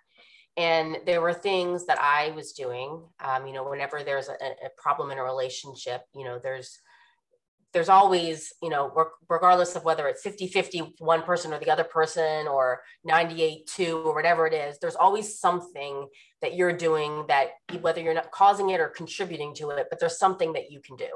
And 0.56 0.98
there 1.04 1.20
were 1.20 1.34
things 1.34 1.86
that 1.86 1.98
I 2.00 2.30
was 2.30 2.52
doing, 2.52 3.02
um, 3.24 3.46
you 3.46 3.52
know, 3.52 3.68
whenever 3.68 4.04
there's 4.04 4.28
a, 4.28 4.34
a 4.34 4.70
problem 4.76 5.10
in 5.10 5.18
a 5.18 5.24
relationship, 5.24 6.02
you 6.14 6.24
know, 6.24 6.38
there's 6.40 6.78
there's 7.74 7.88
always, 7.88 8.52
you 8.62 8.70
know, 8.70 8.90
regardless 9.28 9.74
of 9.74 9.84
whether 9.84 10.06
it's 10.06 10.22
50 10.22 10.46
50, 10.46 10.94
one 10.98 11.22
person 11.22 11.52
or 11.52 11.58
the 11.58 11.70
other 11.70 11.84
person, 11.84 12.46
or 12.46 12.80
98 13.04 13.66
2, 13.66 13.98
or 13.98 14.14
whatever 14.14 14.46
it 14.46 14.54
is, 14.54 14.78
there's 14.78 14.94
always 14.94 15.38
something 15.38 16.08
that 16.40 16.54
you're 16.54 16.72
doing 16.72 17.24
that 17.28 17.48
whether 17.80 18.00
you're 18.00 18.14
not 18.14 18.30
causing 18.30 18.70
it 18.70 18.80
or 18.80 18.88
contributing 18.88 19.54
to 19.56 19.70
it, 19.70 19.88
but 19.90 19.98
there's 19.98 20.18
something 20.18 20.52
that 20.52 20.70
you 20.70 20.80
can 20.80 20.96
do. 20.96 21.08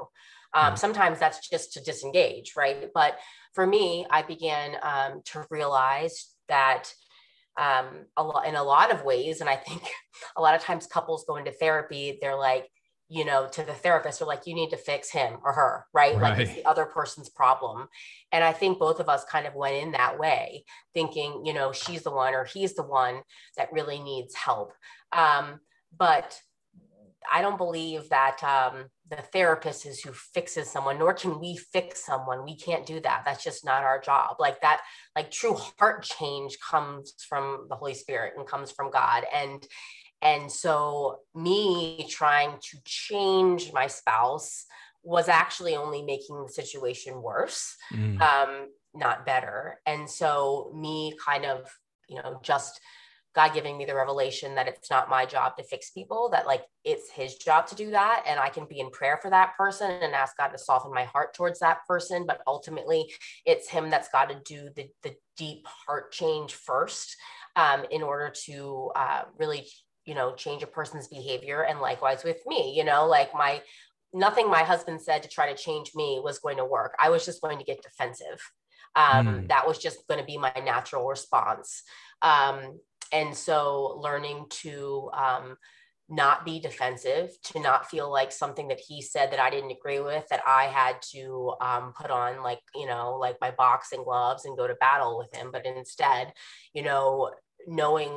Um, 0.53 0.75
sometimes 0.75 1.17
that's 1.19 1.47
just 1.47 1.73
to 1.73 1.81
disengage, 1.81 2.53
right? 2.57 2.89
But 2.93 3.17
for 3.53 3.65
me, 3.65 4.05
I 4.09 4.23
began 4.23 4.75
um, 4.83 5.21
to 5.25 5.45
realize 5.49 6.29
that 6.49 6.91
um, 7.57 8.05
a 8.17 8.23
lot, 8.23 8.47
in 8.47 8.55
a 8.55 8.63
lot 8.63 8.91
of 8.91 9.03
ways, 9.03 9.41
and 9.41 9.49
I 9.49 9.55
think 9.55 9.81
a 10.37 10.41
lot 10.41 10.55
of 10.55 10.61
times 10.61 10.87
couples 10.87 11.25
go 11.27 11.37
into 11.37 11.51
therapy, 11.51 12.17
they're 12.21 12.37
like, 12.37 12.69
you 13.09 13.25
know, 13.25 13.47
to 13.51 13.63
the 13.63 13.73
therapist, 13.73 14.21
or 14.21 14.25
like, 14.25 14.45
you 14.45 14.53
need 14.53 14.69
to 14.69 14.77
fix 14.77 15.09
him 15.09 15.39
or 15.43 15.51
her, 15.53 15.85
right? 15.93 16.15
right? 16.15 16.37
Like 16.37 16.47
it's 16.47 16.55
the 16.55 16.65
other 16.65 16.85
person's 16.85 17.29
problem. 17.29 17.87
And 18.31 18.43
I 18.43 18.53
think 18.53 18.77
both 18.77 18.99
of 18.99 19.09
us 19.09 19.25
kind 19.25 19.47
of 19.47 19.55
went 19.55 19.75
in 19.75 19.91
that 19.93 20.19
way, 20.19 20.63
thinking, 20.93 21.41
you 21.43 21.53
know, 21.53 21.71
she's 21.71 22.03
the 22.03 22.11
one 22.11 22.35
or 22.35 22.45
he's 22.45 22.75
the 22.75 22.83
one 22.83 23.21
that 23.57 23.73
really 23.73 23.99
needs 23.99 24.35
help. 24.35 24.73
Um, 25.11 25.59
but 25.97 26.39
I 27.31 27.41
don't 27.41 27.57
believe 27.57 28.09
that 28.09 28.43
um, 28.43 28.85
the 29.09 29.17
therapist 29.17 29.85
is 29.85 29.99
who 29.99 30.11
fixes 30.13 30.69
someone, 30.69 30.99
nor 30.99 31.13
can 31.13 31.39
we 31.39 31.57
fix 31.57 32.05
someone. 32.05 32.45
We 32.45 32.57
can't 32.57 32.85
do 32.85 32.99
that. 33.01 33.23
That's 33.25 33.43
just 33.43 33.65
not 33.65 33.83
our 33.83 33.99
job. 33.99 34.37
Like 34.39 34.61
that, 34.61 34.81
like 35.15 35.31
true 35.31 35.55
heart 35.79 36.03
change 36.03 36.57
comes 36.59 37.13
from 37.27 37.65
the 37.69 37.75
Holy 37.75 37.93
Spirit 37.93 38.33
and 38.37 38.47
comes 38.47 38.71
from 38.71 38.91
God. 38.91 39.25
And 39.33 39.65
and 40.21 40.51
so, 40.51 41.19
me 41.33 42.05
trying 42.09 42.51
to 42.51 42.77
change 42.83 43.71
my 43.71 43.87
spouse 43.87 44.65
was 45.03 45.29
actually 45.29 45.75
only 45.75 46.01
making 46.01 46.43
the 46.43 46.51
situation 46.51 47.21
worse, 47.21 47.75
mm. 47.93 48.19
um, 48.21 48.67
not 48.93 49.25
better. 49.25 49.79
And 49.85 50.09
so, 50.09 50.73
me 50.75 51.15
kind 51.23 51.45
of, 51.45 51.69
you 52.09 52.17
know, 52.17 52.39
just 52.43 52.81
God 53.33 53.53
giving 53.53 53.77
me 53.77 53.85
the 53.85 53.95
revelation 53.95 54.55
that 54.55 54.67
it's 54.67 54.89
not 54.89 55.09
my 55.09 55.25
job 55.25 55.55
to 55.55 55.63
fix 55.63 55.91
people, 55.91 56.29
that 56.31 56.47
like 56.47 56.63
it's 56.83 57.09
his 57.09 57.35
job 57.35 57.67
to 57.67 57.75
do 57.75 57.91
that. 57.91 58.23
And 58.27 58.39
I 58.39 58.49
can 58.49 58.65
be 58.65 58.81
in 58.81 58.89
prayer 58.89 59.19
for 59.21 59.29
that 59.29 59.55
person 59.55 59.89
and 59.89 60.13
ask 60.13 60.35
God 60.35 60.49
to 60.49 60.57
soften 60.57 60.91
my 60.93 61.03
heart 61.05 61.33
towards 61.33 61.59
that 61.59 61.85
person. 61.87 62.25
But 62.25 62.41
ultimately, 62.45 63.13
it's 63.45 63.69
him 63.69 63.89
that's 63.89 64.09
got 64.09 64.29
to 64.29 64.41
do 64.43 64.69
the, 64.75 64.89
the 65.03 65.15
deep 65.37 65.65
heart 65.65 66.11
change 66.11 66.55
first 66.55 67.15
um, 67.55 67.85
in 67.91 68.01
order 68.01 68.33
to 68.45 68.91
uh, 68.95 69.21
really 69.37 69.67
you 70.09 70.15
know 70.15 70.33
change 70.33 70.63
a 70.63 70.67
person's 70.67 71.07
behavior 71.07 71.61
and 71.61 71.79
likewise 71.79 72.23
with 72.23 72.41
me 72.47 72.73
you 72.75 72.83
know 72.83 73.05
like 73.07 73.33
my 73.33 73.61
nothing 74.13 74.49
my 74.49 74.63
husband 74.63 75.01
said 75.01 75.23
to 75.23 75.29
try 75.29 75.51
to 75.51 75.61
change 75.61 75.91
me 75.95 76.19
was 76.23 76.39
going 76.39 76.57
to 76.57 76.65
work. 76.65 76.95
I 76.99 77.09
was 77.09 77.25
just 77.25 77.41
going 77.41 77.59
to 77.59 77.63
get 77.63 77.83
defensive. 77.83 78.39
Um, 78.95 79.27
mm. 79.27 79.47
that 79.49 79.67
was 79.67 79.77
just 79.77 80.07
going 80.07 80.19
to 80.19 80.25
be 80.25 80.37
my 80.37 80.51
natural 80.63 81.07
response. 81.07 81.83
Um, 82.21 82.79
and 83.13 83.35
so 83.35 83.99
learning 84.01 84.45
to 84.61 85.11
um, 85.13 85.57
not 86.09 86.43
be 86.43 86.59
defensive 86.59 87.29
to 87.43 87.59
not 87.59 87.89
feel 87.89 88.11
like 88.11 88.31
something 88.31 88.67
that 88.69 88.79
he 88.79 88.99
said 88.99 89.31
that 89.31 89.39
i 89.39 89.51
didn't 89.51 89.69
agree 89.69 89.99
with 89.99 90.27
that 90.29 90.41
i 90.47 90.63
had 90.63 90.95
to 91.03 91.53
um, 91.61 91.93
put 91.95 92.09
on 92.09 92.41
like 92.41 92.59
you 92.73 92.87
know 92.87 93.15
like 93.19 93.37
my 93.39 93.51
boxing 93.51 94.03
gloves 94.03 94.45
and 94.45 94.57
go 94.57 94.65
to 94.67 94.73
battle 94.75 95.19
with 95.19 95.31
him. 95.35 95.49
But 95.51 95.67
instead 95.67 96.33
you 96.73 96.81
know 96.81 97.29
knowing 97.67 98.09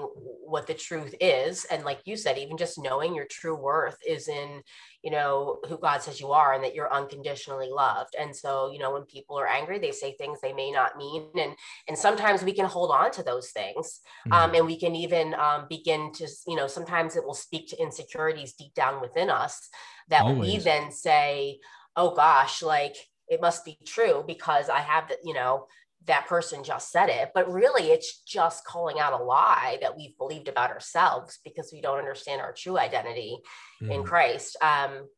what 0.45 0.67
the 0.67 0.75
truth 0.75 1.15
is 1.21 1.65
and 1.67 1.85
like 1.85 2.01
you 2.05 2.17
said 2.17 2.39
even 2.39 2.57
just 2.57 2.79
knowing 2.79 3.15
your 3.15 3.27
true 3.31 3.57
worth 3.57 3.97
is 4.07 4.29
in 4.29 4.63
you 5.03 5.11
know 5.11 5.59
who 5.69 5.79
god 5.79 6.01
says 6.01 6.21
you 6.21 6.31
are 6.31 6.55
and 6.55 6.63
that 6.63 6.75
you're 6.75 6.93
unconditionally 6.93 7.69
loved 7.71 8.15
and 8.19 8.35
so 8.35 8.71
you 8.73 8.79
know 8.79 8.93
when 8.93 9.03
people 9.05 9.39
are 9.39 9.47
angry 9.47 9.79
they 9.79 9.91
say 9.91 10.15
things 10.15 10.39
they 10.41 10.53
may 10.53 10.71
not 10.71 10.97
mean 10.97 11.27
and 11.39 11.55
and 11.89 11.99
sometimes 11.99 12.43
we 12.43 12.53
can 12.53 12.67
hold 12.67 12.91
on 12.91 13.11
to 13.11 13.23
those 13.23 13.51
things 13.51 14.01
mm-hmm. 14.27 14.33
um, 14.33 14.55
and 14.55 14.67
we 14.67 14.79
can 14.79 14.95
even 14.95 15.35
um, 15.35 15.67
begin 15.69 16.13
to 16.13 16.29
you 16.47 16.57
know 16.57 16.67
sometimes 16.67 17.17
it 17.17 17.25
will 17.25 17.35
speak 17.35 17.69
to 17.69 17.81
insecurities 17.81 18.55
deep 18.55 18.75
down 18.75 19.01
within 19.01 19.29
us 19.29 19.69
that 20.09 20.23
Always. 20.23 20.39
we 20.39 20.59
then 20.59 20.93
say 20.93 21.59
oh 21.97 22.15
gosh 22.15 22.63
like 22.63 22.97
it 23.29 23.41
must 23.41 23.65
be 23.65 23.79
true 23.87 24.23
because 24.27 24.69
i 24.69 24.79
have 24.79 25.09
that 25.09 25.19
you 25.25 25.35
know 25.35 25.67
that 26.07 26.27
person 26.27 26.65
just 26.65 26.91
said 26.91 27.09
it, 27.09 27.31
but 27.35 27.53
really 27.53 27.91
it's 27.91 28.23
just 28.23 28.65
calling 28.65 28.99
out 28.99 29.13
a 29.13 29.23
lie 29.23 29.79
that 29.81 29.97
we've 29.97 30.17
believed 30.19 30.49
about 30.49 30.71
ourselves 30.71 31.39
because 31.45 31.71
we 31.73 31.81
don't 31.81 31.99
understand 31.99 32.41
our 32.41 32.53
true 32.53 32.79
identity 32.79 33.39
mm. 33.81 33.91
in 33.91 34.03
Christ. 34.03 34.57
Um, 34.63 35.09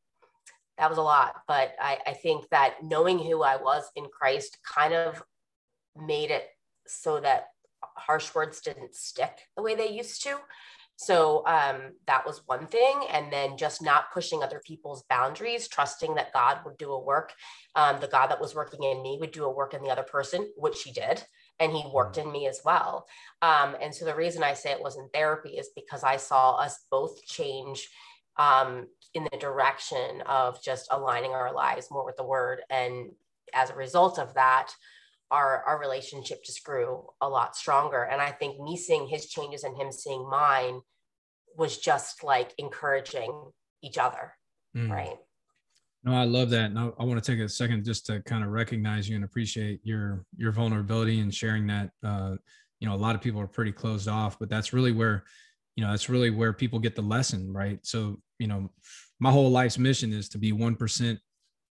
that 0.79 0.89
was 0.91 0.99
a 0.99 1.03
lot, 1.03 1.37
but 1.47 1.73
I, 1.81 1.99
I 2.07 2.13
think 2.13 2.49
that 2.51 2.77
knowing 2.83 3.19
who 3.19 3.43
I 3.43 3.57
was 3.57 3.85
in 3.95 4.07
Christ 4.07 4.59
kind 4.69 4.93
of 4.93 5.23
made 5.97 6.31
it 6.31 6.45
so 6.87 7.21
that 7.21 7.47
harsh 7.97 8.35
words 8.35 8.61
didn't 8.61 8.95
stick 8.95 9.39
the 9.57 9.63
way 9.63 9.75
they 9.75 9.91
used 9.91 10.23
to. 10.25 10.37
So 10.97 11.45
um, 11.47 11.93
that 12.07 12.25
was 12.27 12.43
one 12.47 12.67
thing. 12.67 13.03
And 13.13 13.33
then 13.33 13.57
just 13.57 13.83
not 13.83 14.13
pushing 14.13 14.43
other 14.43 14.61
people's 14.65 15.05
boundaries, 15.11 15.69
trusting 15.69 16.15
that 16.15 16.33
God 16.33 16.59
would 16.65 16.79
do 16.79 16.93
a 16.93 17.03
work. 17.03 17.33
Um, 17.75 18.01
the 18.01 18.07
God 18.07 18.29
that 18.29 18.41
was 18.41 18.55
working 18.55 18.83
in 18.85 19.03
me 19.03 19.19
would 19.21 19.33
do 19.33 19.45
a 19.45 19.51
work 19.53 19.75
in 19.75 19.83
the 19.83 19.91
other 19.91 20.05
person, 20.05 20.49
which 20.57 20.83
he 20.83 20.93
did. 20.93 21.25
and 21.61 21.73
he 21.73 21.85
worked 21.93 22.19
in 22.19 22.31
me 22.31 22.47
as 22.47 22.61
well. 22.65 23.07
Um, 23.43 23.77
and 23.81 23.95
so 23.95 24.05
the 24.05 24.15
reason 24.15 24.43
I 24.43 24.55
say 24.55 24.73
it 24.73 24.83
wasn't 24.83 25.13
therapy 25.13 25.51
is 25.51 25.71
because 25.75 26.03
I 26.03 26.17
saw 26.17 26.57
us 26.57 26.85
both 26.91 27.25
change 27.27 27.89
um, 28.37 28.89
in 29.15 29.25
the 29.31 29.39
direction 29.39 30.23
of 30.27 30.63
just 30.63 30.89
aligning 30.91 31.33
our 31.33 31.53
lives 31.55 31.89
more 31.91 32.05
with 32.05 32.17
the 32.17 32.25
word. 32.25 32.63
And 32.71 33.13
as 33.53 33.71
a 33.71 33.75
result 33.77 34.19
of 34.19 34.35
that, 34.35 34.73
our, 35.31 35.63
our 35.65 35.81
relationship 35.81 36.45
just 36.45 36.65
grew 36.65 37.07
a 37.21 37.29
lot 37.29 37.57
stronger. 37.57 38.05
And 38.05 38.21
I 38.21 38.31
think 38.31 38.61
me 38.61 38.77
seeing 38.77 39.07
his 39.07 39.27
changes 39.27 39.65
and 39.65 39.77
him 39.77 39.91
seeing 39.91 40.29
mine 40.29 40.81
was 41.57 41.79
just 41.79 42.23
like 42.23 42.53
encouraging 42.59 43.51
each 43.83 43.99
other. 43.99 44.35
Mm. 44.77 44.91
Right. 44.91 45.17
No, 46.05 46.15
I 46.15 46.25
love 46.25 46.51
that. 46.51 46.67
And 46.67 46.79
I, 46.79 46.91
I, 46.99 47.05
want 47.05 47.23
to 47.23 47.33
take 47.33 47.41
a 47.41 47.49
second 47.49 47.85
just 47.85 48.05
to 48.07 48.21
kind 48.23 48.45
of 48.45 48.51
recognize 48.51 49.09
you 49.09 49.17
and 49.17 49.25
appreciate 49.25 49.81
your 49.85 50.27
your 50.37 50.53
vulnerability 50.53 51.21
and 51.21 51.35
sharing 51.35 51.67
that. 51.69 51.91
Uh, 52.03 52.37
you 52.79 52.89
know, 52.89 52.95
a 52.95 52.97
lot 52.97 53.15
of 53.15 53.23
people 53.23 53.41
are 53.41 53.47
pretty 53.47 53.73
closed 53.73 54.09
off, 54.09 54.39
but 54.39 54.51
that's 54.51 54.75
really 54.75 54.93
where, 54.93 55.25
you 55.77 55.85
know, 55.85 55.91
that's 55.91 56.11
really 56.11 56.29
where 56.29 56.53
people 56.53 56.79
get 56.79 56.95
the 56.95 57.03
lesson, 57.03 57.51
right? 57.51 57.79
So, 57.83 58.21
you 58.39 58.47
know, 58.47 58.71
my 59.19 59.31
whole 59.31 59.51
life's 59.51 59.79
mission 59.79 60.13
is 60.13 60.29
to 60.31 60.39
be 60.39 60.53
one 60.53 60.77
percent 60.77 61.19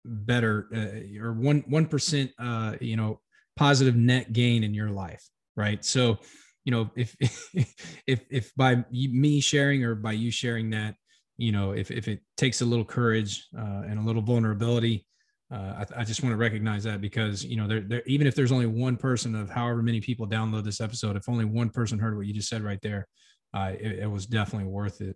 better 0.03 0.67
uh, 0.75 1.23
or 1.23 1.31
one 1.33 1.63
one 1.67 1.85
percent, 1.85 2.31
uh, 2.39 2.75
you 2.81 2.97
know, 2.97 3.21
positive 3.57 3.95
net 3.95 4.31
gain 4.33 4.63
in 4.63 4.73
your 4.73 4.91
life, 4.91 5.27
right? 5.55 5.83
So, 5.83 6.19
you 6.63 6.71
know, 6.71 6.89
if 6.95 7.15
if 8.07 8.21
if 8.29 8.55
by 8.55 8.83
me 8.91 9.39
sharing 9.39 9.83
or 9.83 9.95
by 9.95 10.13
you 10.13 10.31
sharing 10.31 10.69
that 10.71 10.95
you 11.37 11.51
know, 11.51 11.71
if, 11.71 11.91
if 11.91 12.07
it 12.07 12.21
takes 12.35 12.61
a 12.61 12.65
little 12.65 12.83
courage 12.83 13.47
uh, 13.57 13.83
and 13.87 13.99
a 13.99 14.01
little 14.01 14.21
vulnerability, 14.21 15.05
uh, 15.53 15.85
I, 15.95 16.01
I, 16.01 16.03
just 16.03 16.23
want 16.23 16.33
to 16.33 16.37
recognize 16.37 16.83
that 16.83 16.99
because 16.99 17.45
you 17.45 17.55
know, 17.55 17.67
there, 17.67 17.81
there, 17.81 18.03
even 18.05 18.27
if 18.27 18.35
there's 18.35 18.51
only 18.51 18.65
one 18.65 18.97
person 18.97 19.33
of 19.35 19.49
however 19.49 19.81
many 19.81 20.01
people 20.01 20.27
download 20.27 20.65
this 20.65 20.81
episode, 20.81 21.15
if 21.15 21.29
only 21.29 21.45
one 21.45 21.69
person 21.69 21.99
heard 21.99 22.17
what 22.17 22.25
you 22.25 22.33
just 22.33 22.49
said 22.49 22.63
right 22.63 22.79
there, 22.81 23.07
uh, 23.53 23.71
it, 23.79 23.99
it, 23.99 24.11
was 24.11 24.25
definitely 24.25 24.67
worth 24.67 24.99
it. 24.99 25.15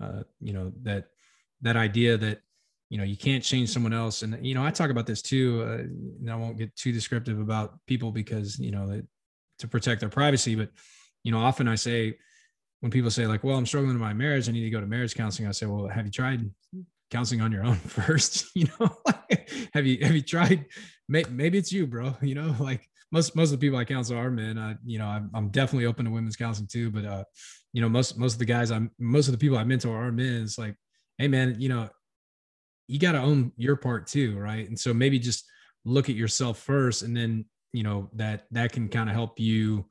Uh, 0.00 0.22
you 0.40 0.52
know 0.52 0.72
that 0.82 1.06
that 1.62 1.76
idea 1.76 2.16
that 2.16 2.40
you 2.92 2.98
know 2.98 3.04
you 3.04 3.16
can't 3.16 3.42
change 3.42 3.70
someone 3.70 3.94
else, 3.94 4.20
and 4.20 4.44
you 4.44 4.54
know 4.54 4.62
I 4.62 4.70
talk 4.70 4.90
about 4.90 5.06
this 5.06 5.22
too. 5.22 5.64
Uh, 5.66 5.78
and 6.20 6.30
I 6.30 6.36
won't 6.36 6.58
get 6.58 6.76
too 6.76 6.92
descriptive 6.92 7.40
about 7.40 7.78
people 7.86 8.12
because 8.12 8.58
you 8.58 8.70
know 8.70 8.86
that, 8.86 9.06
to 9.60 9.66
protect 9.66 10.00
their 10.00 10.10
privacy, 10.10 10.54
but 10.54 10.68
you 11.24 11.32
know 11.32 11.38
often 11.38 11.68
I 11.68 11.74
say 11.74 12.18
when 12.80 12.90
people 12.90 13.10
say 13.10 13.26
like, 13.26 13.44
well, 13.44 13.56
I'm 13.56 13.64
struggling 13.64 13.94
in 13.94 14.00
my 14.00 14.12
marriage, 14.12 14.46
I 14.46 14.52
need 14.52 14.64
to 14.64 14.70
go 14.70 14.80
to 14.80 14.86
marriage 14.86 15.14
counseling. 15.14 15.48
I 15.48 15.52
say, 15.52 15.64
well, 15.64 15.88
have 15.88 16.04
you 16.04 16.10
tried 16.10 16.50
counseling 17.10 17.40
on 17.40 17.50
your 17.50 17.64
own 17.64 17.76
first? 17.76 18.50
you 18.54 18.66
know, 18.78 18.90
have 19.72 19.86
you, 19.86 20.04
have 20.04 20.14
you 20.14 20.20
tried, 20.20 20.66
maybe 21.08 21.56
it's 21.56 21.72
you, 21.72 21.86
bro, 21.86 22.14
you 22.20 22.34
know, 22.34 22.56
like 22.58 22.86
most, 23.12 23.36
most 23.36 23.52
of 23.52 23.60
the 23.60 23.64
people 23.64 23.78
I 23.78 23.84
counsel 23.84 24.18
are 24.18 24.32
men. 24.32 24.58
I, 24.58 24.74
you 24.84 24.98
know, 24.98 25.06
I'm, 25.06 25.30
I'm 25.32 25.48
definitely 25.50 25.86
open 25.86 26.06
to 26.06 26.10
women's 26.10 26.36
counseling 26.36 26.66
too, 26.66 26.90
but, 26.90 27.04
uh, 27.04 27.24
you 27.72 27.80
know, 27.80 27.88
most, 27.88 28.18
most 28.18 28.32
of 28.32 28.38
the 28.40 28.46
guys 28.46 28.72
I'm, 28.72 28.90
most 28.98 29.28
of 29.28 29.32
the 29.32 29.38
people 29.38 29.56
I 29.56 29.64
mentor 29.64 29.96
are 29.96 30.10
men. 30.10 30.42
It's 30.42 30.58
like, 30.58 30.74
Hey 31.18 31.28
man, 31.28 31.60
you 31.60 31.68
know, 31.68 31.88
you 32.92 32.98
got 32.98 33.12
to 33.12 33.20
own 33.20 33.52
your 33.56 33.76
part 33.76 34.06
too. 34.06 34.38
Right. 34.38 34.68
And 34.68 34.78
so 34.78 34.92
maybe 34.92 35.18
just 35.18 35.46
look 35.86 36.10
at 36.10 36.14
yourself 36.14 36.58
first 36.58 37.02
and 37.02 37.16
then, 37.16 37.46
you 37.72 37.82
know, 37.82 38.10
that, 38.14 38.44
that 38.50 38.72
can 38.72 38.88
kind 38.90 39.08
of 39.08 39.14
help 39.14 39.40
you 39.40 39.86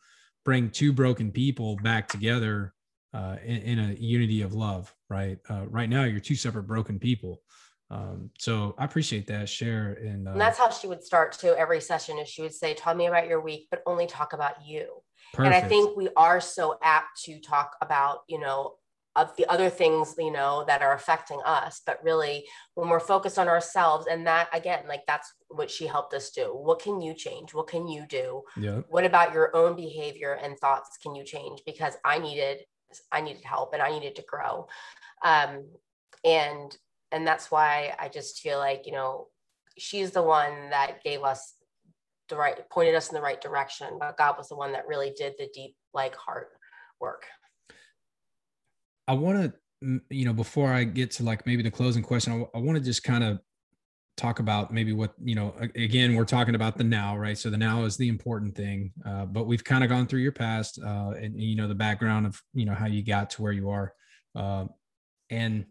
bring 0.45 0.69
two 0.69 0.93
broken 0.93 1.31
people 1.31 1.77
back 1.77 2.07
together 2.07 2.73
uh, 3.13 3.37
in, 3.43 3.57
in, 3.63 3.79
a 3.79 3.93
unity 3.93 4.43
of 4.43 4.53
love, 4.53 4.93
right? 5.09 5.39
Uh, 5.49 5.65
right 5.67 5.89
now, 5.89 6.03
you're 6.03 6.19
two 6.19 6.35
separate 6.35 6.63
broken 6.63 6.99
people. 6.99 7.41
Um, 7.89 8.29
so 8.37 8.75
I 8.77 8.85
appreciate 8.85 9.27
that 9.27 9.49
share. 9.49 9.97
And, 10.01 10.27
uh, 10.27 10.31
and, 10.31 10.41
that's 10.41 10.59
how 10.59 10.69
she 10.69 10.87
would 10.87 11.03
start 11.03 11.33
to 11.39 11.57
every 11.57 11.81
session 11.81 12.19
is 12.19 12.29
she 12.29 12.43
would 12.43 12.53
say, 12.53 12.75
tell 12.75 12.93
me 12.93 13.07
about 13.07 13.27
your 13.27 13.41
week, 13.41 13.67
but 13.71 13.81
only 13.87 14.05
talk 14.05 14.33
about 14.33 14.65
you. 14.65 14.87
Perfect. 15.33 15.55
And 15.55 15.65
I 15.65 15.67
think 15.67 15.97
we 15.97 16.07
are 16.15 16.39
so 16.39 16.77
apt 16.83 17.23
to 17.23 17.39
talk 17.39 17.75
about, 17.81 18.19
you 18.29 18.39
know, 18.39 18.75
of 19.15 19.35
the 19.35 19.45
other 19.47 19.69
things, 19.69 20.15
you 20.17 20.31
know, 20.31 20.63
that 20.67 20.81
are 20.81 20.93
affecting 20.93 21.39
us. 21.45 21.81
But 21.85 22.03
really, 22.03 22.45
when 22.75 22.89
we're 22.89 22.99
focused 22.99 23.37
on 23.37 23.47
ourselves, 23.47 24.07
and 24.07 24.25
that 24.27 24.47
again, 24.53 24.83
like 24.87 25.01
that's 25.07 25.31
what 25.49 25.69
she 25.69 25.85
helped 25.85 26.13
us 26.13 26.29
do. 26.31 26.45
What 26.45 26.81
can 26.81 27.01
you 27.01 27.13
change? 27.13 27.53
What 27.53 27.67
can 27.67 27.87
you 27.87 28.05
do? 28.07 28.43
Yeah. 28.55 28.81
What 28.89 29.05
about 29.05 29.33
your 29.33 29.55
own 29.55 29.75
behavior 29.75 30.39
and 30.41 30.57
thoughts 30.57 30.97
can 31.01 31.15
you 31.15 31.23
change? 31.25 31.61
Because 31.65 31.95
I 32.05 32.19
needed 32.19 32.59
I 33.11 33.21
needed 33.21 33.43
help 33.43 33.73
and 33.73 33.81
I 33.81 33.91
needed 33.91 34.15
to 34.15 34.23
grow. 34.23 34.67
Um, 35.23 35.67
and 36.23 36.75
and 37.11 37.27
that's 37.27 37.51
why 37.51 37.95
I 37.99 38.07
just 38.07 38.39
feel 38.39 38.57
like, 38.57 38.85
you 38.85 38.93
know, 38.93 39.27
she's 39.77 40.11
the 40.11 40.23
one 40.23 40.69
that 40.69 41.03
gave 41.03 41.23
us 41.23 41.55
the 42.29 42.37
right 42.37 42.69
pointed 42.69 42.95
us 42.95 43.09
in 43.09 43.15
the 43.15 43.21
right 43.21 43.41
direction, 43.41 43.97
but 43.99 44.17
God 44.17 44.35
was 44.37 44.47
the 44.47 44.55
one 44.55 44.71
that 44.71 44.87
really 44.87 45.13
did 45.17 45.33
the 45.37 45.49
deep 45.53 45.75
like 45.93 46.15
heart 46.15 46.49
work. 46.99 47.25
I 49.11 49.13
want 49.13 49.53
to, 49.81 50.01
you 50.09 50.23
know, 50.23 50.31
before 50.31 50.71
I 50.71 50.85
get 50.85 51.11
to 51.11 51.23
like 51.23 51.45
maybe 51.45 51.61
the 51.61 51.69
closing 51.69 52.01
question, 52.01 52.45
I, 52.55 52.59
want 52.59 52.77
to 52.77 52.83
just 52.83 53.03
kind 53.03 53.25
of 53.25 53.39
talk 54.15 54.39
about 54.39 54.73
maybe 54.73 54.93
what 54.93 55.13
you 55.21 55.35
know 55.35 55.53
again 55.75 56.15
we're 56.15 56.25
talking 56.25 56.55
about 56.55 56.77
the 56.77 56.83
now 56.83 57.17
right? 57.17 57.37
So 57.37 57.49
the 57.49 57.57
now 57.57 57.83
is 57.83 57.97
the 57.97 58.07
important 58.07 58.55
thing 58.55 58.93
uh, 59.05 59.25
but 59.25 59.47
we've 59.47 59.63
kind 59.63 59.83
of 59.83 59.89
gone 59.89 60.07
through 60.07 60.19
your 60.19 60.31
past 60.31 60.79
uh, 60.81 61.11
and 61.19 61.37
you 61.37 61.55
know 61.55 61.67
the 61.67 61.75
background 61.75 62.25
of 62.25 62.41
you 62.53 62.65
know 62.65 62.73
how 62.73 62.85
you 62.85 63.03
got 63.03 63.31
to 63.31 63.41
where 63.41 63.51
you 63.51 63.69
are 63.69 63.93
uh, 64.35 64.65
and 65.29 65.65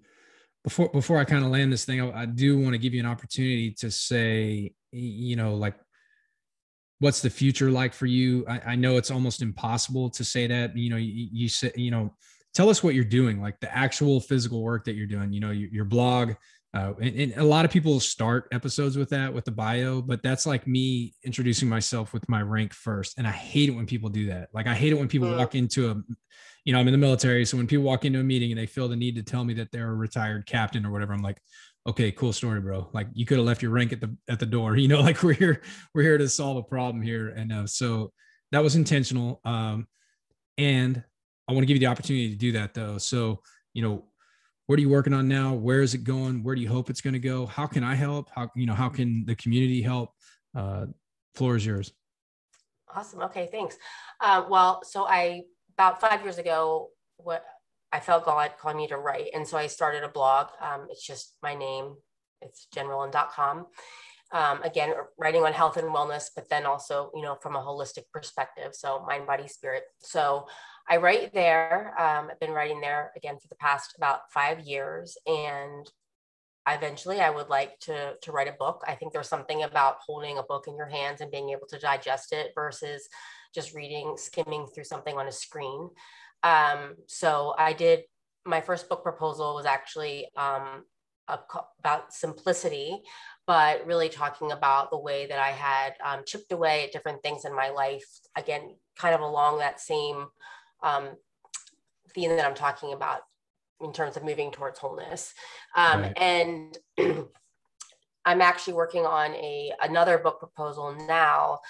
before 0.64 0.88
before 0.88 1.18
i 1.18 1.24
kind 1.24 1.45
of 1.45 1.51
land 1.51 1.72
this 1.72 1.84
thing 1.84 2.01
I, 2.01 2.22
I 2.22 2.26
do 2.26 2.59
want 2.59 2.72
to 2.72 2.78
give 2.78 2.93
you 2.93 3.01
an 3.01 3.07
opportunity 3.07 3.70
to 3.72 3.91
say 3.91 4.72
you 4.91 5.36
know 5.36 5.55
like 5.55 5.74
what's 7.01 7.20
the 7.20 7.30
future 7.30 7.70
like 7.70 7.95
for 7.95 8.07
you? 8.07 8.45
I, 8.47 8.61
I 8.72 8.76
know 8.76 8.97
it's 8.97 9.11
almost 9.11 9.43
impossible 9.43 10.11
to 10.11 10.22
say 10.22 10.47
that 10.47 10.76
you 10.76 10.91
know 10.91 10.97
you, 10.97 11.28
you 11.32 11.49
say 11.49 11.72
you 11.74 11.91
know 11.91 12.14
tell 12.55 12.68
us 12.68 12.82
what 12.82 12.94
you're 12.94 13.05
doing 13.05 13.40
like 13.40 13.59
the 13.61 13.76
actual 13.76 14.20
physical 14.20 14.62
work 14.62 14.84
that 14.84 14.94
you're 14.94 15.07
doing 15.07 15.32
you 15.32 15.40
know 15.40 15.51
your, 15.51 15.68
your 15.70 15.84
blog 15.84 16.34
uh, 16.72 16.92
and, 17.01 17.18
and, 17.18 17.34
a 17.34 17.42
lot 17.42 17.64
of 17.64 17.70
people 17.72 17.98
start 17.98 18.46
episodes 18.53 18.96
with 18.96 19.09
that 19.11 19.32
with 19.32 19.44
the 19.44 19.51
bio 19.51 20.01
but 20.01 20.22
that's 20.22 20.46
like 20.46 20.66
me 20.66 21.14
introducing 21.24 21.68
myself 21.68 22.12
with 22.12 22.28
my 22.28 22.42
rank 22.42 22.72
first 22.72 23.18
and 23.18 23.26
i 23.26 23.32
hate 23.32 23.68
it 23.68 23.72
when 23.72 23.86
people 23.86 24.09
do 24.09 24.26
that. 24.26 24.48
Like 24.53 24.66
i 24.66 24.74
hate 24.74 24.92
it 24.92 24.98
when 24.98 25.09
people 25.09 25.28
mm. 25.28 25.38
walk 25.38 25.55
into 25.55 25.90
a 25.90 25.96
you 26.64 26.72
know 26.72 26.78
i'm 26.78 26.86
in 26.86 26.92
the 26.92 26.98
military 26.98 27.44
so 27.44 27.57
when 27.57 27.66
people 27.66 27.84
walk 27.84 28.05
into 28.05 28.20
a 28.20 28.24
meeting 28.24 28.53
and 28.53 28.59
they 28.59 28.66
feel 28.66 28.88
the 28.88 28.96
need 28.96 29.16
to 29.16 29.22
tell 29.22 29.44
me 29.44 29.55
that 29.55 29.72
they're 29.72 29.90
a 29.90 29.94
retired 29.94 30.46
captain 30.46 30.84
or 30.86 30.90
whatever 30.92 31.12
i'm 31.12 31.22
like 31.22 31.38
okay 31.86 32.12
cool 32.12 32.32
story 32.32 32.61
bro. 32.61 32.88
Like 32.92 33.09
you 33.12 33.26
could 33.26 33.38
have 33.38 33.46
left 33.46 33.62
your 33.62 33.70
rank 33.70 33.92
at 33.92 34.01
the 34.01 34.14
at 34.28 34.38
the 34.38 34.46
door. 34.46 34.76
You 34.80 34.88
know 34.88 35.01
like 35.01 35.22
we're 35.22 35.32
here 35.32 35.62
we're 35.94 36.03
here 36.03 36.18
to 36.18 36.28
solve 36.28 36.57
a 36.57 36.62
problem 36.62 37.03
here 37.03 37.28
and 37.28 37.53
uh, 37.53 37.66
so 37.66 38.12
that 38.53 38.62
was 38.62 38.76
intentional 38.76 39.40
um 39.44 39.86
and 40.59 41.05
i 41.51 41.53
want 41.53 41.62
to 41.62 41.66
give 41.66 41.74
you 41.74 41.80
the 41.80 41.86
opportunity 41.86 42.30
to 42.30 42.36
do 42.36 42.53
that 42.53 42.74
though. 42.74 42.96
So 42.96 43.40
you 43.74 43.82
know 43.82 44.05
what 44.66 44.78
are 44.78 44.82
you 44.82 44.88
working 44.88 45.12
on 45.12 45.26
now? 45.26 45.53
Where 45.53 45.82
is 45.82 45.94
it 45.94 46.05
going? 46.05 46.44
Where 46.44 46.55
do 46.55 46.61
you 46.61 46.68
hope 46.68 46.90
it's 46.90 47.01
going 47.01 47.14
to 47.14 47.18
go? 47.20 47.44
How 47.44 47.66
can 47.66 47.82
i 47.82 47.96
help? 47.96 48.30
How 48.34 48.48
you 48.55 48.66
know 48.66 48.74
how 48.74 48.88
can 48.88 49.24
the 49.26 49.34
community 49.34 49.82
help? 49.82 50.11
Uh, 50.57 50.86
floor 51.34 51.57
is 51.57 51.66
yours. 51.66 51.92
Awesome. 52.94 53.22
Okay 53.22 53.48
thanks. 53.51 53.76
Uh, 54.20 54.44
well 54.48 54.82
so 54.84 55.07
i 55.07 55.42
about 55.76 56.01
five 56.01 56.22
years 56.22 56.38
ago 56.38 56.88
what 57.16 57.44
i 57.92 57.98
felt 57.98 58.24
god 58.24 58.53
calling 58.61 58.76
me 58.76 58.86
to 58.86 58.96
write 58.96 59.30
and 59.34 59.46
so 59.46 59.59
i 59.59 59.66
started 59.66 60.05
a 60.05 60.09
blog. 60.09 60.46
Um, 60.61 60.86
it's 60.88 61.05
just 61.05 61.34
my 61.42 61.57
name. 61.57 61.96
It's 62.40 62.68
jenroland.com 62.74 63.66
um, 64.32 64.62
again 64.62 64.92
writing 65.18 65.42
on 65.42 65.53
health 65.53 65.76
and 65.76 65.88
wellness 65.88 66.26
but 66.34 66.48
then 66.48 66.64
also 66.64 67.11
you 67.14 67.22
know 67.22 67.36
from 67.42 67.57
a 67.57 67.59
holistic 67.59 68.05
perspective 68.12 68.74
so 68.74 69.05
mind 69.07 69.26
body 69.26 69.48
spirit. 69.48 69.82
So 69.98 70.46
I 70.88 70.96
write 70.96 71.32
there. 71.32 71.94
Um, 71.98 72.28
I've 72.30 72.40
been 72.40 72.52
writing 72.52 72.80
there 72.80 73.12
again 73.16 73.38
for 73.38 73.48
the 73.48 73.56
past 73.56 73.94
about 73.96 74.30
five 74.32 74.60
years, 74.60 75.16
and 75.26 75.90
eventually 76.68 77.20
I 77.20 77.30
would 77.30 77.48
like 77.48 77.78
to 77.80 78.14
to 78.20 78.32
write 78.32 78.48
a 78.48 78.52
book. 78.52 78.82
I 78.86 78.94
think 78.94 79.12
there's 79.12 79.28
something 79.28 79.62
about 79.62 79.98
holding 80.06 80.38
a 80.38 80.42
book 80.42 80.66
in 80.66 80.76
your 80.76 80.88
hands 80.88 81.20
and 81.20 81.30
being 81.30 81.50
able 81.50 81.66
to 81.68 81.78
digest 81.78 82.32
it 82.32 82.52
versus 82.54 83.08
just 83.54 83.74
reading, 83.74 84.14
skimming 84.16 84.66
through 84.66 84.84
something 84.84 85.16
on 85.16 85.26
a 85.26 85.32
screen. 85.32 85.90
Um, 86.42 86.94
so 87.06 87.54
I 87.58 87.72
did 87.72 88.00
my 88.46 88.60
first 88.60 88.88
book 88.88 89.02
proposal 89.02 89.54
was 89.54 89.66
actually 89.66 90.28
um, 90.36 90.84
a, 91.28 91.38
about 91.78 92.12
simplicity, 92.12 93.02
but 93.46 93.86
really 93.86 94.08
talking 94.08 94.52
about 94.52 94.90
the 94.90 94.98
way 94.98 95.26
that 95.26 95.38
I 95.38 95.50
had 95.50 95.94
um, 96.04 96.22
chipped 96.26 96.52
away 96.52 96.84
at 96.84 96.92
different 96.92 97.22
things 97.22 97.44
in 97.44 97.54
my 97.54 97.70
life. 97.70 98.06
Again, 98.36 98.76
kind 98.96 99.14
of 99.14 99.20
along 99.20 99.58
that 99.58 99.80
same 99.80 100.26
um, 100.82 101.10
theme 102.14 102.30
that 102.30 102.46
I'm 102.46 102.54
talking 102.54 102.92
about 102.92 103.20
in 103.80 103.92
terms 103.92 104.16
of 104.16 104.24
moving 104.24 104.50
towards 104.50 104.78
wholeness. 104.78 105.32
Um, 105.76 106.02
right. 106.02 106.18
And 106.18 106.78
I'm 108.24 108.42
actually 108.42 108.74
working 108.74 109.06
on 109.06 109.32
a 109.34 109.72
another 109.82 110.18
book 110.18 110.38
proposal 110.38 110.94
now 111.06 111.60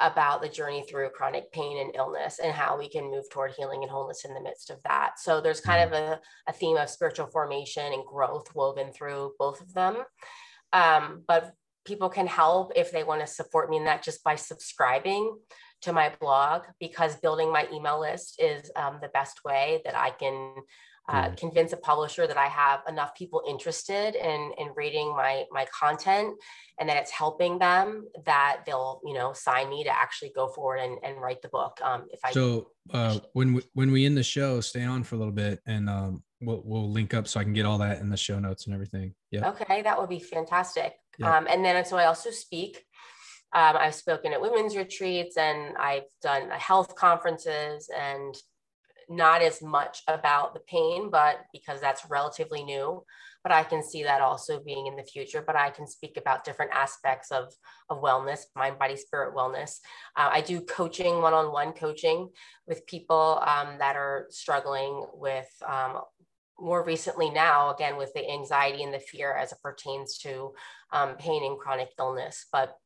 about 0.00 0.40
the 0.40 0.48
journey 0.48 0.84
through 0.88 1.10
chronic 1.10 1.50
pain 1.50 1.78
and 1.78 1.94
illness 1.96 2.38
and 2.38 2.52
how 2.52 2.78
we 2.78 2.88
can 2.88 3.10
move 3.10 3.28
toward 3.30 3.52
healing 3.52 3.82
and 3.82 3.90
wholeness 3.90 4.24
in 4.24 4.32
the 4.32 4.40
midst 4.40 4.70
of 4.70 4.80
that. 4.84 5.18
So 5.18 5.40
there's 5.40 5.60
kind 5.60 5.90
mm-hmm. 5.90 6.04
of 6.04 6.10
a, 6.10 6.20
a 6.46 6.52
theme 6.52 6.76
of 6.76 6.88
spiritual 6.88 7.26
formation 7.26 7.92
and 7.92 8.04
growth 8.06 8.54
woven 8.54 8.92
through 8.92 9.32
both 9.38 9.60
of 9.60 9.74
them. 9.74 9.96
Um, 10.72 11.24
but 11.26 11.52
people 11.84 12.08
can 12.08 12.26
help 12.26 12.72
if 12.76 12.92
they 12.92 13.02
want 13.02 13.22
to 13.22 13.26
support 13.26 13.70
me 13.70 13.78
in 13.78 13.84
that 13.86 14.04
just 14.04 14.22
by 14.22 14.36
subscribing 14.36 15.36
to 15.82 15.92
my 15.92 16.12
blog 16.20 16.62
because 16.80 17.16
building 17.16 17.52
my 17.52 17.66
email 17.72 18.00
list 18.00 18.40
is 18.40 18.70
um, 18.76 18.98
the 19.00 19.08
best 19.08 19.44
way 19.44 19.80
that 19.84 19.96
I 19.96 20.10
can 20.10 20.54
uh, 21.08 21.30
convince 21.36 21.72
a 21.72 21.76
publisher 21.76 22.26
that 22.26 22.36
I 22.36 22.48
have 22.48 22.80
enough 22.86 23.14
people 23.14 23.42
interested 23.48 24.14
in 24.14 24.52
in 24.58 24.68
reading 24.76 25.16
my 25.16 25.44
my 25.50 25.66
content 25.66 26.34
and 26.78 26.86
that 26.88 26.98
it's 26.98 27.10
helping 27.10 27.58
them 27.58 28.04
that 28.26 28.60
they'll 28.66 29.00
you 29.06 29.14
know 29.14 29.32
sign 29.32 29.70
me 29.70 29.84
to 29.84 29.90
actually 29.90 30.32
go 30.34 30.48
forward 30.48 30.80
and, 30.80 30.98
and 31.02 31.18
write 31.18 31.40
the 31.40 31.48
book. 31.48 31.78
Um, 31.82 32.08
if 32.10 32.20
I 32.24 32.32
so 32.32 32.72
uh, 32.92 33.20
when 33.32 33.54
we, 33.54 33.62
when 33.72 33.90
we 33.90 34.04
end 34.04 34.18
the 34.18 34.22
show, 34.22 34.60
stay 34.60 34.84
on 34.84 35.02
for 35.02 35.14
a 35.14 35.18
little 35.18 35.32
bit 35.32 35.60
and 35.66 35.88
um, 35.88 36.22
we'll 36.42 36.62
we'll 36.62 36.90
link 36.90 37.14
up 37.14 37.26
so 37.26 37.40
I 37.40 37.44
can 37.44 37.54
get 37.54 37.64
all 37.64 37.78
that 37.78 38.00
in 38.00 38.10
the 38.10 38.16
show 38.18 38.38
notes 38.38 38.66
and 38.66 38.74
everything. 38.74 39.14
Yeah. 39.30 39.48
Okay, 39.50 39.80
that 39.80 39.98
would 39.98 40.10
be 40.10 40.20
fantastic. 40.20 40.92
Um, 41.22 41.48
and 41.50 41.64
then 41.64 41.84
so 41.84 41.96
I 41.96 42.04
also 42.04 42.30
speak. 42.30 42.84
Um, 43.52 43.76
I've 43.78 43.94
spoken 43.94 44.32
at 44.32 44.40
women's 44.40 44.76
retreats 44.76 45.36
and 45.36 45.76
I've 45.76 46.04
done 46.22 46.50
health 46.50 46.94
conferences 46.94 47.88
and 47.96 48.36
not 49.08 49.40
as 49.40 49.62
much 49.62 50.02
about 50.06 50.52
the 50.52 50.60
pain, 50.60 51.10
but 51.10 51.38
because 51.52 51.80
that's 51.80 52.10
relatively 52.10 52.62
new. 52.62 53.02
But 53.42 53.52
I 53.52 53.62
can 53.62 53.82
see 53.82 54.02
that 54.02 54.20
also 54.20 54.60
being 54.60 54.86
in 54.86 54.96
the 54.96 55.02
future. 55.02 55.42
But 55.46 55.56
I 55.56 55.70
can 55.70 55.86
speak 55.86 56.16
about 56.18 56.44
different 56.44 56.72
aspects 56.74 57.30
of, 57.30 57.54
of 57.88 58.02
wellness, 58.02 58.40
mind, 58.54 58.78
body, 58.78 58.96
spirit 58.96 59.34
wellness. 59.34 59.78
Uh, 60.16 60.28
I 60.30 60.40
do 60.42 60.60
coaching, 60.60 61.22
one 61.22 61.32
on 61.32 61.52
one 61.52 61.72
coaching 61.72 62.28
with 62.66 62.86
people 62.86 63.42
um, 63.46 63.78
that 63.78 63.96
are 63.96 64.26
struggling 64.30 65.06
with. 65.14 65.48
Um, 65.66 66.00
more 66.60 66.84
recently 66.84 67.30
now 67.30 67.72
again 67.72 67.96
with 67.96 68.12
the 68.14 68.28
anxiety 68.28 68.82
and 68.82 68.92
the 68.92 68.98
fear 68.98 69.32
as 69.32 69.52
it 69.52 69.58
pertains 69.62 70.18
to 70.18 70.52
um, 70.92 71.14
pain 71.14 71.44
and 71.44 71.56
chronic 71.56 71.90
illness 72.00 72.46
but 72.52 72.76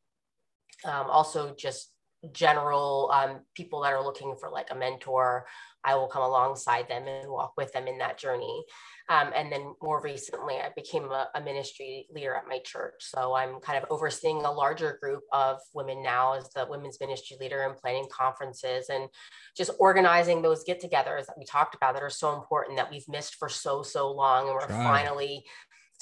um, 0.84 1.06
also 1.10 1.54
just 1.54 1.90
general 2.32 3.10
um, 3.12 3.40
people 3.54 3.82
that 3.82 3.92
are 3.92 4.04
looking 4.04 4.34
for 4.38 4.48
like 4.48 4.68
a 4.70 4.74
mentor 4.74 5.44
I 5.84 5.96
will 5.96 6.06
come 6.06 6.22
alongside 6.22 6.88
them 6.88 7.06
and 7.06 7.30
walk 7.30 7.54
with 7.56 7.72
them 7.72 7.86
in 7.86 7.98
that 7.98 8.18
journey. 8.18 8.64
Um, 9.08 9.32
and 9.34 9.50
then 9.50 9.74
more 9.82 10.00
recently, 10.00 10.54
I 10.54 10.70
became 10.76 11.04
a, 11.04 11.28
a, 11.34 11.40
ministry 11.40 12.06
leader 12.12 12.34
at 12.34 12.46
my 12.48 12.60
church. 12.60 12.94
So 13.00 13.34
I'm 13.34 13.60
kind 13.60 13.82
of 13.82 13.90
overseeing 13.90 14.44
a 14.44 14.52
larger 14.52 14.98
group 15.02 15.22
of 15.32 15.58
women 15.74 16.02
now 16.02 16.34
as 16.34 16.48
the 16.50 16.66
women's 16.70 17.00
ministry 17.00 17.36
leader 17.40 17.62
and 17.62 17.76
planning 17.76 18.06
conferences 18.12 18.88
and 18.90 19.08
just 19.56 19.72
organizing 19.80 20.40
those 20.40 20.62
get 20.62 20.80
togethers 20.80 21.26
that 21.26 21.36
we 21.36 21.44
talked 21.44 21.74
about 21.74 21.94
that 21.94 22.02
are 22.02 22.10
so 22.10 22.34
important 22.34 22.78
that 22.78 22.90
we've 22.90 23.08
missed 23.08 23.34
for 23.34 23.48
so, 23.48 23.82
so 23.82 24.12
long. 24.12 24.46
And 24.46 24.54
we're 24.54 24.66
Try. 24.66 25.02
finally 25.02 25.44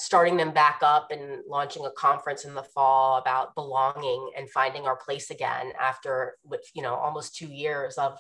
starting 0.01 0.37
them 0.37 0.51
back 0.51 0.79
up 0.83 1.11
and 1.11 1.43
launching 1.47 1.85
a 1.85 1.91
conference 1.91 2.45
in 2.47 2.55
the 2.55 2.63
fall 2.63 3.19
about 3.19 3.55
belonging 3.55 4.31
and 4.37 4.51
finding 4.51 4.87
our 4.87 4.97
place 4.97 5.31
again 5.31 5.73
after 5.79 6.37
with 6.43 6.63
you 6.75 6.83
know 6.83 6.95
almost 6.95 7.37
two 7.37 7.49
years 7.49 7.99
of 7.99 8.17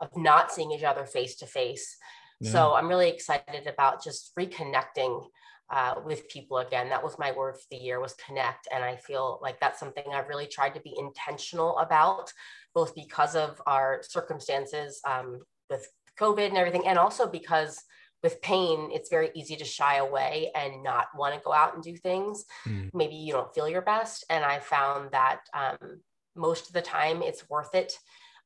of 0.00 0.08
not 0.16 0.52
seeing 0.52 0.72
each 0.72 0.82
other 0.82 1.06
face 1.06 1.36
to 1.36 1.46
face. 1.46 1.96
So 2.44 2.74
I'm 2.74 2.88
really 2.88 3.08
excited 3.08 3.68
about 3.68 4.02
just 4.02 4.32
reconnecting 4.36 5.24
uh, 5.70 5.94
with 6.04 6.28
people 6.28 6.58
again. 6.58 6.88
That 6.88 7.04
was 7.04 7.16
my 7.16 7.30
word 7.30 7.54
for 7.54 7.66
the 7.70 7.76
year 7.76 8.00
was 8.00 8.14
connect, 8.14 8.66
and 8.74 8.82
I 8.82 8.96
feel 8.96 9.38
like 9.40 9.60
that's 9.60 9.78
something 9.78 10.04
I've 10.12 10.28
really 10.28 10.48
tried 10.48 10.74
to 10.74 10.80
be 10.80 10.92
intentional 10.98 11.78
about, 11.78 12.32
both 12.74 12.96
because 12.96 13.36
of 13.36 13.62
our 13.66 14.02
circumstances 14.02 15.00
um, 15.08 15.40
with 15.70 15.86
COVID 16.18 16.48
and 16.48 16.56
everything, 16.56 16.86
and 16.88 16.98
also 16.98 17.28
because 17.28 17.80
with 18.22 18.40
pain, 18.40 18.90
it's 18.92 19.10
very 19.10 19.30
easy 19.34 19.56
to 19.56 19.64
shy 19.64 19.96
away 19.96 20.50
and 20.54 20.82
not 20.82 21.08
want 21.16 21.34
to 21.34 21.40
go 21.40 21.52
out 21.52 21.74
and 21.74 21.82
do 21.82 21.96
things. 21.96 22.44
Mm. 22.66 22.90
Maybe 22.94 23.16
you 23.16 23.32
don't 23.32 23.54
feel 23.54 23.68
your 23.68 23.82
best, 23.82 24.24
and 24.30 24.44
I 24.44 24.58
found 24.60 25.10
that 25.12 25.40
um, 25.54 26.00
most 26.36 26.68
of 26.68 26.72
the 26.72 26.82
time 26.82 27.22
it's 27.22 27.48
worth 27.50 27.74
it 27.74 27.92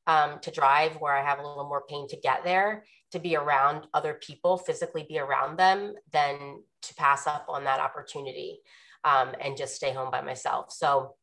um, 0.07 0.39
to 0.41 0.51
drive 0.51 0.95
where 0.95 1.15
I 1.15 1.23
have 1.23 1.39
a 1.39 1.47
little 1.47 1.67
more 1.67 1.83
pain 1.87 2.07
to 2.09 2.17
get 2.17 2.43
there, 2.43 2.85
to 3.11 3.19
be 3.19 3.35
around 3.35 3.87
other 3.93 4.15
people, 4.15 4.57
physically 4.57 5.05
be 5.07 5.19
around 5.19 5.57
them, 5.57 5.93
than 6.11 6.63
to 6.81 6.95
pass 6.95 7.27
up 7.27 7.45
on 7.49 7.65
that 7.65 7.79
opportunity 7.79 8.59
um, 9.03 9.33
and 9.41 9.57
just 9.57 9.75
stay 9.75 9.93
home 9.93 10.11
by 10.11 10.21
myself. 10.21 10.71
So 10.71 11.15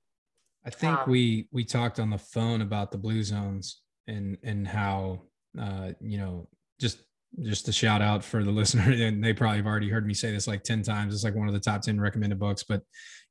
I 0.65 0.71
think 0.71 0.99
um, 0.99 1.11
we 1.11 1.49
we 1.53 1.65
talked 1.65 1.99
on 1.99 2.11
the 2.11 2.19
phone 2.19 2.63
about 2.63 2.91
the 2.91 2.99
blue 2.99 3.23
zones 3.23 3.81
and 4.07 4.39
and 4.43 4.67
how 4.67 5.23
uh, 5.61 5.93
you 6.01 6.19
know 6.19 6.49
just 6.81 6.99
just 7.43 7.69
a 7.69 7.73
shout 7.73 8.01
out 8.01 8.25
for 8.25 8.45
the 8.45 8.51
listener 8.61 8.91
and 8.93 9.23
they 9.23 9.33
probably 9.33 9.59
have 9.59 9.67
already 9.67 9.89
heard 9.89 10.07
me 10.07 10.15
say 10.15 10.31
this 10.31 10.47
like 10.47 10.63
10 10.63 10.83
times. 10.83 11.15
It's 11.15 11.25
like 11.25 11.35
one 11.35 11.49
of 11.49 11.55
the 11.55 11.61
top 11.61 11.83
10 11.83 12.01
recommended 12.01 12.39
books 12.39 12.63
but 12.63 12.83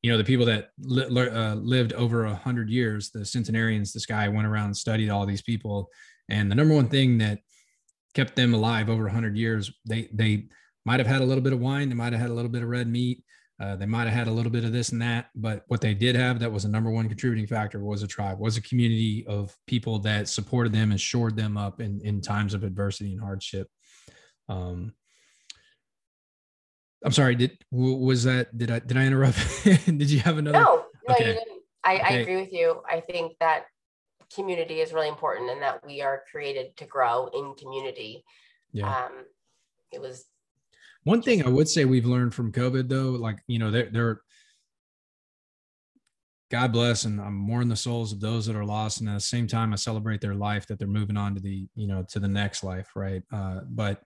you 0.04 0.12
know 0.12 0.18
the 0.18 0.24
people 0.24 0.46
that 0.46 0.70
li- 0.80 1.30
uh, 1.30 1.56
lived 1.56 1.94
over 1.94 2.26
a 2.26 2.36
hundred 2.36 2.70
years 2.70 3.10
the 3.10 3.26
centenarians 3.26 3.94
this 3.94 4.06
guy 4.06 4.28
went 4.28 4.46
around 4.46 4.66
and 4.66 4.78
studied 4.78 5.10
all 5.10 5.26
these 5.26 5.42
people 5.42 5.90
and 6.30 6.52
the 6.52 6.56
number 6.56 6.76
one 6.76 6.90
thing 6.90 7.18
that 7.18 7.40
kept 8.14 8.36
them 8.36 8.54
alive 8.54 8.90
over 8.90 9.08
a 9.08 9.12
hundred 9.12 9.36
years 9.36 9.72
they 9.88 10.10
they 10.14 10.46
might 10.86 11.00
have 11.00 11.08
had 11.08 11.22
a 11.22 11.26
little 11.26 11.42
bit 11.42 11.54
of 11.54 11.60
wine 11.60 11.90
they 11.90 11.96
might 11.96 12.14
have 12.14 12.22
had 12.22 12.30
a 12.30 12.34
little 12.34 12.52
bit 12.52 12.62
of 12.62 12.70
red 12.70 12.88
meat 12.88 13.24
uh, 13.62 13.76
they 13.78 13.86
might 13.86 14.06
have 14.06 14.14
had 14.14 14.28
a 14.28 14.32
little 14.32 14.52
bit 14.52 14.66
of 14.66 14.74
this 14.74 14.90
and 14.90 15.02
that 15.02 15.30
but 15.36 15.64
what 15.68 15.80
they 15.80 15.94
did 15.94 16.16
have 16.16 16.38
that 16.40 16.52
was 16.52 16.66
a 16.66 16.70
number 16.70 16.92
one 16.92 17.08
contributing 17.08 17.48
factor 17.48 17.80
was 17.80 18.04
a 18.04 18.08
tribe 18.08 18.40
was 18.40 18.58
a 18.58 18.62
community 18.62 19.26
of 19.28 19.56
people 19.68 20.00
that 20.00 20.28
supported 20.28 20.74
them 20.74 20.92
and 20.92 21.00
shored 21.00 21.38
them 21.38 21.56
up 21.56 21.80
in, 21.80 22.02
in 22.04 22.20
times 22.20 22.54
of 22.54 22.64
adversity 22.64 23.14
and 23.14 23.22
hardship 23.22 23.70
um, 24.50 24.94
I'm 27.04 27.12
sorry. 27.12 27.36
Did 27.36 27.58
was 27.72 28.24
that? 28.24 28.58
Did 28.58 28.72
I 28.72 28.80
did 28.80 28.98
I 28.98 29.06
interrupt? 29.06 29.38
did 29.64 30.10
you 30.10 30.20
have 30.20 30.38
another? 30.38 30.60
No, 30.60 30.86
no, 31.08 31.16
okay. 31.16 31.28
you 31.28 31.34
didn't. 31.34 31.62
I, 31.84 31.96
okay. 31.96 32.04
I 32.04 32.12
agree 32.20 32.38
with 32.38 32.54
you. 32.54 32.82
I 32.90 33.02
think 33.02 33.34
that 33.40 33.66
community 34.34 34.80
is 34.80 34.94
really 34.94 35.10
important, 35.10 35.50
and 35.50 35.62
that 35.62 35.86
we 35.86 36.02
are 36.02 36.24
created 36.32 36.76
to 36.78 36.86
grow 36.86 37.30
in 37.34 37.56
community. 37.56 38.24
Yeah. 38.72 38.88
Um, 38.88 39.12
it 39.92 40.02
was 40.02 40.26
one 41.04 41.22
thing 41.22 41.46
I 41.46 41.50
would 41.50 41.68
say 41.68 41.86
we've 41.86 42.06
learned 42.06 42.34
from 42.34 42.52
COVID, 42.52 42.88
though. 42.88 43.12
Like 43.12 43.40
you 43.48 43.60
know, 43.60 43.72
there 43.72 43.90
there. 43.92 44.22
God 46.52 46.72
bless, 46.72 47.06
and 47.06 47.20
I'm 47.20 47.34
mourning 47.34 47.70
the 47.70 47.76
souls 47.76 48.14
of 48.14 48.20
those 48.20 48.46
that 48.46 48.56
are 48.56 48.66
lost, 48.66 49.00
and 49.02 49.10
at 49.10 49.16
the 49.16 49.20
same 49.20 49.48
time, 49.48 49.74
I 49.74 49.76
celebrate 49.76 50.22
their 50.22 50.36
life 50.36 50.68
that 50.68 50.78
they're 50.78 50.88
moving 50.88 51.18
on 51.18 51.34
to 51.36 51.42
the 51.42 51.68
you 51.76 51.88
know 51.88 52.06
to 52.10 52.20
the 52.20 52.28
next 52.28 52.64
life, 52.64 52.92
right? 52.96 53.24
Uh, 53.32 53.62
but 53.68 54.02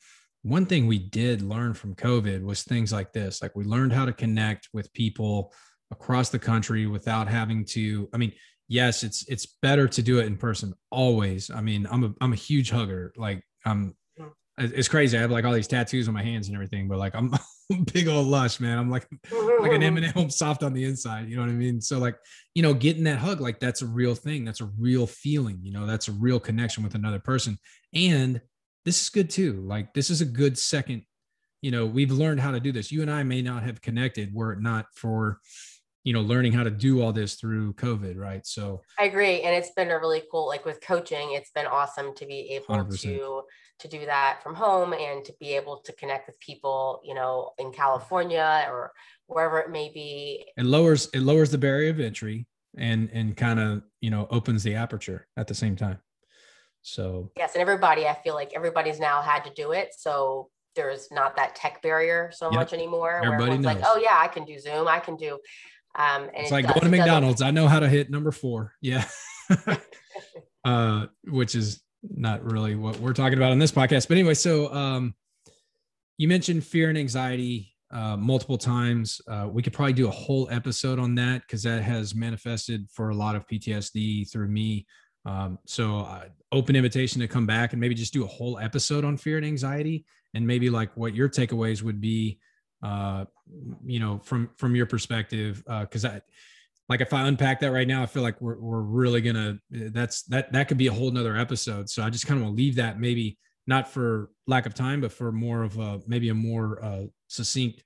one 0.48 0.66
thing 0.66 0.88
we 0.88 1.00
did 1.00 1.42
learn 1.42 1.74
from 1.74 1.96
COVID 1.96 2.42
was 2.44 2.64
things 2.64 2.94
like 2.94 3.14
this. 3.14 3.42
Like 3.42 3.56
we 3.56 3.64
learned 3.64 3.94
how 3.94 4.06
to 4.06 4.14
connect 4.14 4.70
with 4.74 4.92
people 4.94 5.54
across 5.92 6.30
the 6.30 6.40
country 6.40 6.88
without 6.88 7.28
having 7.28 7.66
to, 7.66 8.10
I 8.14 8.18
mean, 8.18 8.34
yes, 8.68 9.04
it's 9.04 9.28
it's 9.28 9.46
better 9.62 9.88
to 9.88 10.02
do 10.02 10.20
it 10.20 10.26
in 10.26 10.38
person 10.38 10.74
always. 10.92 11.50
I 11.50 11.62
mean, 11.62 11.88
I'm 11.90 12.04
a 12.04 12.14
I'm 12.22 12.34
a 12.34 12.38
huge 12.38 12.70
hugger. 12.70 13.14
Like 13.18 13.44
um, 13.66 13.96
I'm 14.20 14.34
it's 14.58 14.88
crazy. 14.88 15.18
I 15.18 15.22
have 15.22 15.32
like 15.32 15.46
all 15.46 15.54
these 15.54 15.68
tattoos 15.68 16.08
on 16.08 16.14
my 16.14 16.24
hands 16.24 16.48
and 16.48 16.56
everything, 16.56 16.88
but 16.88 16.98
like 16.98 17.16
I'm 17.16 17.34
big 17.94 18.08
old 18.08 18.28
lush, 18.28 18.60
man. 18.60 18.78
I'm 18.78 18.90
like 18.90 19.08
like 19.60 19.72
an 19.72 19.84
M&M 19.98 20.30
soft 20.30 20.64
on 20.64 20.74
the 20.74 20.84
inside. 20.84 21.30
You 21.30 21.36
know 21.36 21.44
what 21.44 21.50
I 21.50 21.54
mean? 21.54 21.80
So 21.80 22.00
like, 22.00 22.18
you 22.56 22.64
know, 22.64 22.74
getting 22.74 23.04
that 23.04 23.20
hug, 23.20 23.40
like 23.40 23.60
that's 23.60 23.82
a 23.82 23.86
real 23.86 24.16
thing. 24.16 24.46
That's 24.46 24.62
a 24.62 24.70
real 24.78 25.06
feeling. 25.06 25.60
You 25.62 25.74
know, 25.74 25.86
that's 25.86 26.08
a 26.08 26.14
real 26.14 26.40
connection 26.40 26.84
with 26.84 26.96
another 26.96 27.20
person. 27.20 27.58
And 27.94 28.42
this 28.88 29.02
is 29.02 29.10
good 29.10 29.30
too. 29.30 29.62
Like 29.68 29.94
this 29.94 30.10
is 30.10 30.22
a 30.22 30.26
good 30.26 30.58
second. 30.58 31.04
You 31.62 31.72
know, 31.72 31.86
we've 31.86 32.12
learned 32.12 32.40
how 32.40 32.52
to 32.52 32.60
do 32.62 32.72
this. 32.72 32.90
You 32.90 33.02
and 33.02 33.12
I 33.12 33.24
may 33.24 33.42
not 33.42 33.64
have 33.64 33.82
connected 33.82 34.34
were 34.34 34.54
it 34.54 34.62
not 34.62 34.86
for, 34.96 35.42
you 36.06 36.14
know, 36.14 36.22
learning 36.22 36.54
how 36.54 36.64
to 36.64 36.70
do 36.70 37.02
all 37.02 37.12
this 37.12 37.36
through 37.36 37.74
COVID, 37.74 38.16
right? 38.16 38.48
So 38.48 38.82
I 38.98 39.04
agree, 39.04 39.42
and 39.42 39.54
it's 39.54 39.72
been 39.72 39.92
a 39.92 40.00
really 40.00 40.24
cool. 40.32 40.48
Like 40.48 40.64
with 40.64 40.80
coaching, 40.80 41.34
it's 41.34 41.52
been 41.52 41.66
awesome 41.66 42.16
to 42.16 42.26
be 42.26 42.52
able 42.52 42.68
100%. 42.68 43.02
to 43.02 43.42
to 43.80 43.88
do 43.90 44.06
that 44.06 44.40
from 44.42 44.56
home 44.56 44.94
and 44.94 45.26
to 45.26 45.34
be 45.38 45.54
able 45.56 45.82
to 45.82 45.92
connect 45.94 46.26
with 46.28 46.40
people, 46.40 47.02
you 47.04 47.14
know, 47.14 47.52
in 47.60 47.74
California 47.74 48.66
or 48.72 48.94
wherever 49.26 49.60
it 49.60 49.70
may 49.70 49.92
be. 49.94 50.46
It 50.56 50.66
lowers 50.66 51.10
it 51.14 51.24
lowers 51.24 51.52
the 51.52 51.58
barrier 51.58 51.90
of 51.90 52.00
entry 52.00 52.48
and 52.78 53.10
and 53.12 53.36
kind 53.36 53.60
of 53.60 53.84
you 54.00 54.12
know 54.12 54.28
opens 54.32 54.64
the 54.64 54.76
aperture 54.76 55.28
at 55.36 55.48
the 55.48 55.56
same 55.56 55.76
time. 55.76 56.00
So 56.82 57.32
yes, 57.36 57.54
and 57.54 57.62
everybody, 57.62 58.08
I 58.08 58.14
feel 58.14 58.34
like 58.34 58.54
everybody's 58.56 59.00
now 59.00 59.22
had 59.22 59.44
to 59.44 59.52
do 59.54 59.72
it. 59.72 59.94
So 59.98 60.50
there's 60.76 61.10
not 61.12 61.36
that 61.36 61.56
tech 61.56 61.82
barrier 61.82 62.32
so 62.34 62.46
yep. 62.46 62.54
much 62.54 62.74
anymore. 62.74 63.22
Everybody 63.24 63.58
knows. 63.58 63.66
like, 63.66 63.80
oh 63.84 64.00
yeah, 64.02 64.18
I 64.18 64.28
can 64.28 64.46
do 64.46 64.58
Zoom, 64.60 64.88
I 64.88 65.00
can 65.00 65.18
do. 65.18 65.40
Um, 65.96 66.24
and 66.24 66.32
it's 66.36 66.52
it 66.52 66.54
like 66.54 66.66
does, 66.66 66.80
going 66.80 66.92
to 66.92 66.98
McDonald's. 66.98 67.42
I 67.42 67.52
know 67.52 67.68
how 67.68 67.80
to 67.80 67.90
hit 67.90 68.10
number 68.10 68.32
four. 68.32 68.74
Yeah. 68.82 69.06
uh, 70.66 71.08
which 71.26 71.56
is 71.56 71.82
not 72.04 72.44
really 72.44 72.76
what 72.76 73.00
we're 73.00 73.14
talking 73.14 73.38
about 73.38 73.52
on 73.52 73.60
this 73.60 73.72
podcast. 73.72 74.08
But 74.08 74.18
anyway, 74.18 74.36
so 74.36 74.72
um, 74.74 75.16
you 76.18 76.28
mentioned 76.28 76.64
fear 76.64 76.90
and 76.90 76.98
anxiety 76.98 77.74
uh, 77.92 78.18
multiple 78.18 78.58
times. 78.58 79.22
Uh, 79.28 79.48
we 79.52 79.62
could 79.62 79.74
probably 79.74 79.94
do 79.94 80.08
a 80.08 80.12
whole 80.12 80.48
episode 80.52 81.00
on 81.00 81.16
that 81.16 81.42
because 81.42 81.64
that 81.64 81.82
has 81.82 82.14
manifested 82.14 82.88
for 82.92 83.10
a 83.10 83.16
lot 83.16 83.36
of 83.36 83.48
PTSD 83.48 84.30
through 84.32 84.50
me 84.50 84.86
um, 85.28 85.60
so 85.66 86.00
uh, 86.00 86.26
open 86.52 86.76
invitation 86.76 87.20
to 87.22 87.28
come 87.28 87.46
back 87.46 87.74
and 87.74 87.82
maybe 87.82 87.94
just 87.94 88.14
do 88.14 88.24
a 88.24 88.28
whole 88.28 88.58
episode 88.60 89.04
on 89.04 89.18
fear 89.18 89.38
and 89.38 89.46
anxiety 89.46 90.06
and 90.34 90.46
maybe 90.46 90.70
like 90.70 90.96
what 90.96 91.14
your 91.14 91.28
takeaways 91.28 91.82
would 91.84 92.00
be 92.00 92.40
uh, 92.84 93.26
you 93.86 94.00
know 94.00 94.20
from 94.24 94.50
from 94.58 94.76
your 94.76 94.86
perspective 94.86 95.64
because 95.82 96.06
uh, 96.06 96.20
like 96.90 97.02
if 97.02 97.12
I 97.12 97.28
unpack 97.28 97.60
that 97.62 97.72
right 97.72 97.88
now, 97.88 98.02
I 98.02 98.06
feel 98.06 98.24
like 98.24 98.40
we're 98.40 98.58
we're 98.58 98.82
really 98.82 99.22
gonna 99.22 99.60
that's 99.70 100.24
that 100.24 100.54
that 100.54 100.68
could 100.68 100.78
be 100.78 100.88
a 100.88 100.94
whole 100.94 101.12
nother 101.12 101.36
episode. 101.36 101.90
So 101.90 102.04
I 102.04 102.10
just 102.10 102.26
kind 102.26 102.40
of 102.40 102.46
want 102.46 102.58
to 102.58 102.64
leave 102.64 102.76
that 102.76 103.00
maybe 103.00 103.38
not 103.66 103.92
for 103.92 104.30
lack 104.48 104.66
of 104.66 104.74
time, 104.74 105.02
but 105.02 105.12
for 105.12 105.32
more 105.32 105.64
of 105.64 105.78
a 105.78 106.00
maybe 106.08 106.30
a 106.30 106.34
more 106.34 106.84
uh, 106.84 107.04
succinct 107.28 107.84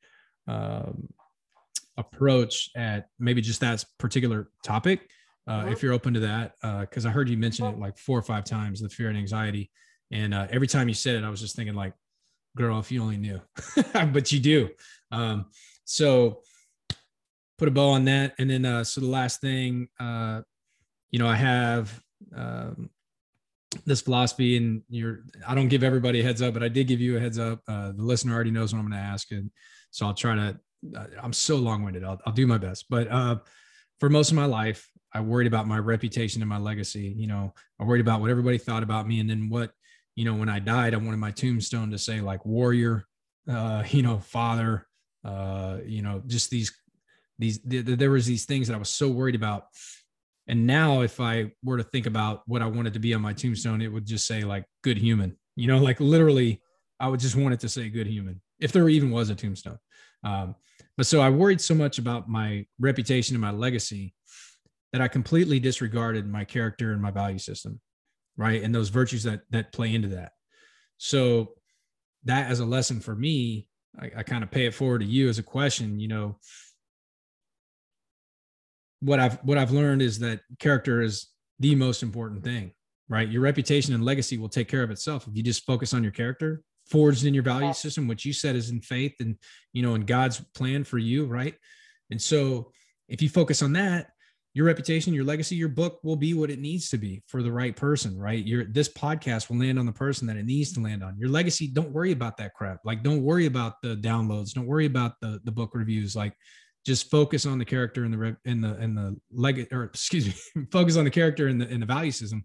um, 0.48 1.08
approach 1.98 2.70
at 2.76 3.08
maybe 3.18 3.42
just 3.42 3.62
that 3.62 3.84
particular 3.98 4.50
topic. 4.64 5.10
Uh, 5.48 5.66
if 5.70 5.82
you're 5.82 5.94
open 5.94 6.14
to 6.14 6.20
that, 6.20 6.54
because 6.82 7.06
uh, 7.06 7.10
I 7.10 7.12
heard 7.12 7.28
you 7.28 7.38
mention 7.38 7.66
it 7.66 7.80
like 7.80 7.98
four 7.98 8.18
or 8.18 8.22
five 8.22 8.44
times, 8.44 8.82
the 8.82 8.90
fear 8.90 9.10
and 9.10 9.18
anxiety, 9.18 9.72
and 10.12 10.34
uh, 10.34 10.48
every 10.50 10.68
time 10.68 10.88
you 10.88 10.94
said 10.94 11.16
it, 11.16 11.24
I 11.24 11.30
was 11.30 11.40
just 11.40 11.56
thinking 11.56 11.76
like, 11.76 11.94
girl, 12.56 12.80
if 12.80 12.92
you 12.92 13.02
only 13.02 13.18
knew, 13.18 13.40
but 13.94 14.32
you 14.32 14.40
do. 14.40 14.70
Um, 15.12 15.46
so 15.86 16.42
put 17.58 17.68
a 17.68 17.72
bow 17.72 17.90
on 17.90 18.06
that. 18.06 18.34
And 18.38 18.50
then, 18.50 18.66
uh, 18.66 18.84
so 18.84 19.02
the 19.02 19.08
last 19.08 19.40
thing, 19.40 19.88
uh, 20.00 20.42
you 21.12 21.20
know, 21.20 21.28
I 21.28 21.36
have 21.36 22.02
um, 22.36 22.90
this 23.86 24.02
philosophy, 24.02 24.58
and 24.58 24.82
you're, 24.90 25.20
I 25.48 25.56
don't 25.56 25.70
give 25.70 25.84
everybody 25.84 26.20
a 26.20 26.24
heads 26.24 26.42
up, 26.42 26.54
but 26.54 26.64
I 26.64 26.68
did 26.68 26.88
give 26.88 27.00
you 27.00 27.18
a 27.18 27.20
heads 27.20 27.40
up. 27.40 27.62
Uh, 27.68 27.94
the 27.94 28.04
listener 28.04 28.34
already 28.34 28.52
knows 28.52 28.74
what 28.74 28.80
I'm 28.80 28.90
going 28.90 29.02
to 29.02 29.08
ask. 29.08 29.32
And 29.32 29.50
so 29.92 30.06
I'll 30.06 30.14
try 30.14 30.36
to, 30.36 30.60
I'm 31.22 31.34
so 31.34 31.58
long 31.58 31.84
winded. 31.84 32.04
I'll, 32.04 32.20
I'll 32.26 32.34
do 32.34 32.48
my 32.48 32.58
best. 32.58 32.86
But 32.90 33.08
uh, 33.10 33.38
for 34.00 34.10
most 34.10 34.32
of 34.32 34.36
my 34.36 34.46
life, 34.46 34.90
I 35.14 35.22
worried 35.22 35.48
about 35.48 35.68
my 35.68 35.78
reputation 35.78 36.42
and 36.42 36.50
my 36.50 36.58
legacy. 36.58 37.14
You 37.16 37.28
know, 37.28 37.54
I 37.80 37.84
worried 37.84 38.02
about 38.02 38.22
what 38.22 38.30
everybody 38.30 38.58
thought 38.58 38.84
about 38.84 39.08
me. 39.08 39.20
And 39.20 39.30
then 39.30 39.50
what, 39.50 39.72
you 40.16 40.26
know, 40.26 40.36
when 40.36 40.50
I 40.50 40.60
died, 40.60 40.94
I 40.94 40.98
wanted 40.98 41.18
my 41.18 41.32
tombstone 41.32 41.92
to 41.92 41.98
say 41.98 42.22
like 42.22 42.46
warrior, 42.46 43.06
uh, 43.50 43.84
you 43.90 44.04
know, 44.04 44.20
father, 44.20 44.88
uh, 45.24 45.78
you 45.86 46.02
know, 46.02 46.22
just 46.28 46.50
these 46.50 46.72
these 47.40 47.60
there 47.64 48.12
was 48.12 48.28
these 48.28 48.46
things 48.46 48.68
that 48.68 48.76
I 48.76 48.80
was 48.80 48.90
so 48.90 49.10
worried 49.10 49.36
about. 49.36 49.66
And 50.48 50.68
now 50.68 51.02
if 51.02 51.20
I 51.20 51.52
were 51.64 51.78
to 51.78 51.84
think 51.84 52.06
about 52.06 52.44
what 52.46 52.62
I 52.62 52.68
wanted 52.68 52.94
to 52.94 53.00
be 53.00 53.14
on 53.14 53.22
my 53.22 53.34
tombstone, 53.34 53.82
it 53.82 53.92
would 53.92 54.06
just 54.06 54.28
say 54.28 54.44
like 54.44 54.66
good 54.84 54.98
human. 54.98 55.38
You 55.56 55.68
know, 55.68 55.80
like 55.80 56.00
literally 56.00 56.62
I 57.00 57.08
would 57.08 57.20
just 57.20 57.36
want 57.36 57.54
it 57.54 57.60
to 57.62 57.70
say 57.70 57.90
good 57.90 58.08
human 58.08 58.42
if 58.60 58.72
there 58.72 58.88
even 58.90 59.10
was 59.12 59.30
a 59.30 59.36
tombstone. 59.36 59.80
Um, 60.24 60.56
but 60.98 61.08
so 61.08 61.20
I 61.20 61.30
worried 61.30 61.62
so 61.62 61.74
much 61.74 61.98
about 61.98 62.30
my 62.30 62.66
reputation 62.80 63.36
and 63.36 63.42
my 63.42 63.52
legacy 63.52 64.14
that 64.94 65.02
I 65.02 65.08
completely 65.08 65.60
disregarded 65.60 66.28
my 66.28 66.44
character 66.44 66.92
and 66.92 67.02
my 67.02 67.12
value 67.12 67.40
system, 67.40 67.80
right? 68.38 68.62
And 68.62 68.74
those 68.74 68.90
virtues 68.90 69.24
that 69.24 69.42
that 69.52 69.72
play 69.72 69.94
into 69.94 70.10
that. 70.10 70.34
So 70.98 71.54
that 72.26 72.52
as 72.52 72.60
a 72.60 72.66
lesson 72.66 73.00
for 73.00 73.16
me, 73.16 73.68
I, 74.00 74.12
I 74.18 74.24
kind 74.24 74.44
of 74.44 74.52
pay 74.52 74.66
it 74.66 74.74
forward 74.74 75.00
to 75.00 75.06
you 75.06 75.30
as 75.30 75.40
a 75.40 75.44
question, 75.44 76.00
you 76.00 76.08
know, 76.08 76.38
what 79.00 79.20
I've 79.20 79.36
what 79.44 79.58
I've 79.58 79.72
learned 79.72 80.02
is 80.02 80.20
that 80.20 80.42
character 80.60 81.02
is 81.02 81.28
the 81.60 81.76
most 81.76 82.04
important 82.04 82.44
thing, 82.44 82.72
right? 83.10 83.28
Your 83.28 83.42
reputation 83.42 83.94
and 83.94 84.06
legacy 84.06 84.38
will 84.38 84.50
take 84.50 84.68
care 84.68 84.84
of 84.84 84.92
itself 84.92 85.28
if 85.28 85.36
you 85.36 85.44
just 85.44 85.66
focus 85.66 85.94
on 85.94 86.04
your 86.04 86.12
character, 86.12 86.62
forged 86.90 87.26
in 87.26 87.34
your 87.34 87.44
value 87.44 87.74
system, 87.74 88.08
which 88.08 88.26
you 88.26 88.34
said 88.34 88.56
is 88.56 88.70
in 88.70 88.82
faith 88.82 89.14
and 89.20 89.38
you 89.74 89.82
know 89.82 89.96
in 89.96 90.02
God's 90.02 90.40
plan 90.56 90.84
for 90.84 90.98
you, 90.98 91.26
right? 91.26 91.56
And 92.12 92.22
so 92.22 92.72
if 93.10 93.22
you 93.22 93.30
focus 93.30 93.62
on 93.62 93.74
that, 93.74 94.12
your 94.54 94.66
reputation, 94.66 95.14
your 95.14 95.24
legacy, 95.24 95.56
your 95.56 95.70
book 95.70 96.00
will 96.04 96.18
be 96.18 96.34
what 96.34 96.50
it 96.50 96.60
needs 96.60 96.90
to 96.90 96.98
be 96.98 97.24
for 97.28 97.42
the 97.42 97.52
right 97.52 97.76
person, 97.76 98.18
right? 98.18 98.46
Your 98.46 98.66
this 98.66 98.90
podcast 98.90 99.50
will 99.50 99.58
land 99.58 99.80
on 99.80 99.86
the 99.86 99.94
person 99.94 100.28
that 100.28 100.36
it 100.36 100.46
needs 100.46 100.74
to 100.74 100.82
land 100.82 101.04
on. 101.04 101.18
Your 101.18 101.30
legacy, 101.30 101.68
don't 101.68 101.92
worry 101.92 102.12
about 102.12 102.38
that 102.38 102.54
crap. 102.54 102.80
Like 102.84 103.02
don't 103.02 103.24
worry 103.24 103.46
about 103.46 103.82
the 103.82 103.96
downloads, 103.96 104.54
don't 104.54 104.68
worry 104.68 104.86
about 104.86 105.14
the 105.22 105.40
the 105.46 105.52
book 105.52 105.72
reviews. 105.74 106.16
Like 106.16 106.34
just 106.86 107.12
focus 107.12 107.46
on 107.46 107.60
the 107.60 107.66
character 107.66 108.04
and 108.04 108.14
the 108.14 108.38
in 108.46 108.62
the 108.62 108.76
and 108.76 108.98
the 108.98 109.16
leg 109.32 109.68
or 109.72 109.84
excuse 109.84 110.28
me 110.28 110.66
focus 110.72 110.98
on 110.98 111.06
the 111.06 111.12
character 111.12 111.48
and 111.48 111.62
the 111.62 111.70
in 111.70 111.80
the 111.80 111.86
value 111.86 112.12
system 112.12 112.44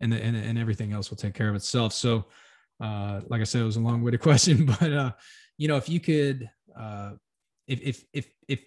and 0.00 0.12
the 0.12 0.22
and, 0.22 0.36
and 0.36 0.58
everything 0.58 0.92
else 0.92 1.10
will 1.10 1.16
take 1.16 1.34
care 1.34 1.48
of 1.48 1.54
itself 1.54 1.92
so 1.92 2.24
uh 2.80 3.20
like 3.28 3.40
i 3.40 3.44
said 3.44 3.60
it 3.60 3.64
was 3.64 3.76
a 3.76 3.80
long-winded 3.80 4.20
question 4.22 4.64
but 4.64 4.92
uh 4.92 5.12
you 5.58 5.68
know 5.68 5.76
if 5.76 5.88
you 5.88 6.00
could 6.00 6.48
uh 6.78 7.12
if 7.68 7.80
if 7.82 8.04
if 8.12 8.30
if 8.48 8.60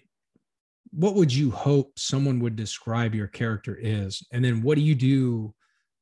what 0.92 1.14
would 1.14 1.32
you 1.32 1.50
hope 1.50 1.92
someone 1.98 2.40
would 2.40 2.56
describe 2.56 3.14
your 3.14 3.28
character 3.28 3.76
is 3.80 4.26
and 4.32 4.44
then 4.44 4.62
what 4.62 4.76
do 4.76 4.82
you 4.82 4.94
do 4.94 5.54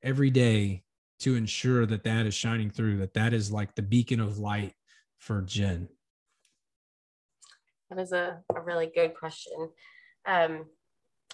every 0.03 0.30
day 0.30 0.82
to 1.20 1.34
ensure 1.34 1.84
that 1.84 2.05
that 2.05 2.26
is 2.26 2.34
shining 2.34 2.70
through 2.70 2.97
that 2.97 3.14
that 3.14 3.34
is 3.34 3.51
like 3.53 3.74
the 3.74 3.82
beacon 3.82 4.20
of 4.20 4.39
light 4.39 4.72
for 5.18 5.43
jen 5.43 5.89
that 7.91 7.99
is 7.99 8.12
a, 8.12 8.39
a 8.55 8.61
really 8.61 8.91
good 8.95 9.14
question. 9.14 9.70
Um, 10.26 10.66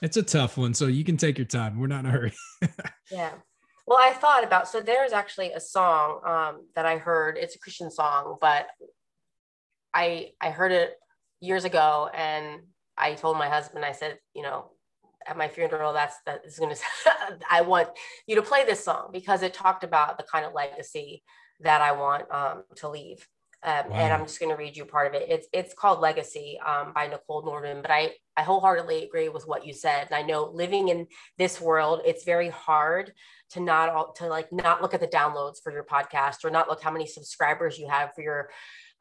it's 0.03 0.17
a 0.17 0.23
tough 0.23 0.57
one, 0.57 0.75
so 0.75 0.87
you 0.87 1.05
can 1.05 1.17
take 1.17 1.39
your 1.39 1.47
time. 1.47 1.79
We're 1.79 1.87
not 1.87 2.01
in 2.01 2.07
a 2.07 2.11
hurry. 2.11 2.33
yeah. 3.11 3.33
Well, 3.87 3.99
I 3.99 4.13
thought 4.13 4.45
about 4.45 4.69
so 4.69 4.81
there's 4.81 5.13
actually 5.13 5.53
a 5.53 5.61
song 5.61 6.21
um, 6.27 6.67
that 6.75 6.87
I 6.87 6.99
heard. 6.99 7.37
It's 7.37 7.57
a 7.57 7.59
Christian 7.59 7.91
song, 7.91 8.37
but 8.41 8.67
I 9.93 10.31
I 10.41 10.51
heard 10.51 10.73
it 10.73 10.95
years 11.41 11.65
ago, 11.65 12.09
and 12.15 12.61
I 12.97 13.15
told 13.15 13.39
my 13.39 13.49
husband, 13.49 13.85
I 13.85 13.93
said, 13.93 14.19
you 14.35 14.43
know, 14.43 14.71
at 15.27 15.37
my 15.37 15.49
funeral, 15.49 15.93
that's 15.93 16.17
that 16.27 16.43
is 16.45 16.59
going 16.59 16.75
to. 16.75 16.81
I 17.51 17.63
want 17.63 17.89
you 18.27 18.37
to 18.37 18.43
play 18.43 18.65
this 18.65 18.85
song 18.85 19.11
because 19.13 19.43
it 19.43 19.55
talked 19.55 19.85
about 19.85 20.19
the 20.19 20.25
kind 20.25 20.45
of 20.45 20.53
legacy 20.53 21.23
that 21.61 21.81
I 21.81 21.93
want 21.93 22.31
um, 22.33 22.65
to 22.77 22.89
leave. 22.89 23.27
Um, 23.63 23.89
wow. 23.89 23.97
And 23.97 24.13
I'm 24.13 24.27
just 24.27 24.39
going 24.39 24.51
to 24.51 24.59
read 24.59 24.77
you 24.77 24.85
part 24.85 25.07
of 25.07 25.15
it. 25.15 25.27
It's 25.31 25.49
it's 25.53 25.73
called 25.73 26.01
Legacy 26.01 26.59
um, 26.65 26.93
by 26.93 27.07
Nicole 27.07 27.43
Nordeman. 27.43 27.81
But 27.81 27.91
I 27.91 28.13
I 28.37 28.43
wholeheartedly 28.43 29.05
agree 29.05 29.31
with 29.31 29.47
what 29.47 29.67
you 29.67 29.73
said. 29.73 30.09
And 30.11 30.15
I 30.15 30.23
know 30.23 30.51
living 30.53 30.89
in 30.89 31.07
this 31.39 31.61
world, 31.61 32.03
it's 32.05 32.25
very 32.25 32.51
hard 32.51 33.13
to 33.51 33.61
not 33.61 33.89
all, 33.89 34.13
to 34.15 34.27
like 34.27 34.53
not 34.53 34.83
look 34.83 34.93
at 34.93 35.01
the 35.01 35.07
downloads 35.07 35.63
for 35.63 35.73
your 35.73 35.85
podcast 35.85 36.45
or 36.45 36.51
not 36.51 36.69
look 36.69 36.83
how 36.83 36.91
many 36.91 37.07
subscribers 37.07 37.79
you 37.79 37.89
have 37.89 38.15
for 38.15 38.21
your 38.21 38.51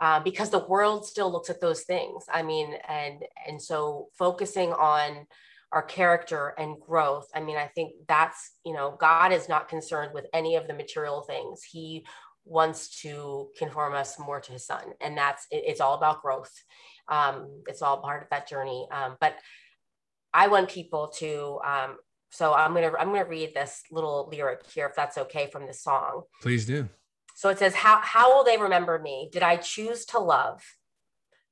uh, 0.03 0.19
because 0.19 0.49
the 0.49 0.65
world 0.67 1.05
still 1.05 1.31
looks 1.31 1.49
at 1.49 1.61
those 1.61 1.83
things. 1.83 2.25
I 2.31 2.43
mean, 2.43 2.73
and 2.89 3.23
and 3.47 3.61
so 3.61 4.09
focusing 4.19 4.73
on 4.73 5.25
our 5.71 5.81
character 5.81 6.53
and 6.57 6.75
growth. 6.79 7.27
I 7.33 7.39
mean, 7.39 7.55
I 7.55 7.67
think 7.67 7.93
that's, 8.07 8.51
you 8.65 8.73
know, 8.73 8.97
God 8.99 9.31
is 9.31 9.47
not 9.47 9.69
concerned 9.69 10.11
with 10.13 10.25
any 10.33 10.55
of 10.57 10.67
the 10.67 10.73
material 10.73 11.21
things. 11.21 11.63
He 11.63 12.05
wants 12.45 13.01
to 13.01 13.47
conform 13.57 13.93
us 13.93 14.19
more 14.19 14.41
to 14.41 14.51
his 14.51 14.65
son 14.65 14.83
and 14.99 15.17
that's 15.17 15.47
it, 15.49 15.63
it's 15.65 15.79
all 15.79 15.93
about 15.93 16.21
growth 16.21 16.51
um, 17.07 17.61
it's 17.67 17.81
all 17.81 18.01
part 18.01 18.21
of 18.21 18.29
that 18.29 18.49
journey 18.49 18.85
um, 18.91 19.15
but 19.21 19.35
i 20.33 20.47
want 20.47 20.69
people 20.69 21.07
to 21.07 21.57
um, 21.65 21.95
so 22.31 22.53
i'm 22.53 22.73
gonna 22.73 22.91
i'm 22.99 23.13
gonna 23.13 23.23
read 23.23 23.53
this 23.55 23.83
little 23.91 24.27
lyric 24.29 24.59
here 24.73 24.87
if 24.87 24.95
that's 24.95 25.17
okay 25.17 25.49
from 25.53 25.65
the 25.65 25.73
song 25.73 26.23
please 26.41 26.65
do 26.65 26.89
so 27.43 27.49
it 27.49 27.59
says 27.59 27.75
how 27.75 27.99
how 28.01 28.33
will 28.33 28.45
they 28.45 28.55
remember 28.55 28.97
me 28.97 29.27
did 29.33 29.43
i 29.43 29.57
choose 29.57 30.05
to 30.05 30.17
love 30.17 30.63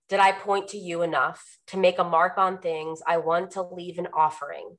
did 0.08 0.22
i 0.22 0.32
point 0.32 0.70
to 0.70 0.78
you 0.78 1.02
enough 1.02 1.58
to 1.68 1.76
make 1.76 2.00
a 2.00 2.04
mark 2.04 2.38
on 2.38 2.58
things 2.58 3.02
i 3.06 3.18
want 3.18 3.52
to 3.52 3.62
leave 3.62 4.00
an 4.00 4.08
offering 4.14 4.78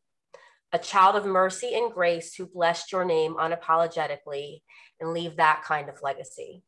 a 0.72 0.78
child 0.78 1.16
of 1.16 1.26
mercy 1.26 1.74
and 1.74 1.92
grace 1.92 2.34
who 2.34 2.46
blessed 2.46 2.92
your 2.92 3.04
name 3.04 3.34
unapologetically 3.34 4.62
and 4.98 5.12
leave 5.12 5.36
that 5.36 5.62
kind 5.62 5.88
of 5.88 6.00
legacy. 6.02 6.62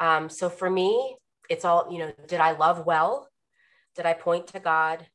Um, 0.00 0.28
so 0.28 0.48
for 0.48 0.68
me, 0.68 1.16
it's 1.48 1.64
all, 1.64 1.86
you 1.92 1.98
know, 1.98 2.12
did 2.26 2.40
I 2.40 2.52
love 2.52 2.84
well? 2.84 3.28
Did 3.94 4.04
I 4.04 4.14
point 4.14 4.48
to 4.48 4.58
God? 4.58 5.06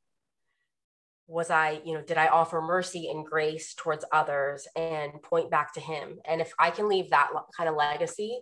Was 1.31 1.49
I, 1.49 1.81
you 1.85 1.93
know, 1.93 2.01
did 2.01 2.17
I 2.17 2.27
offer 2.27 2.61
mercy 2.61 3.09
and 3.09 3.25
grace 3.25 3.73
towards 3.73 4.03
others 4.11 4.67
and 4.75 5.13
point 5.23 5.49
back 5.49 5.73
to 5.75 5.79
Him? 5.79 6.19
And 6.25 6.41
if 6.41 6.51
I 6.59 6.71
can 6.71 6.89
leave 6.89 7.09
that 7.09 7.29
kind 7.55 7.69
of 7.69 7.75
legacy, 7.75 8.41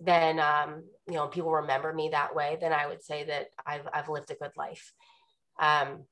then, 0.00 0.40
um, 0.40 0.84
you 1.06 1.14
know, 1.14 1.26
people 1.28 1.52
remember 1.52 1.92
me 1.92 2.08
that 2.12 2.34
way, 2.34 2.56
then 2.58 2.72
I 2.72 2.86
would 2.86 3.02
say 3.02 3.24
that 3.24 3.48
I've, 3.66 3.86
I've 3.92 4.08
lived 4.08 4.30
a 4.30 4.36
good 4.42 4.52
life. 4.56 4.92
Um, 5.60 6.04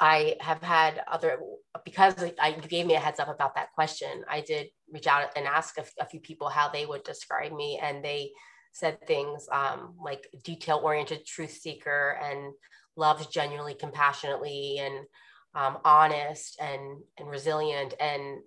I 0.00 0.36
have 0.40 0.62
had 0.62 1.00
other 1.06 1.38
because 1.84 2.14
I 2.40 2.52
gave 2.52 2.86
me 2.86 2.94
a 2.94 3.00
heads 3.00 3.20
up 3.20 3.28
about 3.28 3.54
that 3.54 3.72
question. 3.72 4.24
I 4.28 4.40
did 4.40 4.68
reach 4.92 5.06
out 5.06 5.30
and 5.36 5.46
ask 5.46 5.78
a, 5.78 5.84
a 6.02 6.06
few 6.06 6.20
people 6.20 6.48
how 6.48 6.68
they 6.70 6.86
would 6.86 7.04
describe 7.04 7.52
me, 7.52 7.78
and 7.80 8.04
they 8.04 8.32
said 8.74 8.98
things 9.06 9.48
um, 9.50 9.94
like 10.02 10.28
detail 10.42 10.80
oriented 10.82 11.24
truth 11.24 11.52
seeker 11.52 12.18
and 12.22 12.52
loves 12.96 13.26
genuinely 13.26 13.74
compassionately 13.74 14.78
and 14.78 15.06
um, 15.54 15.78
honest 15.84 16.60
and 16.60 16.98
and 17.18 17.28
resilient 17.28 17.94
and 17.98 18.40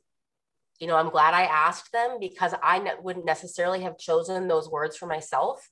you 0.80 0.88
know 0.88 0.96
i'm 0.96 1.10
glad 1.10 1.34
i 1.34 1.44
asked 1.44 1.92
them 1.92 2.18
because 2.20 2.54
i 2.62 2.78
ne- 2.78 2.92
wouldn't 3.02 3.26
necessarily 3.26 3.82
have 3.82 3.98
chosen 3.98 4.48
those 4.48 4.70
words 4.70 4.96
for 4.96 5.08
myself 5.08 5.68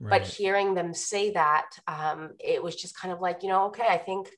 right. 0.00 0.20
but 0.20 0.28
hearing 0.28 0.74
them 0.74 0.92
say 0.92 1.30
that 1.30 1.70
um, 1.86 2.30
it 2.38 2.62
was 2.62 2.76
just 2.76 2.98
kind 2.98 3.14
of 3.14 3.20
like 3.20 3.42
you 3.42 3.48
know 3.48 3.66
okay 3.66 3.86
i 3.88 3.96
think 3.96 4.28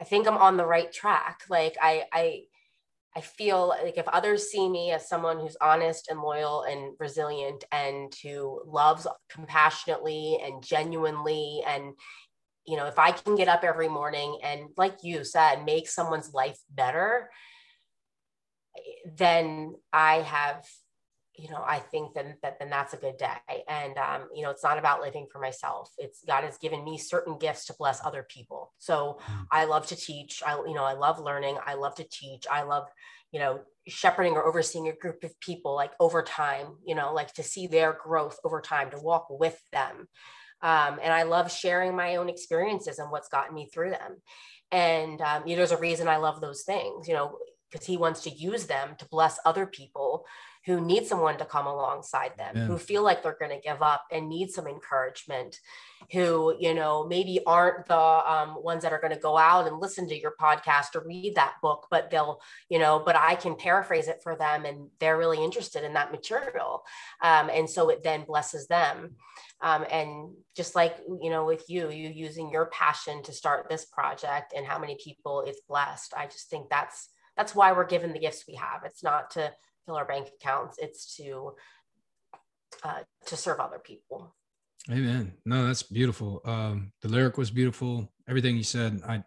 I 0.00 0.04
think 0.04 0.26
I'm 0.26 0.38
on 0.38 0.56
the 0.56 0.66
right 0.66 0.90
track. 0.90 1.42
Like 1.48 1.76
I 1.80 2.04
I 2.12 2.42
I 3.16 3.20
feel 3.22 3.68
like 3.68 3.98
if 3.98 4.06
others 4.08 4.50
see 4.50 4.68
me 4.68 4.92
as 4.92 5.08
someone 5.08 5.40
who's 5.40 5.56
honest 5.60 6.08
and 6.08 6.20
loyal 6.20 6.62
and 6.62 6.94
resilient 7.00 7.64
and 7.72 8.12
who 8.22 8.62
loves 8.66 9.06
compassionately 9.28 10.38
and 10.44 10.62
genuinely 10.62 11.62
and 11.66 11.94
you 12.66 12.76
know, 12.76 12.86
if 12.86 12.98
I 12.98 13.10
can 13.10 13.36
get 13.36 13.48
up 13.48 13.64
every 13.64 13.88
morning 13.88 14.38
and, 14.44 14.68
like 14.76 14.98
you 15.02 15.24
said, 15.24 15.64
make 15.64 15.88
someone's 15.88 16.32
life 16.34 16.58
better, 16.70 17.30
eh, 18.76 19.10
then 19.16 19.74
I 19.92 20.16
have, 20.16 20.64
you 21.40 21.48
know, 21.50 21.64
I 21.66 21.78
think 21.78 22.12
then 22.12 22.34
that 22.42 22.58
then 22.58 22.68
that's 22.68 22.92
a 22.92 22.98
good 22.98 23.16
day. 23.16 23.64
And 23.66 23.96
um, 23.96 24.28
you 24.34 24.42
know, 24.42 24.50
it's 24.50 24.62
not 24.62 24.78
about 24.78 25.00
living 25.00 25.26
for 25.32 25.40
myself. 25.40 25.90
It's 25.96 26.22
God 26.26 26.44
has 26.44 26.58
given 26.58 26.84
me 26.84 26.98
certain 26.98 27.38
gifts 27.38 27.64
to 27.66 27.74
bless 27.78 28.04
other 28.04 28.26
people. 28.28 28.72
So 28.78 29.18
mm. 29.24 29.46
I 29.50 29.64
love 29.64 29.86
to 29.86 29.96
teach. 29.96 30.42
I, 30.46 30.56
you 30.66 30.74
know, 30.74 30.84
I 30.84 30.92
love 30.92 31.18
learning. 31.18 31.56
I 31.64 31.74
love 31.74 31.94
to 31.94 32.04
teach. 32.04 32.44
I 32.50 32.62
love, 32.62 32.84
you 33.32 33.40
know, 33.40 33.60
shepherding 33.88 34.34
or 34.34 34.44
overseeing 34.44 34.88
a 34.88 34.92
group 34.92 35.24
of 35.24 35.38
people 35.40 35.74
like 35.74 35.92
over 35.98 36.22
time, 36.22 36.76
you 36.84 36.94
know, 36.94 37.14
like 37.14 37.32
to 37.34 37.42
see 37.42 37.66
their 37.66 37.96
growth 38.04 38.38
over 38.44 38.60
time, 38.60 38.90
to 38.90 38.98
walk 38.98 39.28
with 39.30 39.58
them. 39.72 40.08
Um, 40.62 40.98
and 41.02 41.10
I 41.12 41.22
love 41.22 41.50
sharing 41.50 41.96
my 41.96 42.16
own 42.16 42.28
experiences 42.28 42.98
and 42.98 43.10
what's 43.10 43.28
gotten 43.28 43.54
me 43.54 43.70
through 43.72 43.90
them. 43.90 44.16
And 44.70 45.22
um, 45.22 45.46
you 45.46 45.54
know, 45.54 45.60
there's 45.60 45.72
a 45.72 45.78
reason 45.78 46.06
I 46.06 46.18
love 46.18 46.42
those 46.42 46.64
things, 46.64 47.08
you 47.08 47.14
know, 47.14 47.38
because 47.70 47.86
he 47.86 47.96
wants 47.96 48.22
to 48.24 48.30
use 48.30 48.66
them 48.66 48.90
to 48.98 49.08
bless 49.08 49.38
other 49.46 49.64
people 49.64 50.26
who 50.70 50.80
need 50.80 51.04
someone 51.04 51.36
to 51.36 51.44
come 51.44 51.66
alongside 51.66 52.30
them, 52.38 52.56
yeah. 52.56 52.64
who 52.64 52.78
feel 52.78 53.02
like 53.02 53.22
they're 53.22 53.36
going 53.40 53.50
to 53.50 53.60
give 53.60 53.82
up 53.82 54.04
and 54.12 54.28
need 54.28 54.50
some 54.50 54.68
encouragement, 54.68 55.58
who, 56.12 56.54
you 56.60 56.74
know, 56.74 57.06
maybe 57.06 57.40
aren't 57.44 57.86
the 57.86 57.96
um, 57.96 58.62
ones 58.62 58.82
that 58.84 58.92
are 58.92 59.00
going 59.00 59.12
to 59.12 59.18
go 59.18 59.36
out 59.36 59.66
and 59.66 59.80
listen 59.80 60.08
to 60.08 60.18
your 60.18 60.34
podcast 60.40 60.94
or 60.94 61.04
read 61.04 61.34
that 61.34 61.54
book, 61.60 61.88
but 61.90 62.10
they'll, 62.10 62.40
you 62.68 62.78
know, 62.78 63.02
but 63.04 63.16
I 63.16 63.34
can 63.34 63.56
paraphrase 63.56 64.06
it 64.06 64.22
for 64.22 64.36
them 64.36 64.64
and 64.64 64.88
they're 65.00 65.18
really 65.18 65.42
interested 65.42 65.82
in 65.82 65.94
that 65.94 66.12
material. 66.12 66.84
Um, 67.20 67.50
and 67.52 67.68
so 67.68 67.88
it 67.88 68.04
then 68.04 68.24
blesses 68.24 68.68
them. 68.68 69.16
Um, 69.60 69.84
and 69.90 70.30
just 70.56 70.76
like, 70.76 70.96
you 71.20 71.30
know, 71.30 71.44
with 71.44 71.64
you, 71.68 71.90
you 71.90 72.08
using 72.08 72.50
your 72.50 72.66
passion 72.66 73.22
to 73.24 73.32
start 73.32 73.68
this 73.68 73.84
project 73.86 74.54
and 74.56 74.64
how 74.64 74.78
many 74.78 74.96
people 75.02 75.42
it's 75.46 75.60
blessed, 75.68 76.14
I 76.16 76.26
just 76.26 76.48
think 76.48 76.70
that's, 76.70 77.08
that's 77.36 77.54
why 77.54 77.72
we're 77.72 77.86
given 77.86 78.12
the 78.12 78.18
gifts 78.18 78.44
we 78.46 78.54
have. 78.54 78.82
It's 78.84 79.02
not 79.02 79.32
to 79.32 79.52
fill 79.86 79.96
our 79.96 80.04
bank 80.04 80.28
accounts. 80.40 80.76
It's 80.78 81.16
to 81.16 81.54
uh, 82.82 83.00
to 83.26 83.36
serve 83.36 83.60
other 83.60 83.78
people. 83.78 84.34
Amen. 84.90 85.34
No, 85.44 85.66
that's 85.66 85.82
beautiful. 85.82 86.40
Um, 86.44 86.92
the 87.02 87.08
lyric 87.08 87.36
was 87.36 87.50
beautiful. 87.50 88.10
Everything 88.28 88.56
you 88.56 88.62
said, 88.62 89.00
I, 89.06 89.22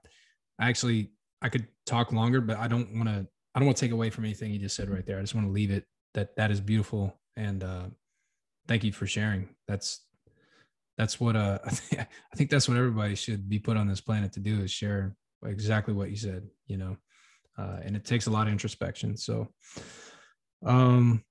I 0.60 0.70
actually 0.70 1.12
I 1.41 1.49
could 1.49 1.68
talk 1.86 2.12
longer, 2.12 2.41
but 2.41 2.58
I 2.58 2.68
don't 2.68 2.95
want 2.95 3.10
to. 3.10 3.28
I 3.56 3.60
don't 3.60 3.68
want 3.68 3.78
to 3.78 3.86
take 3.86 3.91
away 3.91 4.10
from 4.10 4.26
anything 4.26 4.51
you 4.51 4.58
just 4.58 4.76
said 4.76 4.89
right 4.89 5.06
there. 5.06 5.20
I 5.20 5.22
just 5.22 5.36
want 5.36 5.45
to 5.45 5.51
leave 5.51 5.70
it 5.70 5.86
that 6.16 6.36
that 6.38 6.49
is 6.49 6.60
beautiful 6.60 7.20
and 7.36 7.64
uh, 7.64 7.86
thank 8.68 8.84
you 8.84 8.91
for 8.91 9.08
sharing. 9.08 9.49
That's 9.68 10.06
that's 10.97 11.20
what 11.20 11.36
uh 11.36 11.60
I 11.66 11.70
think, 11.70 12.01
I 12.01 12.36
think 12.36 12.49
that's 12.49 12.68
what 12.68 12.78
everybody 12.78 13.16
should 13.16 13.49
be 13.49 13.60
put 13.60 13.78
on 13.78 13.88
this 13.88 14.01
planet 14.01 14.34
to 14.34 14.39
do 14.39 14.62
is 14.62 14.72
share 14.72 15.16
exactly 15.45 15.93
what 15.93 16.10
you 16.10 16.16
said. 16.16 16.47
You 16.68 16.78
know, 16.78 16.97
uh, 17.58 17.78
and 17.84 17.95
it 17.95 18.06
takes 18.06 18.28
a 18.28 18.32
lot 18.32 18.47
of 18.47 18.54
introspection. 18.54 19.18
So, 19.18 19.49
um, 20.66 21.24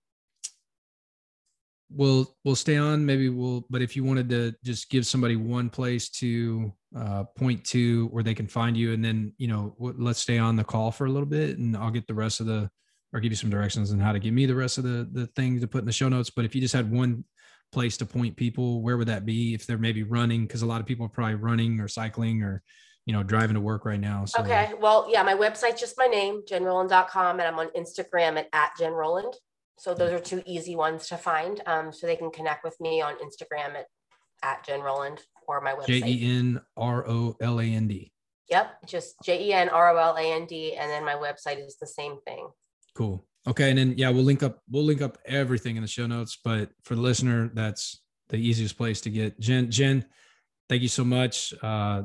we'll 1.90 2.34
we'll 2.44 2.56
stay 2.56 2.76
on. 2.76 3.04
Maybe 3.04 3.28
we'll. 3.28 3.64
But 3.70 3.82
if 3.82 3.96
you 3.96 4.04
wanted 4.04 4.28
to 4.30 4.54
just 4.64 4.90
give 4.90 5.06
somebody 5.06 5.36
one 5.36 5.70
place 5.70 6.08
to 6.10 6.72
uh, 6.96 7.24
point 7.36 7.64
to 7.66 8.06
where 8.08 8.22
they 8.22 8.34
can 8.34 8.46
find 8.46 8.76
you, 8.76 8.92
and 8.92 9.04
then 9.04 9.32
you 9.38 9.48
know, 9.48 9.74
let's 9.78 10.20
stay 10.20 10.38
on 10.38 10.56
the 10.56 10.64
call 10.64 10.90
for 10.90 11.06
a 11.06 11.10
little 11.10 11.26
bit, 11.26 11.58
and 11.58 11.76
I'll 11.76 11.90
get 11.90 12.06
the 12.06 12.14
rest 12.14 12.40
of 12.40 12.46
the 12.46 12.70
or 13.12 13.20
give 13.20 13.32
you 13.32 13.36
some 13.36 13.50
directions 13.50 13.92
on 13.92 13.98
how 13.98 14.12
to 14.12 14.18
give 14.18 14.32
me 14.32 14.46
the 14.46 14.54
rest 14.54 14.78
of 14.78 14.84
the 14.84 15.08
the 15.12 15.26
things 15.28 15.60
to 15.60 15.68
put 15.68 15.80
in 15.80 15.86
the 15.86 15.92
show 15.92 16.08
notes. 16.08 16.30
But 16.30 16.44
if 16.44 16.54
you 16.54 16.60
just 16.60 16.74
had 16.74 16.90
one 16.90 17.24
place 17.72 17.96
to 17.98 18.06
point 18.06 18.36
people, 18.36 18.82
where 18.82 18.96
would 18.96 19.08
that 19.08 19.24
be? 19.24 19.54
If 19.54 19.66
they're 19.66 19.78
maybe 19.78 20.02
running, 20.02 20.42
because 20.42 20.62
a 20.62 20.66
lot 20.66 20.80
of 20.80 20.86
people 20.86 21.06
are 21.06 21.10
probably 21.10 21.36
running 21.36 21.80
or 21.80 21.88
cycling 21.88 22.42
or 22.42 22.62
you 23.06 23.12
know, 23.12 23.22
driving 23.22 23.54
to 23.54 23.60
work 23.60 23.84
right 23.84 24.00
now. 24.00 24.24
So. 24.24 24.42
Okay. 24.42 24.72
Well, 24.80 25.06
yeah, 25.10 25.22
my 25.22 25.34
website's 25.34 25.80
just 25.80 25.98
my 25.98 26.06
name, 26.06 26.42
jenroland.com, 26.48 27.40
and 27.40 27.48
I'm 27.48 27.58
on 27.58 27.68
Instagram 27.76 28.38
at, 28.38 28.48
at 28.52 28.72
jenroland. 28.78 29.34
So 29.78 29.94
those 29.94 30.12
are 30.12 30.20
two 30.20 30.42
easy 30.46 30.76
ones 30.76 31.08
to 31.08 31.16
find. 31.16 31.60
Um, 31.66 31.92
so 31.92 32.06
they 32.06 32.16
can 32.16 32.30
connect 32.30 32.62
with 32.62 32.80
me 32.80 33.02
on 33.02 33.14
Instagram 33.14 33.74
at, 33.74 33.86
at 34.42 34.64
jenroland 34.64 35.18
or 35.48 35.60
my 35.60 35.72
website. 35.72 35.86
J 35.86 36.02
E 36.06 36.38
N 36.38 36.60
R 36.76 37.08
O 37.08 37.36
L 37.40 37.60
A 37.60 37.64
N 37.64 37.88
D. 37.88 38.12
Yep. 38.48 38.86
Just 38.86 39.16
J 39.24 39.48
E 39.48 39.52
N 39.52 39.68
R 39.68 39.90
O 39.90 39.96
L 39.96 40.16
A 40.16 40.32
N 40.34 40.46
D. 40.46 40.74
And 40.74 40.88
then 40.88 41.04
my 41.04 41.14
website 41.14 41.64
is 41.64 41.78
the 41.80 41.86
same 41.86 42.18
thing. 42.24 42.48
Cool. 42.94 43.26
Okay. 43.48 43.70
And 43.70 43.78
then, 43.78 43.94
yeah, 43.96 44.10
we'll 44.10 44.22
link 44.22 44.44
up, 44.44 44.60
we'll 44.70 44.84
link 44.84 45.02
up 45.02 45.18
everything 45.26 45.74
in 45.74 45.82
the 45.82 45.88
show 45.88 46.06
notes, 46.06 46.38
but 46.44 46.70
for 46.84 46.94
the 46.94 47.00
listener, 47.00 47.50
that's 47.52 48.02
the 48.28 48.36
easiest 48.36 48.76
place 48.76 49.00
to 49.00 49.10
get 49.10 49.40
Jen, 49.40 49.70
Jen, 49.70 50.04
thank 50.68 50.82
you 50.82 50.88
so 50.88 51.04
much. 51.04 51.52
Uh, 51.60 52.02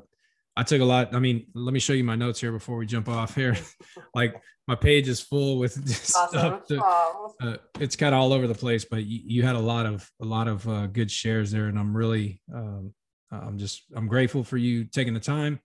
I 0.57 0.63
took 0.63 0.81
a 0.81 0.85
lot. 0.85 1.13
I 1.13 1.19
mean, 1.19 1.45
let 1.53 1.71
me 1.71 1.79
show 1.79 1.93
you 1.93 2.03
my 2.03 2.15
notes 2.15 2.41
here 2.41 2.51
before 2.51 2.77
we 2.77 2.87
jump 2.87 3.07
off 3.07 3.35
here. 3.35 3.55
like 4.15 4.41
my 4.67 4.73
page 4.73 5.07
is 5.07 5.21
full 5.21 5.59
with 5.59 5.77
awesome. 6.15 6.31
stuff. 6.31 6.67
To, 6.67 6.83
uh, 6.83 7.57
it's 7.79 7.95
kind 7.95 8.15
of 8.15 8.19
all 8.19 8.33
over 8.33 8.47
the 8.47 8.55
place, 8.55 8.83
but 8.83 9.05
you, 9.05 9.19
you, 9.23 9.43
had 9.43 9.55
a 9.55 9.59
lot 9.59 9.85
of 9.85 10.09
a 10.19 10.25
lot 10.25 10.47
of 10.47 10.67
uh, 10.67 10.87
good 10.87 11.11
shares 11.11 11.51
there, 11.51 11.67
and 11.67 11.77
I'm 11.77 11.95
really, 11.95 12.41
um, 12.51 12.91
I'm 13.31 13.59
just, 13.59 13.83
I'm 13.95 14.07
grateful 14.07 14.43
for 14.43 14.57
you 14.57 14.85
taking 14.85 15.13
the 15.13 15.19
time, 15.19 15.59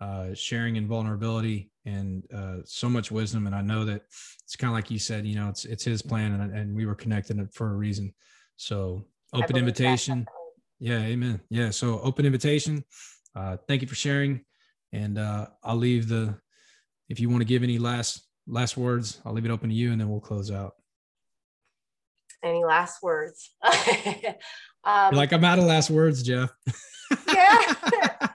uh, 0.00 0.32
sharing 0.32 0.76
in 0.76 0.88
vulnerability, 0.88 1.70
and 1.84 2.24
uh, 2.34 2.56
so 2.64 2.88
much 2.88 3.10
wisdom. 3.10 3.46
And 3.46 3.54
I 3.54 3.60
know 3.60 3.84
that 3.84 4.00
it's 4.44 4.56
kind 4.56 4.70
of 4.70 4.74
like 4.74 4.90
you 4.90 4.98
said, 4.98 5.26
you 5.26 5.34
know, 5.34 5.50
it's 5.50 5.66
it's 5.66 5.84
His 5.84 6.00
plan, 6.00 6.32
and 6.32 6.56
and 6.56 6.74
we 6.74 6.86
were 6.86 6.94
connected 6.94 7.38
for 7.52 7.68
a 7.70 7.76
reason. 7.76 8.14
So 8.56 9.04
open 9.34 9.58
invitation. 9.58 10.26
Yeah, 10.80 11.00
amen. 11.00 11.40
Yeah, 11.50 11.68
so 11.68 12.00
open 12.00 12.24
invitation 12.24 12.84
uh, 13.38 13.56
thank 13.68 13.82
you 13.82 13.88
for 13.88 13.94
sharing. 13.94 14.44
And 14.92 15.18
uh, 15.18 15.46
I'll 15.62 15.76
leave 15.76 16.08
the, 16.08 16.34
if 17.08 17.20
you 17.20 17.28
want 17.28 17.40
to 17.40 17.46
give 17.46 17.62
any 17.62 17.78
last 17.78 18.26
last 18.46 18.76
words, 18.76 19.20
I'll 19.24 19.32
leave 19.32 19.44
it 19.44 19.50
open 19.50 19.68
to 19.68 19.74
you, 19.74 19.92
and 19.92 20.00
then 20.00 20.08
we'll 20.08 20.20
close 20.20 20.50
out. 20.50 20.74
Any 22.42 22.64
last 22.64 23.02
words? 23.02 23.54
um, 24.84 25.14
like 25.14 25.32
I'm 25.32 25.44
out 25.44 25.58
of 25.58 25.64
last 25.64 25.90
words, 25.90 26.22
Jeff. 26.22 26.50
yeah. 27.28 27.74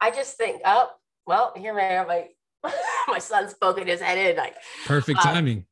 I 0.00 0.10
just 0.10 0.36
think, 0.36 0.60
oh, 0.64 0.90
well, 1.26 1.52
here 1.56 1.74
my 1.74 2.04
my 2.62 2.72
my 3.08 3.18
son 3.18 3.48
spoke 3.48 3.78
in 3.78 3.86
his 3.86 4.00
head 4.00 4.18
in 4.18 4.36
like 4.36 4.54
perfect 4.84 5.18
um, 5.20 5.34
timing. 5.34 5.66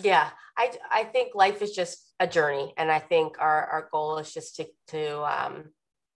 Yeah, 0.00 0.28
I 0.56 0.72
I 0.90 1.04
think 1.04 1.34
life 1.34 1.62
is 1.62 1.72
just 1.72 1.98
a 2.20 2.26
journey, 2.26 2.72
and 2.76 2.90
I 2.90 2.98
think 2.98 3.36
our 3.40 3.66
our 3.66 3.88
goal 3.90 4.18
is 4.18 4.32
just 4.32 4.56
to 4.56 4.66
to 4.88 5.22
um, 5.22 5.64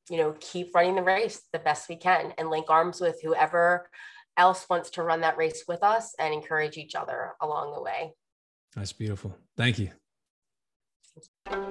you 0.09 0.16
know, 0.18 0.34
keep 0.40 0.74
running 0.74 0.94
the 0.94 1.02
race 1.02 1.42
the 1.52 1.59
best 1.59 1.88
we 1.88 1.96
can 1.96 2.32
and 2.38 2.50
link 2.50 2.66
arms 2.68 3.00
with 3.00 3.20
whoever 3.22 3.88
else 4.36 4.66
wants 4.68 4.90
to 4.90 5.02
run 5.02 5.22
that 5.22 5.36
race 5.36 5.64
with 5.66 5.82
us 5.82 6.14
and 6.18 6.32
encourage 6.32 6.76
each 6.76 6.94
other 6.94 7.32
along 7.40 7.74
the 7.74 7.82
way. 7.82 8.12
That's 8.74 8.92
beautiful. 8.92 9.36
Thank 9.57 9.78
you. 9.78 9.90
All 11.48 11.62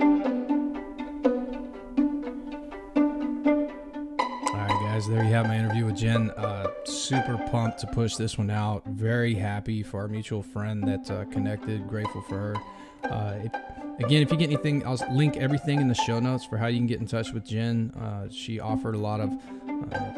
right, 4.54 4.80
guys, 4.82 5.08
there 5.08 5.24
you 5.24 5.30
have 5.32 5.48
my 5.48 5.58
interview 5.58 5.86
with 5.86 5.98
Jen. 5.98 6.32
Uh, 6.32 6.72
super 6.86 7.38
pumped 7.52 7.80
to 7.80 7.88
push 7.88 8.16
this 8.16 8.38
one 8.38 8.50
out. 8.50 8.84
Very 8.88 9.36
happy 9.36 9.84
for 9.84 10.00
our 10.00 10.08
mutual 10.08 10.42
friend 10.42 10.84
that 10.88 11.12
uh, 11.12 11.26
connected. 11.26 11.88
Grateful 11.88 12.22
for 12.24 12.38
her. 12.38 12.56
Uh, 13.10 13.36
if, 13.44 13.52
again, 14.00 14.22
if 14.22 14.32
you 14.32 14.38
get 14.38 14.50
anything, 14.50 14.86
I'll 14.86 15.00
link 15.14 15.38
everything 15.38 15.80
in 15.80 15.88
the 15.88 15.96
show 15.96 16.20
notes 16.20 16.46
for 16.46 16.58
how 16.58 16.68
you 16.68 16.78
can 16.78 16.88
get 16.88 17.00
in 17.00 17.08
touch 17.08 17.32
with 17.32 17.46
Jen. 17.46 17.92
Uh, 17.92 18.28
she 18.30 18.60
offered 18.60 18.96
a 18.96 18.98
lot 18.98 19.20
of 19.20 19.32
uh, 19.94 20.12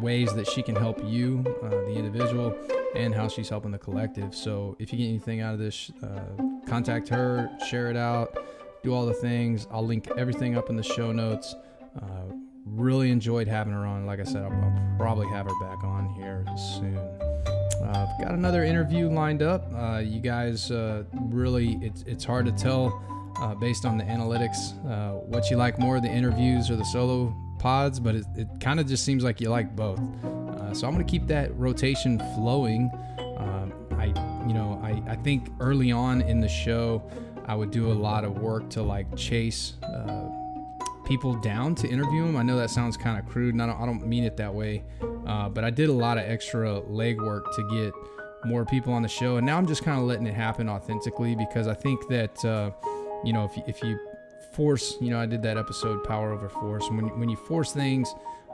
ways 0.00 0.32
that 0.34 0.46
she 0.48 0.62
can 0.62 0.76
help 0.76 1.02
you, 1.04 1.44
uh, 1.62 1.68
the 1.68 1.94
individual, 1.94 2.56
and 2.94 3.14
how 3.14 3.28
she's 3.28 3.48
helping 3.48 3.70
the 3.70 3.78
collective. 3.78 4.34
So 4.34 4.76
if 4.78 4.92
you 4.92 4.98
get 4.98 5.08
anything 5.08 5.40
out 5.40 5.54
of 5.54 5.60
this, 5.60 5.90
uh, 6.02 6.20
contact 6.66 7.08
her, 7.08 7.50
share 7.68 7.90
it 7.90 7.96
out, 7.96 8.36
do 8.82 8.94
all 8.94 9.06
the 9.06 9.14
things. 9.14 9.66
I'll 9.70 9.86
link 9.86 10.08
everything 10.16 10.56
up 10.56 10.70
in 10.70 10.76
the 10.76 10.82
show 10.82 11.12
notes. 11.12 11.54
Uh, 11.96 12.34
really 12.64 13.10
enjoyed 13.10 13.48
having 13.48 13.72
her 13.72 13.86
on. 13.86 14.06
Like 14.06 14.20
I 14.20 14.24
said, 14.24 14.42
I'll, 14.44 14.52
I'll 14.52 14.96
probably 14.98 15.28
have 15.28 15.46
her 15.46 15.58
back 15.60 15.82
on 15.84 16.08
here 16.14 16.44
soon. 16.76 16.96
Uh, 16.96 18.06
got 18.20 18.32
another 18.32 18.64
interview 18.64 19.08
lined 19.08 19.42
up. 19.42 19.72
Uh, 19.74 19.98
you 19.98 20.20
guys 20.20 20.70
uh, 20.70 21.04
really, 21.12 21.78
it's, 21.80 22.02
it's 22.02 22.24
hard 22.24 22.44
to 22.44 22.52
tell 22.52 23.02
uh, 23.40 23.54
based 23.54 23.84
on 23.84 23.98
the 23.98 24.04
analytics 24.04 24.72
uh, 24.90 25.18
what 25.20 25.50
you 25.50 25.56
like 25.56 25.78
more, 25.78 26.00
the 26.00 26.08
interviews 26.08 26.70
or 26.70 26.76
the 26.76 26.84
solo 26.84 27.34
pods, 27.58 27.98
but 27.98 28.14
it, 28.14 28.24
it 28.36 28.48
kind 28.60 28.78
of 28.80 28.86
just 28.86 29.04
seems 29.04 29.24
like 29.24 29.40
you 29.40 29.48
like 29.48 29.74
both. 29.74 30.00
Uh, 30.24 30.74
so 30.74 30.86
I'm 30.86 30.94
going 30.94 31.04
to 31.04 31.10
keep 31.10 31.26
that 31.28 31.56
rotation 31.56 32.18
flowing. 32.34 32.90
Um, 33.38 33.72
I, 33.92 34.06
you 34.46 34.54
know, 34.54 34.80
I, 34.82 35.02
I 35.10 35.16
think 35.16 35.50
early 35.60 35.92
on 35.92 36.20
in 36.20 36.40
the 36.40 36.48
show, 36.48 37.02
I 37.46 37.54
would 37.54 37.70
do 37.70 37.90
a 37.90 37.94
lot 37.94 38.24
of 38.24 38.38
work 38.38 38.68
to 38.70 38.82
like 38.82 39.16
chase 39.16 39.74
people 41.08 41.34
down 41.34 41.74
to 41.74 41.88
interview 41.88 42.26
them. 42.26 42.36
I 42.36 42.42
know 42.42 42.58
that 42.58 42.68
sounds 42.68 42.96
kind 42.96 43.18
of 43.18 43.26
crude, 43.26 43.54
and 43.54 43.62
I 43.62 43.66
don't, 43.66 43.80
I 43.80 43.86
don't 43.86 44.06
mean 44.06 44.24
it 44.24 44.36
that 44.36 44.54
way, 44.54 44.84
uh, 45.26 45.48
but 45.48 45.64
I 45.64 45.70
did 45.70 45.88
a 45.88 45.92
lot 45.92 46.18
of 46.18 46.24
extra 46.24 46.82
legwork 46.82 47.44
to 47.56 47.68
get 47.72 47.94
more 48.44 48.66
people 48.66 48.92
on 48.92 49.02
the 49.02 49.08
show, 49.08 49.38
and 49.38 49.46
now 49.46 49.56
I'm 49.56 49.66
just 49.66 49.82
kind 49.82 49.98
of 49.98 50.04
letting 50.04 50.26
it 50.26 50.34
happen 50.34 50.68
authentically 50.68 51.34
because 51.34 51.66
I 51.66 51.74
think 51.74 52.06
that 52.08 52.44
uh, 52.44 52.70
you 53.24 53.32
know 53.32 53.44
if 53.44 53.56
you, 53.56 53.62
if 53.66 53.82
you 53.82 53.98
force, 54.52 54.96
you 55.00 55.10
know, 55.10 55.20
I 55.20 55.26
did 55.26 55.42
that 55.42 55.56
episode 55.56 56.04
Power 56.04 56.32
Over 56.32 56.48
Force, 56.48 56.86
and 56.88 56.96
when 56.96 57.18
when 57.18 57.28
you 57.28 57.36
force 57.36 57.72
things, 57.72 58.12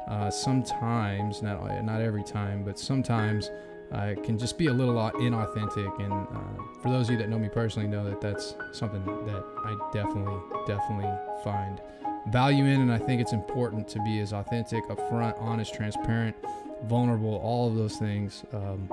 uh, 0.09 0.31
sometimes, 0.31 1.43
not 1.43 1.85
not 1.85 2.01
every 2.01 2.25
time, 2.25 2.65
but 2.65 2.79
sometimes 2.79 3.51
uh, 3.93 4.15
can 4.23 4.39
just 4.39 4.59
be 4.59 4.67
a 4.67 4.73
little 4.73 4.95
inauthentic. 4.95 6.03
And 6.03 6.13
uh, 6.13 6.81
for 6.83 6.91
those 6.91 7.09
of 7.09 7.13
you 7.13 7.19
that 7.19 7.29
know 7.29 7.39
me 7.39 7.49
personally, 7.49 7.89
know 7.89 8.05
that 8.05 8.21
that's 8.21 8.55
something 8.73 9.05
that 9.05 9.45
I 9.65 9.91
definitely, 9.93 10.41
definitely 10.67 11.11
find 11.43 11.81
value 12.29 12.65
in. 12.65 12.81
And 12.81 12.93
I 12.93 12.99
think 12.99 13.21
it's 13.21 13.33
important 13.33 13.89
to 13.89 14.03
be 14.03 14.21
as 14.21 14.33
authentic, 14.33 14.85
upfront, 14.89 15.41
honest, 15.41 15.75
transparent, 15.75 16.37
vulnerable, 16.85 17.37
all 17.37 17.69
of 17.69 17.77
those 17.77 17.97
things. 17.97 18.45
Um, 18.53 18.89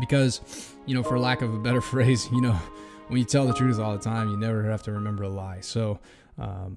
because, 0.00 0.74
you 0.86 0.94
know, 0.94 1.02
for 1.02 1.18
lack 1.18 1.42
of 1.42 1.54
a 1.54 1.58
better 1.58 1.80
phrase, 1.92 2.28
you 2.32 2.40
know, 2.40 2.58
when 3.08 3.18
you 3.18 3.24
tell 3.24 3.46
the 3.46 3.54
truth 3.54 3.78
all 3.78 3.96
the 3.96 4.02
time, 4.02 4.30
you 4.30 4.36
never 4.36 4.62
have 4.64 4.82
to 4.84 4.92
remember 4.92 5.24
a 5.24 5.28
lie. 5.28 5.60
So, 5.60 5.98
um, 6.38 6.76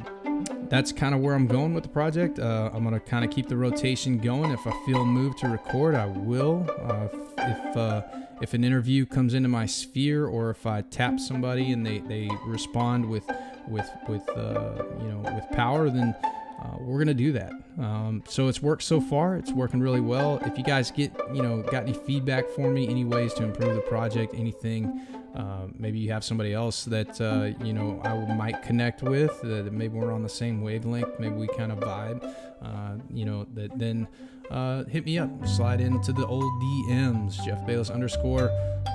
that's 0.70 0.92
kind 0.92 1.16
of 1.16 1.22
where 1.22 1.34
I'm 1.34 1.48
going 1.48 1.74
with 1.74 1.84
the 1.84 1.90
project. 1.90 2.40
Uh, 2.40 2.70
I'm 2.74 2.84
gonna 2.84 3.00
kind 3.00 3.26
of 3.26 3.32
keep 3.32 3.48
the 3.48 3.58
rotation 3.58 4.20
going. 4.20 4.52
If 4.52 4.68
I 4.68 4.86
feel 4.86 5.06
moved 5.06 5.40
to 5.40 5.48
record, 5.48 5.96
I 5.96 6.06
will. 6.06 6.70
Uh, 6.80 7.08
if 7.40 7.78
uh, 7.78 8.02
if 8.42 8.54
an 8.54 8.64
interview 8.64 9.06
comes 9.06 9.34
into 9.34 9.50
my 9.50 9.66
sphere, 9.66 10.28
or 10.28 10.52
if 10.52 10.66
I 10.68 10.82
tap 10.82 11.20
somebody 11.20 11.72
and 11.72 11.86
they, 11.86 12.00
they 12.00 12.30
respond 12.46 13.10
with 13.10 13.24
with 13.68 13.90
with 14.08 14.28
uh, 14.30 14.84
you 15.02 15.08
know 15.08 15.20
with 15.20 15.50
power, 15.52 15.90
then 15.90 16.14
uh, 16.62 16.78
we're 16.80 17.00
gonna 17.00 17.14
do 17.14 17.32
that. 17.32 17.52
Um, 17.80 18.24
so 18.28 18.48
it's 18.48 18.62
worked 18.62 18.84
so 18.84 19.02
far. 19.02 19.38
It's 19.38 19.52
working 19.52 19.80
really 19.80 20.02
well. 20.02 20.40
If 20.46 20.58
you 20.58 20.64
guys 20.64 20.92
get 20.92 21.12
you 21.34 21.42
know 21.42 21.64
got 21.64 21.84
any 21.84 21.94
feedback 21.94 22.48
for 22.50 22.70
me, 22.70 22.88
any 22.88 23.06
ways 23.06 23.34
to 23.36 23.44
improve 23.44 23.74
the 23.74 23.82
project, 23.82 24.36
anything. 24.36 25.02
Uh, 25.38 25.68
maybe 25.78 26.00
you 26.00 26.12
have 26.12 26.24
somebody 26.24 26.52
else 26.52 26.84
that 26.86 27.22
uh, 27.22 27.52
you 27.64 27.72
know 27.72 28.02
I 28.04 28.16
might 28.34 28.64
connect 28.64 29.04
with 29.04 29.40
that 29.42 29.72
maybe 29.72 29.96
we're 29.96 30.12
on 30.12 30.24
the 30.24 30.30
same 30.30 30.62
wavelength. 30.62 31.20
Maybe 31.20 31.36
we 31.36 31.48
kind 31.50 31.72
of 31.72 31.80
vibe. 31.80 32.34
Uh, 32.60 32.96
you 33.14 33.24
know 33.24 33.46
that 33.54 33.78
then 33.78 34.08
uh, 34.50 34.86
hit 34.86 35.06
me 35.06 35.20
up. 35.20 35.30
Slide 35.46 35.80
into 35.80 36.12
the 36.12 36.26
old 36.26 36.52
DMs. 36.64 37.44
Jeff 37.46 37.66
Bayless 37.68 37.92
underscore. 37.92 38.50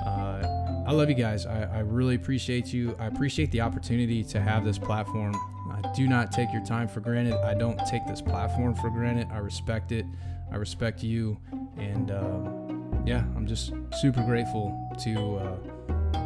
Uh, 0.05 0.83
I 0.85 0.91
love 0.91 1.07
you 1.07 1.15
guys. 1.15 1.45
I, 1.45 1.63
I 1.63 1.79
really 1.79 2.15
appreciate 2.15 2.73
you. 2.73 2.93
I 2.99 3.05
appreciate 3.05 3.49
the 3.51 3.61
opportunity 3.61 4.21
to 4.25 4.41
have 4.41 4.65
this 4.65 4.77
platform. 4.77 5.33
I 5.71 5.93
do 5.93 6.09
not 6.09 6.33
take 6.33 6.51
your 6.51 6.65
time 6.65 6.89
for 6.89 6.99
granted. 6.99 7.35
I 7.35 7.53
don't 7.53 7.79
take 7.89 8.05
this 8.05 8.21
platform 8.21 8.75
for 8.75 8.89
granted. 8.89 9.29
I 9.31 9.37
respect 9.37 9.93
it. 9.93 10.05
I 10.51 10.57
respect 10.57 11.03
you, 11.03 11.37
and 11.77 12.11
um, 12.11 13.03
yeah, 13.07 13.23
I'm 13.37 13.47
just 13.47 13.71
super 14.01 14.21
grateful 14.23 14.93
to 15.03 15.39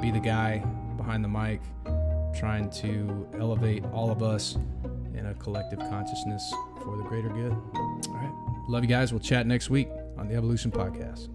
be 0.02 0.12
the 0.12 0.20
guy 0.20 0.60
behind 0.98 1.24
the 1.24 1.30
mic 1.30 1.62
trying 2.38 2.70
to 2.70 3.28
elevate 3.40 3.84
all 3.94 4.12
of 4.12 4.22
us 4.22 4.58
in 5.16 5.26
a 5.26 5.34
collective 5.36 5.80
consciousness 5.80 6.54
for 6.84 6.96
the 6.98 7.04
greater 7.04 7.30
good. 7.30 7.52
All 7.52 8.14
right. 8.14 8.66
Love 8.70 8.84
you 8.84 8.90
guys. 8.90 9.12
We'll 9.12 9.20
chat 9.20 9.48
next 9.48 9.70
week 9.70 9.90
on 10.18 10.28
the 10.28 10.36
Evolution 10.36 10.72
Podcast. 10.72 11.30